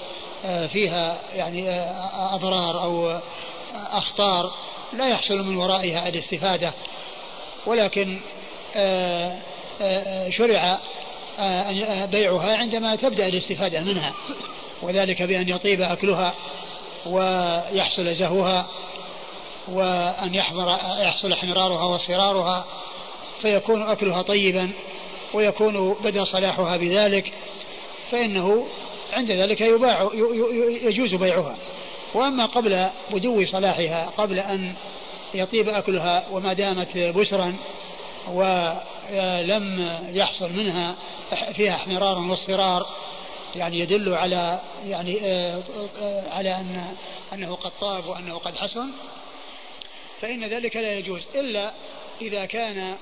[0.44, 3.20] آه، فيها يعني آه، أضرار أو
[3.74, 4.52] أخطار
[4.92, 6.72] لا يحصل من ورائها الاستفادة.
[7.66, 8.20] ولكن
[8.76, 9.42] آه،
[10.30, 10.78] شرع
[12.06, 14.14] بيعها عندما تبدأ الاستفادة منها.
[14.82, 16.34] وذلك بأن يطيب أكلها
[17.06, 18.66] ويحصل زهوها
[19.68, 20.34] وأن
[21.00, 22.64] يحصل احمرارها وصرارها
[23.42, 24.70] فيكون أكلها طيبا.
[25.34, 27.32] ويكون بدا صلاحها بذلك
[28.10, 28.66] فإنه
[29.12, 30.10] عند ذلك يباع
[30.82, 31.56] يجوز بيعها.
[32.14, 34.74] وأما قبل بدو صلاحها قبل أن
[35.34, 37.56] يطيب أكلها وما دامت بشرا
[38.28, 40.96] ولم يحصل منها
[41.54, 42.86] فيها احمرار واصفرار
[43.56, 45.62] يعني يدل على يعني آه،
[46.30, 46.94] على أن
[47.32, 48.90] أنه قد طاب وأنه قد حسن
[50.20, 51.22] فإن ذلك لا يجوز.
[51.34, 51.72] إلا
[52.20, 52.96] إذا كان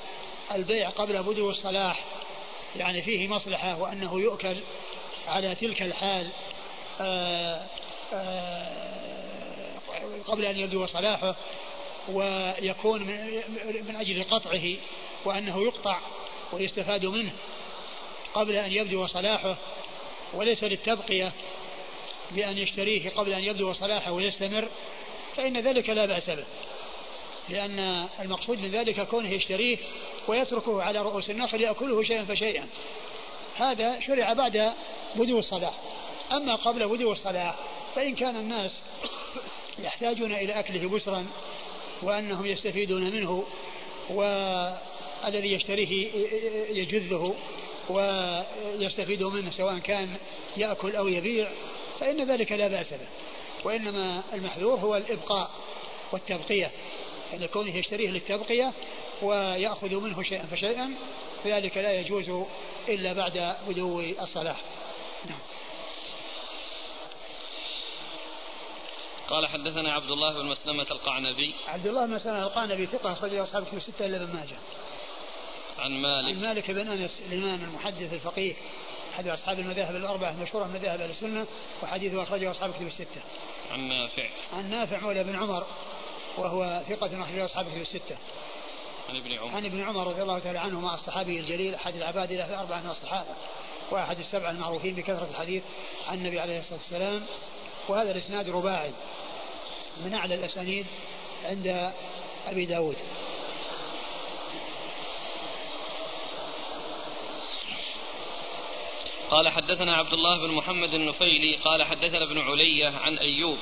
[0.53, 2.05] البيع قبل بدو الصلاح
[2.77, 4.57] يعني فيه مصلحة وأنه يؤكل
[5.29, 6.29] على تلك الحال
[7.01, 7.67] آه،
[10.27, 11.37] قبل أن يبدو صلاحه
[12.09, 13.03] ويكون
[13.89, 14.63] من أجل قطعه
[15.25, 15.99] وأنه يقطع
[16.53, 17.33] ويستفاد منه
[18.35, 19.57] قبل أن يبدو صلاحه
[20.35, 21.33] وليس للتبقية
[22.31, 24.69] بأن يشتريه قبل أن يبدو صلاحه ويستمر
[25.37, 26.45] فإن ذلك لا بأس به
[27.49, 29.79] لأن المقصود من ذلك كونه يشتريه
[30.29, 32.67] ويتركه على رؤوس النخل يأكله شيئا فشيئا.
[33.57, 34.73] هذا شرع بعد
[35.15, 35.73] بدو الصلاح
[36.33, 37.55] أما قبل بدو الصلاح
[37.95, 38.81] فإن كان الناس
[39.79, 41.27] يحتاجون إلى أكله بسرا
[42.03, 43.45] وأنهم يستفيدون منه
[44.11, 46.13] والذي يشتريه
[46.71, 47.35] يجذه
[47.89, 50.17] ويستفيد منه سواء كان
[50.57, 51.49] يأكل أو يبيع
[52.01, 53.09] فإن ذلك لا بأس به.
[53.65, 55.51] وإنما المحذور هو الإبقاء
[56.13, 56.71] والتبقية.
[57.33, 58.73] يعني كونه يشتريه للتبقية
[59.23, 60.95] ويأخذ منه شيئا فشيئا
[61.45, 62.31] فذلك لا يجوز
[62.89, 64.61] إلا بعد بدو الصلاح
[65.25, 65.39] نعم.
[69.29, 71.55] قال حدثنا عبد الله بن مسلمة القعنبي.
[71.67, 74.59] عبد الله بن مسلمة القعنبي ثقة أخرج أصحاب كتب الستة إلا ابن ماجه.
[75.79, 76.37] عن مالك.
[76.37, 78.55] عن مالك بن أنس الإمام المحدث الفقيه
[79.15, 81.47] أحد أصحاب المذاهب الأربعة المشهوره من مذاهب أهل السنة
[81.83, 83.21] وحديثه أخرجه أصحاب كتب الستة.
[83.71, 84.29] عن نافع.
[84.53, 85.67] عن نافع مولى بن عمر
[86.39, 88.17] وهو ثقة أخرجه أصحاب كتب الستة.
[89.09, 89.57] عن ابن عمر.
[89.57, 93.31] عن ابن عمر رضي الله تعالى عنهما الصحابي الجليل أحد العباد له الأربعة من الصحابة
[93.91, 95.63] وأحد السبعة المعروفين بكثرة الحديث
[96.07, 97.27] عن النبي عليه الصلاة والسلام.
[97.89, 98.93] وهذا الإسناد رباعي
[100.05, 100.87] من أعلى الأسانيد
[101.45, 101.93] عند
[102.47, 102.97] أبي داود.
[109.31, 113.59] قال حدثنا عبد الله بن محمد النفيلي قال حدثنا ابن علية عن أيوب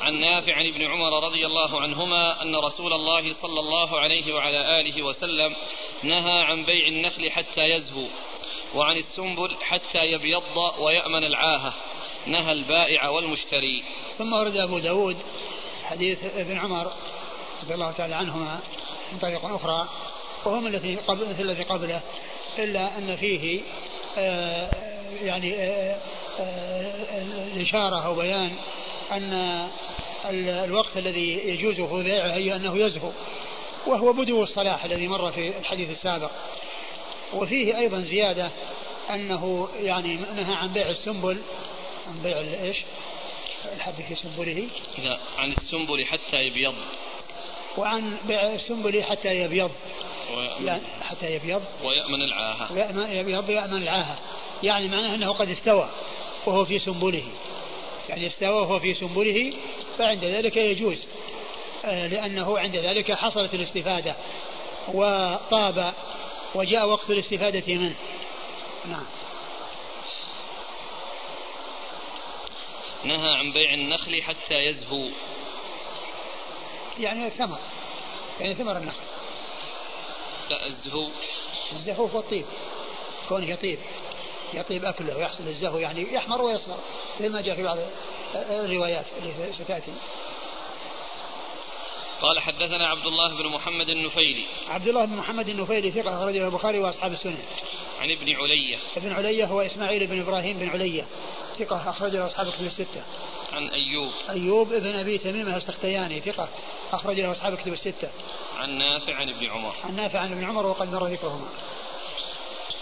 [0.00, 4.80] عن نافع عن ابن عمر رضي الله عنهما أن رسول الله صلى الله عليه وعلى
[4.80, 5.56] آله وسلم
[6.02, 8.06] نهى عن بيع النخل حتى يزهو
[8.74, 10.42] وعن السنبل حتى يبيض
[10.78, 11.74] ويأمن العاهة.
[12.26, 13.84] نهى البائع والمشتري.
[14.18, 15.16] ثم ورد أبو داود
[15.84, 16.92] حديث ابن عمر
[17.62, 18.60] رضي الله تعالى عنهما
[19.12, 19.88] من طريق أخرى
[20.46, 22.00] وهو الذي قبل مثل الذي قبله
[22.58, 23.60] إلا أن فيه
[24.18, 25.96] آه يعني آه
[26.40, 27.22] آه
[27.54, 28.50] الإشارة أو بيان
[29.12, 29.68] أن
[30.64, 33.10] الوقت الذي يجوز بيعه هي أنه يزهو
[33.86, 36.30] وهو بدو الصلاح الذي مر في الحديث السابق.
[37.34, 38.50] وفيه أيضا زيادة
[39.10, 41.42] أنه يعني نهى عن بيع السنبل.
[42.08, 42.84] عن بيع إيش؟
[43.76, 44.68] الحب في سنبله.
[44.98, 46.74] إذا عن السنبل حتى يبيض.
[47.76, 49.70] وعن بيع السنبل حتى يبيض.
[50.60, 51.62] يعني حتى يبيض.
[51.84, 52.72] ويأمن العاهة.
[52.72, 54.18] ويأمن يبيض ويأمن العاهة.
[54.62, 55.90] يعني معناه أنه قد استوى
[56.46, 57.24] وهو في سنبله.
[58.08, 59.52] يعني استوى وهو في سنبله
[59.98, 61.06] فعند ذلك يجوز
[61.84, 64.16] آه، لأنه عند ذلك حصلت الاستفادة
[64.88, 65.94] وطاب
[66.54, 67.96] وجاء وقت الاستفادة منه.
[68.86, 69.06] نعم.
[73.04, 75.08] نهى عن بيع النخل حتى يزهو.
[77.00, 77.58] يعني الثمر
[78.40, 79.02] يعني ثمر النخل.
[80.50, 81.08] لا الزهو.
[81.72, 82.46] الزهو هو الطيب
[83.28, 83.78] كونه يطيب.
[84.54, 86.78] يطيب أكله ويحصل الزهو يعني يحمر ويصفر
[87.20, 87.78] مثل ما جاء في بعض
[88.34, 89.92] الروايات اللي ستأتي.
[92.22, 94.46] قال حدثنا عبد الله بن محمد النفيلي.
[94.68, 97.42] عبد الله بن محمد النفيلي ثقة أخرجه البخاري وأصحاب السنن
[98.00, 98.78] عن ابن علية.
[98.96, 101.06] ابن علية هو إسماعيل بن إبراهيم بن علية
[101.58, 103.02] ثقة أخرجه أصحاب الكتب الستة.
[103.52, 104.12] عن أيوب.
[104.30, 106.48] أيوب ابن أبي تميمة السختياني ثقة
[106.92, 108.10] أخرج له أصحاب الكتب الستة.
[108.56, 109.74] عن نافع عن ابن عمر.
[109.84, 111.48] عن نافع عن ابن عمر وقد مر ذكرهما.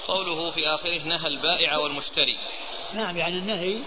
[0.09, 2.39] قوله في آخره نهى البائع والمشتري.
[2.95, 3.79] نعم يعني النهي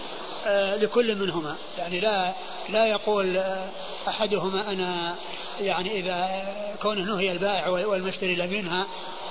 [0.46, 1.56] آه لكل منهما.
[1.78, 2.32] يعني لا
[2.68, 3.70] لا يقول آه
[4.08, 5.16] أحدهما أنا
[5.60, 6.44] يعني إذا
[6.82, 8.84] كونه نهي البائع والمشتري لم ينهى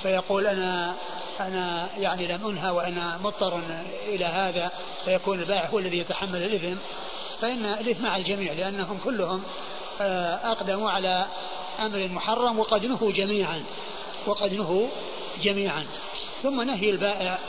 [0.03, 0.95] فيقول أنا
[1.39, 3.61] أنا يعني لم أنهى وأنا مضطر
[4.07, 4.71] إلى هذا
[5.05, 6.75] فيكون البائع هو الذي يتحمل الإثم.
[7.41, 9.43] فإن الإثم على الجميع لأنهم كلهم
[10.01, 11.25] آه، أقدموا على
[11.79, 13.63] أمر محرم وقد نهوا جميعا
[14.27, 14.87] وقد نهوا
[15.43, 15.85] جميعا.
[16.43, 17.39] ثم نهي البائع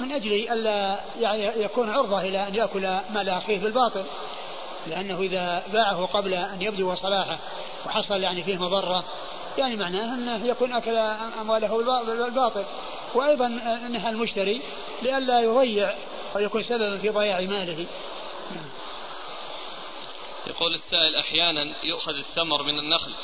[0.00, 2.80] من أجل ألا يعني يكون عرضة إلى أن يأكل
[3.10, 4.04] مال أخيه بالباطل
[4.86, 7.38] لأنه إذا باعه قبل أن يبدو صلاحه
[7.86, 9.04] وحصل يعني فيه مضرة
[9.58, 10.96] يعني معناه أنه يكون أكل
[11.40, 12.64] أمواله بالباطل
[13.14, 13.48] وأيضا
[13.88, 14.62] نهى المشتري
[15.02, 15.94] لئلا يضيع
[16.36, 17.86] أو يكون سببا في ضياع ماله.
[20.46, 23.14] يقول السائل أحيانا يؤخذ الثمر من النخل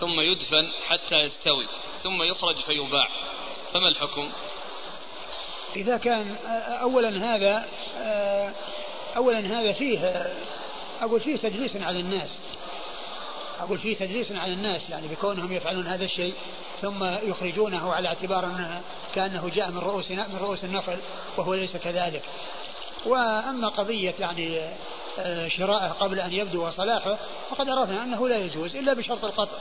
[0.00, 1.66] ثم يدفن حتى يستوي
[2.02, 3.08] ثم يخرج فيباع.
[3.72, 4.32] فما الحكم؟
[5.76, 6.36] إذا كان
[6.80, 7.64] أولا هذا
[9.16, 10.32] أولا هذا فيه
[11.00, 12.38] أقول فيه تدليس على الناس.
[13.60, 16.34] أقول فيه تدليس على الناس يعني بكونهم يفعلون هذا الشيء
[16.82, 18.82] ثم يخرجونه على اعتبار أنه
[19.14, 20.96] كأنه جاء من رؤوس من رؤوس النخل
[21.36, 22.22] وهو ليس كذلك.
[23.06, 24.60] وأما قضية يعني
[25.48, 27.18] شراءه قبل أن يبدو صلاحه
[27.50, 29.58] فقد عرفنا أنه لا يجوز إلا بشرط القطع.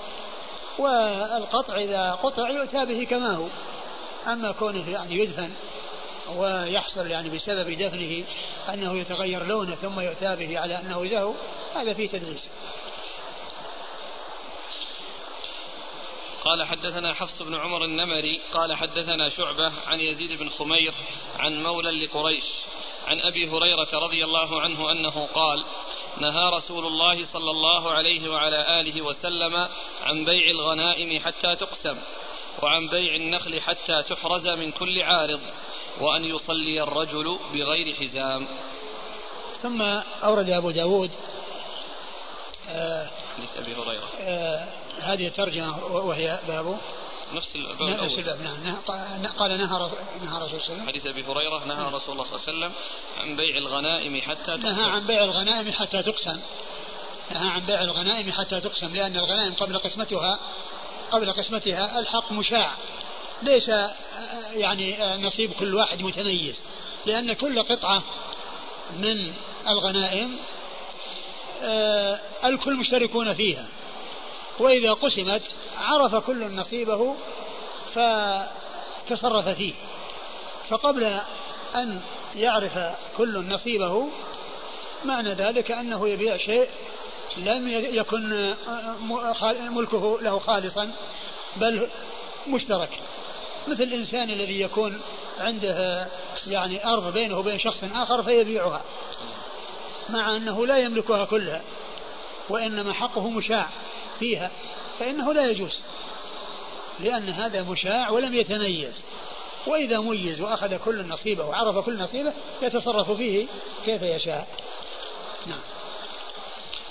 [0.80, 3.48] والقطع إذا قطع يؤتى به كما هو.
[4.28, 5.50] أما كونه يعني يدفن
[6.30, 8.24] ويحصل يعني بسبب دفنه
[8.74, 11.34] أنه يتغير لونه ثم يؤتى به على أنه زهو
[11.76, 12.50] هذا فيه تدليس.
[16.46, 20.94] قال حدثنا حفص بن عمر النمري قال حدثنا شعبة عن يزيد بن خمير
[21.40, 22.46] عن مولى لقريش
[23.08, 25.66] عن أبي هريرة رضي الله عنه أنه قال
[26.18, 29.56] نهى رسول الله صلى الله عليه وعلى آله وسلم
[30.02, 31.98] عن بيع الغنائم حتى تقسم
[32.62, 35.42] وعن بيع النخل حتى تحرز من كل عارض.
[36.00, 38.48] وأن يصلي الرجل بغير حزام.
[39.64, 39.82] ثم
[40.24, 41.12] أورد أبو داود
[42.70, 44.10] آه حديث أبي هريرة.
[44.20, 44.68] آه
[45.00, 46.80] هذه الترجمة وهي باب
[47.34, 48.76] نفس الباب نفس الباب نعم
[49.38, 49.90] قال نهى
[50.22, 52.72] نهى رسول الله حديث أبي هريرة نهى رسول الله صلى الله عليه وسلم
[53.18, 54.68] عن بيع الغنائم حتى تقسم.
[54.68, 56.40] نهى عن بيع الغنائم حتى تقسم.
[57.32, 60.40] نهى عن بيع الغنائم حتى تقسم لأن الغنائم قبل قسمتها
[61.12, 62.72] قبل قسمتها ألحق مشاع.
[63.42, 63.72] ليس
[64.54, 66.62] يعني نصيب كل واحد متميز.
[67.06, 68.04] لأن كل قطعة
[68.98, 69.34] من
[69.68, 70.38] الغنائم
[71.64, 73.68] آه، الكل مشتركون فيها.
[74.60, 75.42] وإذا قسمت
[75.78, 77.16] عرف كل نصيبه
[77.96, 79.74] فتصرف فيه.
[80.70, 81.20] فقبل
[81.76, 82.02] أن
[82.36, 84.08] يعرف كل نصيبه
[85.06, 86.70] معنى ذلك أنه يبيع شيء
[87.38, 88.54] لم يكن
[89.72, 90.92] ملكه له خالصا
[91.56, 91.90] بل
[92.48, 92.90] مشترك.
[93.68, 95.02] مثل الإنسان الذي يكون
[95.40, 96.08] عنده
[96.48, 98.82] يعني أرض بينه وبين شخص آخر فيبيعها
[100.10, 101.62] مع أنه لا يملكها كلها
[102.50, 103.70] وإنما حقه مشاع
[104.20, 104.52] فيها
[105.00, 105.82] فإنه لا يجوز
[107.00, 109.04] لأن هذا مشاع ولم يتميز
[109.68, 113.48] وإذا ميز وأخذ كل نصيبه وعرف كل نصيبه يتصرف فيه
[113.86, 114.48] كيف يشاء.
[115.46, 115.62] نعم.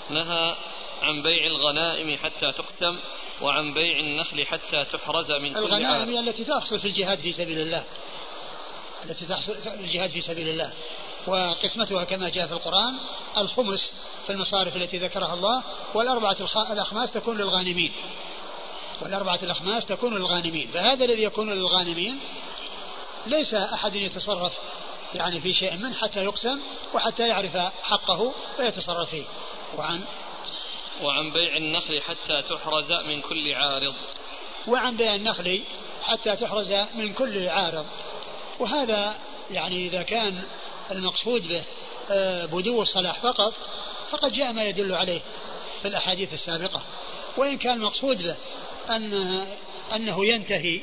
[0.09, 0.55] نهى
[1.01, 2.99] عن بيع الغنائم حتى تقسم
[3.41, 7.59] وعن بيع النخل حتى تحرز من كل الغنائم هي التي تحصل في الجهاد في سبيل
[7.59, 7.83] الله.
[9.05, 10.73] التي تحصل في الجهاد في سبيل الله.
[11.27, 12.93] وقسمتها كما جاء في القرآن
[13.37, 13.91] الخمس
[14.25, 15.63] في المصارف التي ذكرها الله
[15.93, 16.37] والأربعة
[16.71, 17.91] الأخماس تكون للغانمين.
[19.01, 20.67] والأربعة الأخماس تكون للغانمين.
[20.73, 22.19] فهذا الذي يكون للغانمين
[23.27, 24.53] ليس أحد يتصرف
[25.15, 26.59] يعني في شيء منه حتى يقسم
[26.93, 29.23] وحتى يعرف حقه ويتصرف فيه.
[29.77, 30.05] وعن
[31.01, 33.93] وعن بيع النخل حتى تحرز من كل عارض.
[34.67, 35.61] وعن بيع النخل
[36.03, 37.85] حتى تحرز من كل عارض.
[38.59, 39.15] وهذا
[39.51, 40.43] يعني إذا كان
[40.91, 41.63] المقصود به
[42.09, 43.53] آه، بدو الصلاح فقط
[44.09, 45.21] فقد جاء ما يدل عليه
[45.81, 46.81] في الأحاديث السابقة.
[47.37, 48.35] وإن كان المقصود به
[48.95, 49.45] أن
[49.95, 50.81] أنه ينتهي